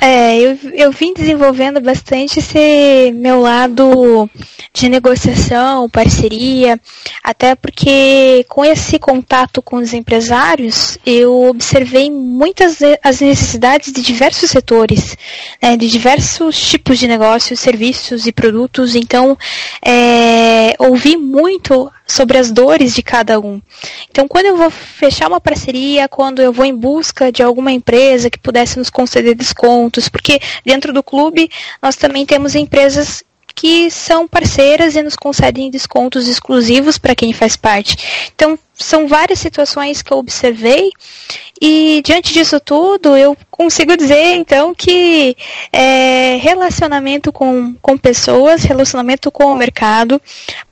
É, 0.00 0.36
eu, 0.38 0.58
eu 0.72 0.90
vim 0.90 1.14
desenvolvendo 1.14 1.80
bastante 1.80 2.40
esse 2.40 3.12
meu 3.14 3.40
lado 3.40 4.28
de 4.72 4.88
negociação, 4.88 5.88
parceria, 5.88 6.80
até 7.22 7.54
porque 7.54 8.44
com 8.48 8.64
esse 8.64 8.98
contato 8.98 9.62
com 9.62 9.76
os 9.76 9.92
empresários, 9.92 10.98
eu 11.04 11.44
observei 11.44 12.10
muitas 12.10 12.78
as 13.02 13.20
necessidades 13.20 13.92
de 13.92 14.02
diversos 14.02 14.50
setores, 14.50 15.16
né, 15.62 15.76
de 15.76 15.88
diversos 15.88 16.58
tipos 16.58 16.98
de 16.98 17.06
negócios, 17.06 17.60
serviços 17.60 18.26
e 18.26 18.32
produtos, 18.32 18.94
então 18.94 19.36
é, 19.84 20.74
ouvi 20.78 21.16
muito 21.16 21.90
sobre 22.06 22.36
as 22.38 22.50
dores 22.50 22.94
de 22.94 23.02
cada 23.02 23.40
um. 23.40 23.60
Então, 24.10 24.28
quando 24.28 24.46
eu 24.46 24.56
vou 24.56 24.70
fechar 24.70 25.28
uma 25.28 25.40
parceria, 25.40 26.08
quando 26.08 26.42
eu 26.42 26.52
vou 26.52 26.64
em 26.64 26.74
busca 26.74 27.32
de 27.32 27.42
alguma 27.42 27.72
empresa 27.72 28.28
que 28.28 28.38
pudesse 28.38 28.78
nos 28.78 28.90
conceder 28.90 29.34
descontos, 29.82 30.08
porque 30.08 30.40
dentro 30.64 30.92
do 30.92 31.02
clube 31.02 31.50
nós 31.80 31.96
também 31.96 32.24
temos 32.24 32.54
empresas 32.54 33.24
que 33.54 33.90
são 33.90 34.26
parceiras 34.26 34.96
e 34.96 35.02
nos 35.02 35.14
concedem 35.14 35.70
descontos 35.70 36.26
exclusivos 36.26 36.96
para 36.96 37.14
quem 37.14 37.34
faz 37.34 37.54
parte. 37.54 38.30
Então, 38.34 38.58
são 38.74 39.06
várias 39.06 39.38
situações 39.38 40.00
que 40.00 40.10
eu 40.10 40.18
observei 40.18 40.90
e 41.60 42.02
diante 42.04 42.32
disso 42.32 42.58
tudo 42.58 43.16
eu 43.16 43.36
consigo 43.50 43.96
dizer 43.96 44.34
então 44.34 44.74
que 44.74 45.36
é, 45.70 46.36
relacionamento 46.36 47.30
com, 47.30 47.74
com 47.74 47.96
pessoas, 47.96 48.64
relacionamento 48.64 49.30
com 49.30 49.44
o 49.44 49.54
mercado, 49.54 50.20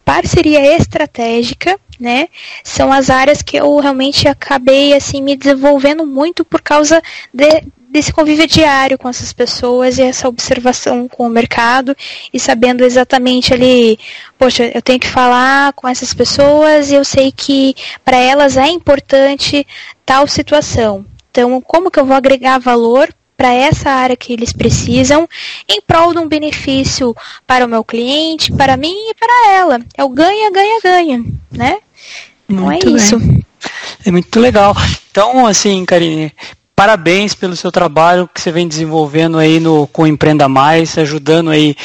parceria 0.05 0.75
estratégica, 0.77 1.79
né? 2.01 2.29
São 2.65 2.91
as 2.91 3.11
áreas 3.11 3.43
que 3.43 3.59
eu 3.59 3.77
realmente 3.79 4.27
acabei 4.27 4.95
assim 4.95 5.23
me 5.23 5.37
desenvolvendo 5.37 6.05
muito 6.07 6.45
por 6.45 6.63
causa 6.63 7.01
de, 7.33 7.63
desse 7.91 8.12
convívio 8.12 8.47
diário 8.47 8.97
com 8.97 9.09
essas 9.09 9.32
pessoas 9.32 9.99
e 9.99 10.03
essa 10.03 10.28
observação 10.28 11.09
com 11.09 11.26
o 11.26 11.30
mercado 11.30 11.97
e 12.32 12.38
sabendo 12.38 12.84
exatamente 12.84 13.53
ali, 13.53 13.99
poxa, 14.38 14.70
eu 14.72 14.80
tenho 14.80 15.01
que 15.01 15.09
falar 15.09 15.72
com 15.72 15.88
essas 15.88 16.14
pessoas 16.14 16.91
e 16.91 16.95
eu 16.95 17.05
sei 17.05 17.32
que 17.32 17.74
para 18.05 18.16
elas 18.16 18.57
é 18.57 18.68
importante 18.68 19.66
tal 20.07 20.26
situação. 20.28 21.05
Então, 21.30 21.61
como 21.61 21.91
que 21.91 21.99
eu 21.99 22.07
vou 22.07 22.16
agregar 22.16 22.59
valor 22.59 23.12
para 23.36 23.55
essa 23.55 23.91
área 23.91 24.16
que 24.16 24.34
eles 24.34 24.53
precisam 24.53 25.26
em 25.66 25.80
prol 25.80 26.12
de 26.12 26.18
um 26.18 26.28
benefício 26.28 27.16
para 27.47 27.64
o 27.64 27.68
meu 27.68 27.82
cliente, 27.82 28.53
para 28.53 28.76
mim 28.76 28.95
e 29.11 29.14
para 29.14 29.53
ela. 29.53 29.80
É 29.97 30.05
o 30.05 30.11
ganha, 30.11 30.51
ganha, 30.51 30.80
ganha, 30.82 31.24
né? 31.51 31.78
Muito 32.47 32.86
então 32.86 32.93
é 32.93 32.97
bem. 32.97 32.97
isso. 32.97 33.16
É 34.05 34.11
muito 34.11 34.38
legal. 34.38 34.74
Então, 35.11 35.47
assim, 35.47 35.84
Karine, 35.86 36.32
parabéns 36.81 37.35
pelo 37.35 37.55
seu 37.55 37.70
trabalho 37.70 38.26
que 38.33 38.41
você 38.41 38.51
vem 38.51 38.66
desenvolvendo 38.66 39.37
aí 39.37 39.61
no, 39.61 39.87
com 39.89 40.07
Empreenda 40.07 40.49
Mais, 40.49 40.97
ajudando 40.97 41.51
aí 41.51 41.76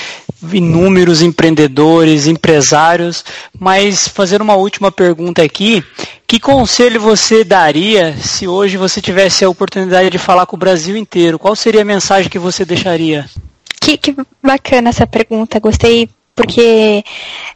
inúmeros 0.54 1.22
empreendedores, 1.22 2.28
empresários. 2.28 3.26
Mas 3.60 4.08
fazer 4.08 4.42
uma 4.42 4.56
última 4.56 4.94
pergunta 4.94 5.44
aqui, 5.44 5.84
que 6.26 6.40
conselho 6.40 7.02
você 7.02 7.44
daria 7.44 8.16
se 8.22 8.48
hoje 8.48 8.78
você 8.78 9.02
tivesse 9.02 9.44
a 9.44 9.50
oportunidade 9.50 10.10
de 10.10 10.18
falar 10.18 10.46
com 10.46 10.56
o 10.56 10.60
Brasil 10.60 10.96
inteiro? 10.96 11.38
Qual 11.38 11.58
seria 11.58 11.82
a 11.82 11.86
mensagem 11.86 12.30
que 12.30 12.40
você 12.40 12.64
deixaria? 12.64 13.26
Que, 13.82 13.98
que 13.98 14.16
bacana 14.42 14.92
essa 14.92 15.06
pergunta, 15.06 15.60
gostei 15.60 16.08
porque 16.34 17.04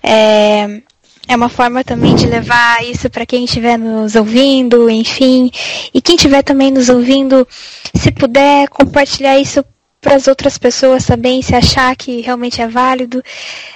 é, 0.03 0.81
é 1.29 1.35
uma 1.35 1.47
forma 1.47 1.83
também 1.83 2.15
de 2.15 2.25
levar 2.25 2.83
isso 2.83 3.07
para 3.07 3.23
quem 3.23 3.45
estiver 3.45 3.77
nos 3.77 4.15
ouvindo, 4.15 4.89
enfim. 4.89 5.51
E 5.93 6.01
quem 6.01 6.15
estiver 6.15 6.41
também 6.41 6.71
nos 6.71 6.89
ouvindo, 6.89 7.47
se 7.93 8.11
puder 8.11 8.67
compartilhar 8.67 9.37
isso 9.37 9.63
para 10.01 10.15
as 10.15 10.27
outras 10.27 10.57
pessoas 10.57 11.05
também, 11.05 11.43
se 11.43 11.53
achar 11.53 11.95
que 11.95 12.21
realmente 12.21 12.63
é 12.63 12.67
válido. 12.67 13.21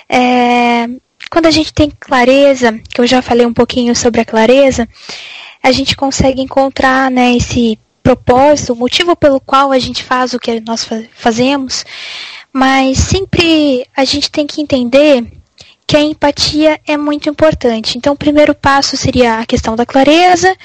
É, 0.09 0.87
quando 1.29 1.45
a 1.45 1.51
gente 1.51 1.71
tem 1.71 1.91
clareza, 1.91 2.73
que 2.89 2.99
eu 2.99 3.05
já 3.05 3.21
falei 3.21 3.45
um 3.45 3.53
pouquinho 3.53 3.95
sobre 3.95 4.21
a 4.21 4.25
clareza, 4.25 4.89
a 5.61 5.71
gente 5.71 5.95
consegue 5.95 6.41
encontrar 6.41 7.11
né, 7.11 7.35
esse 7.35 7.77
propósito, 8.01 8.73
o 8.73 8.75
motivo 8.75 9.15
pelo 9.15 9.39
qual 9.39 9.71
a 9.71 9.77
gente 9.77 10.03
faz 10.03 10.33
o 10.33 10.39
que 10.39 10.59
nós 10.59 10.89
fazemos, 11.13 11.85
mas 12.51 12.97
sempre 12.97 13.85
a 13.95 14.03
gente 14.03 14.31
tem 14.31 14.47
que 14.47 14.59
entender 14.59 15.42
que 15.93 15.97
a 15.97 16.01
empatia 16.01 16.81
é 16.87 16.97
muito 16.97 17.29
importante. 17.29 17.99
Então, 17.99 18.13
o 18.13 18.17
primeiro 18.17 18.55
passo 18.55 18.97
seria 18.97 19.37
a 19.37 19.45
questão 19.45 19.75
da 19.75 19.85
clareza, 19.85 20.57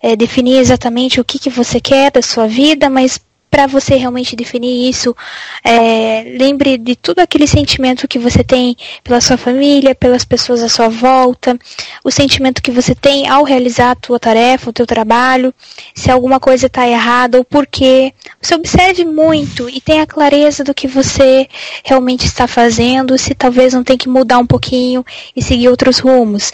é, 0.00 0.16
definir 0.16 0.56
exatamente 0.56 1.20
o 1.20 1.24
que, 1.24 1.38
que 1.38 1.50
você 1.50 1.78
quer 1.78 2.10
da 2.10 2.22
sua 2.22 2.46
vida, 2.46 2.88
mas 2.88 3.20
para 3.52 3.66
você 3.66 3.96
realmente 3.96 4.34
definir 4.34 4.88
isso, 4.88 5.14
é, 5.62 6.22
lembre 6.38 6.78
de 6.78 6.96
tudo 6.96 7.18
aquele 7.18 7.46
sentimento 7.46 8.08
que 8.08 8.18
você 8.18 8.42
tem 8.42 8.74
pela 9.04 9.20
sua 9.20 9.36
família, 9.36 9.94
pelas 9.94 10.24
pessoas 10.24 10.62
à 10.62 10.70
sua 10.70 10.88
volta, 10.88 11.58
o 12.02 12.10
sentimento 12.10 12.62
que 12.62 12.70
você 12.70 12.94
tem 12.94 13.28
ao 13.28 13.44
realizar 13.44 13.90
a 13.90 13.94
tua 13.94 14.18
tarefa, 14.18 14.70
o 14.70 14.72
teu 14.72 14.86
trabalho, 14.86 15.52
se 15.94 16.10
alguma 16.10 16.40
coisa 16.40 16.66
está 16.66 16.88
errada 16.88 17.36
ou 17.36 17.44
por 17.44 17.66
quê. 17.66 18.14
Você 18.40 18.54
observe 18.54 19.04
muito 19.04 19.68
e 19.68 19.82
tenha 19.82 20.06
clareza 20.06 20.64
do 20.64 20.72
que 20.72 20.88
você 20.88 21.46
realmente 21.84 22.24
está 22.24 22.46
fazendo, 22.46 23.18
se 23.18 23.34
talvez 23.34 23.74
não 23.74 23.84
tem 23.84 23.98
que 23.98 24.08
mudar 24.08 24.38
um 24.38 24.46
pouquinho 24.46 25.04
e 25.36 25.42
seguir 25.42 25.68
outros 25.68 25.98
rumos. 25.98 26.50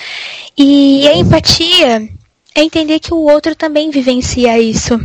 E 0.58 1.06
a 1.06 1.14
empatia 1.16 2.08
é 2.56 2.60
entender 2.60 2.98
que 2.98 3.14
o 3.14 3.18
outro 3.18 3.54
também 3.54 3.88
vivencia 3.88 4.58
isso 4.58 4.98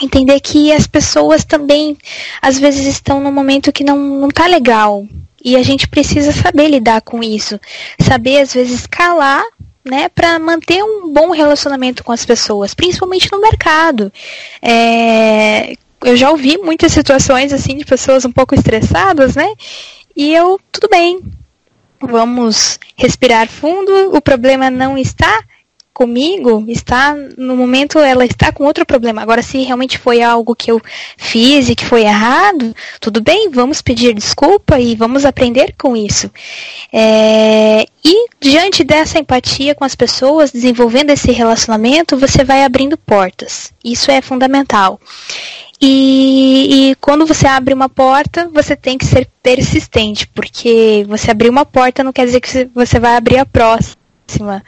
entender 0.00 0.40
que 0.40 0.72
as 0.72 0.86
pessoas 0.86 1.44
também 1.44 1.96
às 2.40 2.58
vezes 2.58 2.86
estão 2.86 3.20
num 3.20 3.32
momento 3.32 3.72
que 3.72 3.84
não, 3.84 3.98
não 3.98 4.28
tá 4.28 4.46
legal. 4.46 5.06
E 5.44 5.56
a 5.56 5.62
gente 5.62 5.88
precisa 5.88 6.32
saber 6.32 6.68
lidar 6.68 7.00
com 7.00 7.22
isso. 7.22 7.60
Saber, 8.00 8.40
às 8.40 8.52
vezes, 8.52 8.86
calar, 8.86 9.44
né, 9.84 10.08
para 10.08 10.38
manter 10.38 10.82
um 10.82 11.12
bom 11.12 11.30
relacionamento 11.30 12.04
com 12.04 12.12
as 12.12 12.24
pessoas, 12.26 12.74
principalmente 12.74 13.30
no 13.32 13.40
mercado. 13.40 14.12
É, 14.60 15.74
eu 16.04 16.16
já 16.16 16.30
ouvi 16.30 16.58
muitas 16.58 16.92
situações 16.92 17.52
assim 17.52 17.76
de 17.76 17.84
pessoas 17.84 18.24
um 18.24 18.32
pouco 18.32 18.54
estressadas, 18.54 19.34
né? 19.34 19.48
E 20.14 20.34
eu, 20.34 20.60
tudo 20.70 20.88
bem, 20.88 21.22
vamos 22.00 22.78
respirar 22.96 23.48
fundo, 23.48 24.14
o 24.14 24.20
problema 24.20 24.70
não 24.70 24.98
está 24.98 25.42
comigo 25.98 26.64
está, 26.68 27.12
no 27.36 27.56
momento, 27.56 27.98
ela 27.98 28.24
está 28.24 28.52
com 28.52 28.62
outro 28.62 28.86
problema. 28.86 29.20
Agora, 29.20 29.42
se 29.42 29.58
realmente 29.64 29.98
foi 29.98 30.22
algo 30.22 30.54
que 30.54 30.70
eu 30.70 30.80
fiz 31.16 31.68
e 31.68 31.74
que 31.74 31.84
foi 31.84 32.02
errado, 32.02 32.72
tudo 33.00 33.20
bem, 33.20 33.50
vamos 33.50 33.82
pedir 33.82 34.14
desculpa 34.14 34.78
e 34.78 34.94
vamos 34.94 35.24
aprender 35.24 35.74
com 35.76 35.96
isso. 35.96 36.30
É, 36.92 37.84
e 38.04 38.28
diante 38.40 38.84
dessa 38.84 39.18
empatia 39.18 39.74
com 39.74 39.84
as 39.84 39.96
pessoas, 39.96 40.52
desenvolvendo 40.52 41.10
esse 41.10 41.32
relacionamento, 41.32 42.16
você 42.16 42.44
vai 42.44 42.62
abrindo 42.62 42.96
portas. 42.96 43.72
Isso 43.84 44.08
é 44.12 44.22
fundamental. 44.22 45.00
E, 45.80 46.90
e, 46.90 46.94
quando 47.00 47.26
você 47.26 47.48
abre 47.48 47.74
uma 47.74 47.88
porta, 47.88 48.48
você 48.54 48.76
tem 48.76 48.96
que 48.96 49.04
ser 49.04 49.28
persistente, 49.42 50.28
porque 50.28 51.04
você 51.08 51.32
abrir 51.32 51.50
uma 51.50 51.64
porta 51.64 52.04
não 52.04 52.12
quer 52.12 52.24
dizer 52.24 52.40
que 52.40 52.70
você 52.72 53.00
vai 53.00 53.16
abrir 53.16 53.38
a 53.38 53.46
próxima. 53.46 54.62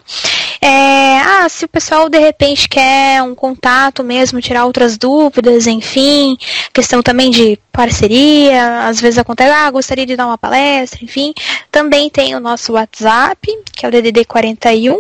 É, 0.60 1.20
ah, 1.20 1.48
se 1.48 1.66
o 1.66 1.68
pessoal 1.68 2.10
de 2.10 2.18
repente 2.18 2.68
quer 2.68 3.22
um 3.22 3.36
contato 3.36 4.04
mesmo, 4.04 4.42
tirar 4.42 4.66
outras 4.66 4.98
dúvidas, 4.98 5.68
enfim, 5.68 6.36
questão 6.74 7.02
também 7.04 7.30
de 7.30 7.60
parceria, 7.72 8.88
às 8.88 9.00
vezes 9.00 9.20
acontece, 9.20 9.52
ah, 9.52 9.70
gostaria 9.70 10.06
de 10.06 10.16
dar 10.16 10.26
uma 10.26 10.38
palestra, 10.38 11.04
enfim, 11.04 11.34
também 11.72 12.10
tem 12.10 12.36
o 12.36 12.40
nosso 12.40 12.74
WhatsApp, 12.74 13.40
que 13.72 13.86
é 13.86 13.90
o 13.90 13.92
DDD 13.92 14.26
41 14.26 15.00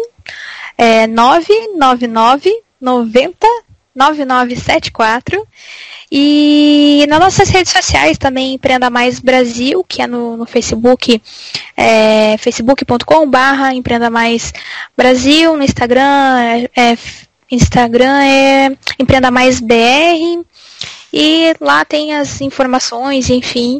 é 0.77 1.05
999 1.05 2.51
90 2.79 3.47
9974. 3.95 5.47
E 6.11 7.05
nas 7.07 7.19
nossas 7.19 7.49
redes 7.49 7.71
sociais 7.71 8.17
também 8.17 8.55
Empreenda 8.55 8.89
Mais 8.89 9.19
Brasil, 9.19 9.83
que 9.87 10.01
é 10.01 10.07
no, 10.07 10.35
no 10.35 10.45
Facebook, 10.45 11.21
é, 11.77 12.37
facebook.com 12.37 13.29
Empreenda 13.73 14.09
Mais 14.09 14.51
Brasil, 14.95 15.55
no 15.55 15.63
Instagram 15.63 16.39
é, 16.39 16.69
é, 16.75 16.97
Instagram 17.49 18.21
é 18.23 18.77
Empreenda 18.99 19.31
Mais 19.31 19.61
BR. 19.61 20.43
E 21.13 21.53
lá 21.59 21.83
tem 21.83 22.15
as 22.15 22.39
informações, 22.39 23.29
enfim, 23.29 23.79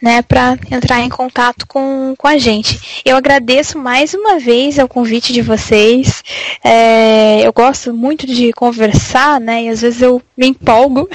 né, 0.00 0.22
para 0.22 0.56
entrar 0.70 1.00
em 1.00 1.08
contato 1.08 1.66
com, 1.66 2.14
com 2.16 2.28
a 2.28 2.38
gente. 2.38 3.02
Eu 3.04 3.16
agradeço 3.16 3.78
mais 3.78 4.14
uma 4.14 4.38
vez 4.38 4.78
ao 4.78 4.88
convite 4.88 5.32
de 5.32 5.42
vocês. 5.42 6.22
É, 6.62 7.46
eu 7.46 7.52
gosto 7.52 7.92
muito 7.92 8.26
de 8.26 8.52
conversar, 8.52 9.40
né, 9.40 9.64
e 9.64 9.68
às 9.68 9.80
vezes 9.80 10.02
eu 10.02 10.22
me 10.36 10.46
empolgo. 10.46 11.08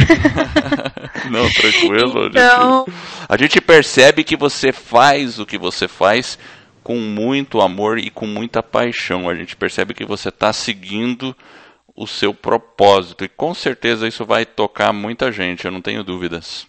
Não, 1.31 1.49
tranquilo. 1.51 2.27
Então... 2.27 2.81
A, 2.81 2.85
gente, 2.85 2.95
a 3.29 3.37
gente 3.37 3.61
percebe 3.61 4.23
que 4.23 4.35
você 4.35 4.73
faz 4.73 5.39
o 5.39 5.45
que 5.45 5.57
você 5.57 5.87
faz 5.87 6.37
com 6.83 6.97
muito 6.97 7.61
amor 7.61 7.97
e 7.97 8.09
com 8.09 8.27
muita 8.27 8.61
paixão. 8.61 9.29
A 9.29 9.35
gente 9.35 9.55
percebe 9.55 9.93
que 9.93 10.05
você 10.05 10.27
está 10.27 10.51
seguindo 10.51 11.33
o 11.95 12.07
seu 12.07 12.33
propósito. 12.33 13.23
E 13.23 13.29
com 13.29 13.53
certeza 13.53 14.07
isso 14.07 14.25
vai 14.25 14.45
tocar 14.45 14.91
muita 14.93 15.31
gente, 15.31 15.65
eu 15.65 15.71
não 15.71 15.81
tenho 15.81 16.03
dúvidas. 16.03 16.67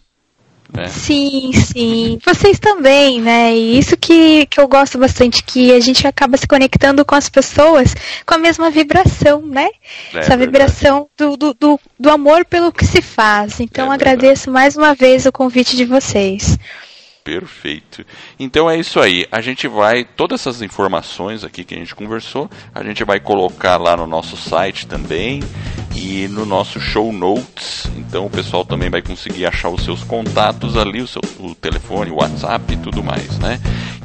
Né? 0.72 0.88
Sim, 0.88 1.52
sim. 1.52 2.18
Vocês 2.24 2.58
também, 2.58 3.20
né? 3.20 3.54
E 3.54 3.78
isso 3.78 3.96
que, 3.96 4.46
que 4.46 4.58
eu 4.58 4.66
gosto 4.66 4.98
bastante, 4.98 5.42
que 5.42 5.72
a 5.72 5.80
gente 5.80 6.06
acaba 6.06 6.36
se 6.36 6.46
conectando 6.46 7.04
com 7.04 7.14
as 7.14 7.28
pessoas 7.28 7.94
com 8.24 8.34
a 8.34 8.38
mesma 8.38 8.70
vibração, 8.70 9.42
né? 9.42 9.68
É, 10.12 10.18
Essa 10.18 10.36
vibração 10.36 11.08
do, 11.16 11.36
do, 11.36 11.54
do, 11.54 11.80
do, 11.98 12.10
amor 12.10 12.44
pelo 12.44 12.72
que 12.72 12.84
se 12.84 13.02
faz. 13.02 13.60
Então 13.60 13.92
é 13.92 13.94
agradeço 13.94 14.50
mais 14.50 14.76
uma 14.76 14.94
vez 14.94 15.26
o 15.26 15.32
convite 15.32 15.76
de 15.76 15.84
vocês. 15.84 16.58
Perfeito. 17.24 18.04
Então 18.38 18.68
é 18.70 18.78
isso 18.78 19.00
aí. 19.00 19.26
A 19.32 19.40
gente 19.40 19.66
vai, 19.66 20.04
todas 20.04 20.42
essas 20.42 20.60
informações 20.60 21.42
aqui 21.42 21.64
que 21.64 21.74
a 21.74 21.78
gente 21.78 21.94
conversou, 21.94 22.50
a 22.74 22.84
gente 22.84 23.02
vai 23.02 23.18
colocar 23.18 23.78
lá 23.78 23.96
no 23.96 24.06
nosso 24.06 24.36
site 24.36 24.86
também 24.86 25.42
e 25.96 26.28
no 26.28 26.44
nosso 26.44 26.78
show 26.78 27.10
notes. 27.10 27.86
Então 27.96 28.26
o 28.26 28.30
pessoal 28.30 28.62
também 28.62 28.90
vai 28.90 29.00
conseguir 29.00 29.46
achar 29.46 29.70
os 29.70 29.82
seus 29.82 30.04
contatos 30.04 30.76
ali, 30.76 31.00
o, 31.00 31.06
seu, 31.06 31.22
o 31.38 31.54
telefone, 31.54 32.10
o 32.10 32.16
WhatsApp 32.16 32.74
e 32.74 32.76
tudo 32.76 33.02
mais, 33.02 33.38
né? 33.38 33.58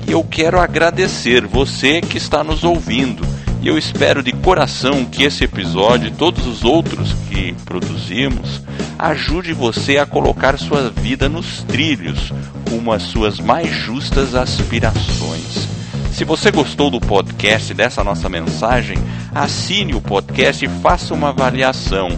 E 0.08 0.14
eu 0.14 0.24
quero 0.24 0.58
agradecer 0.58 1.46
você 1.46 2.00
que 2.00 2.18
está 2.18 2.42
nos 2.42 2.64
ouvindo. 2.64 3.22
E 3.62 3.68
eu 3.68 3.78
espero 3.78 4.24
de 4.24 4.32
coração 4.32 5.03
que 5.05 5.24
esse 5.24 5.43
episódio 5.43 6.07
e 6.07 6.12
todos 6.12 6.47
os 6.47 6.64
outros 6.64 7.14
que 7.30 7.53
produzimos 7.66 8.62
ajude 8.97 9.53
você 9.53 9.97
a 9.97 10.05
colocar 10.05 10.57
sua 10.57 10.89
vida 10.89 11.28
nos 11.28 11.64
trilhos 11.64 12.32
rumo 12.70 12.91
às 12.91 13.03
suas 13.03 13.39
mais 13.39 13.70
justas 13.70 14.36
aspirações. 14.36 15.68
Se 16.14 16.24
você 16.24 16.51
gostou 16.51 16.89
do 16.89 16.99
podcast 16.99 17.74
dessa 17.74 18.03
nossa 18.03 18.30
mensagem, 18.30 18.97
assine 19.34 19.93
o 19.93 20.01
podcast 20.01 20.64
e 20.66 20.70
faça 20.82 21.14
uma 21.14 21.30
avaliação. 21.30 22.10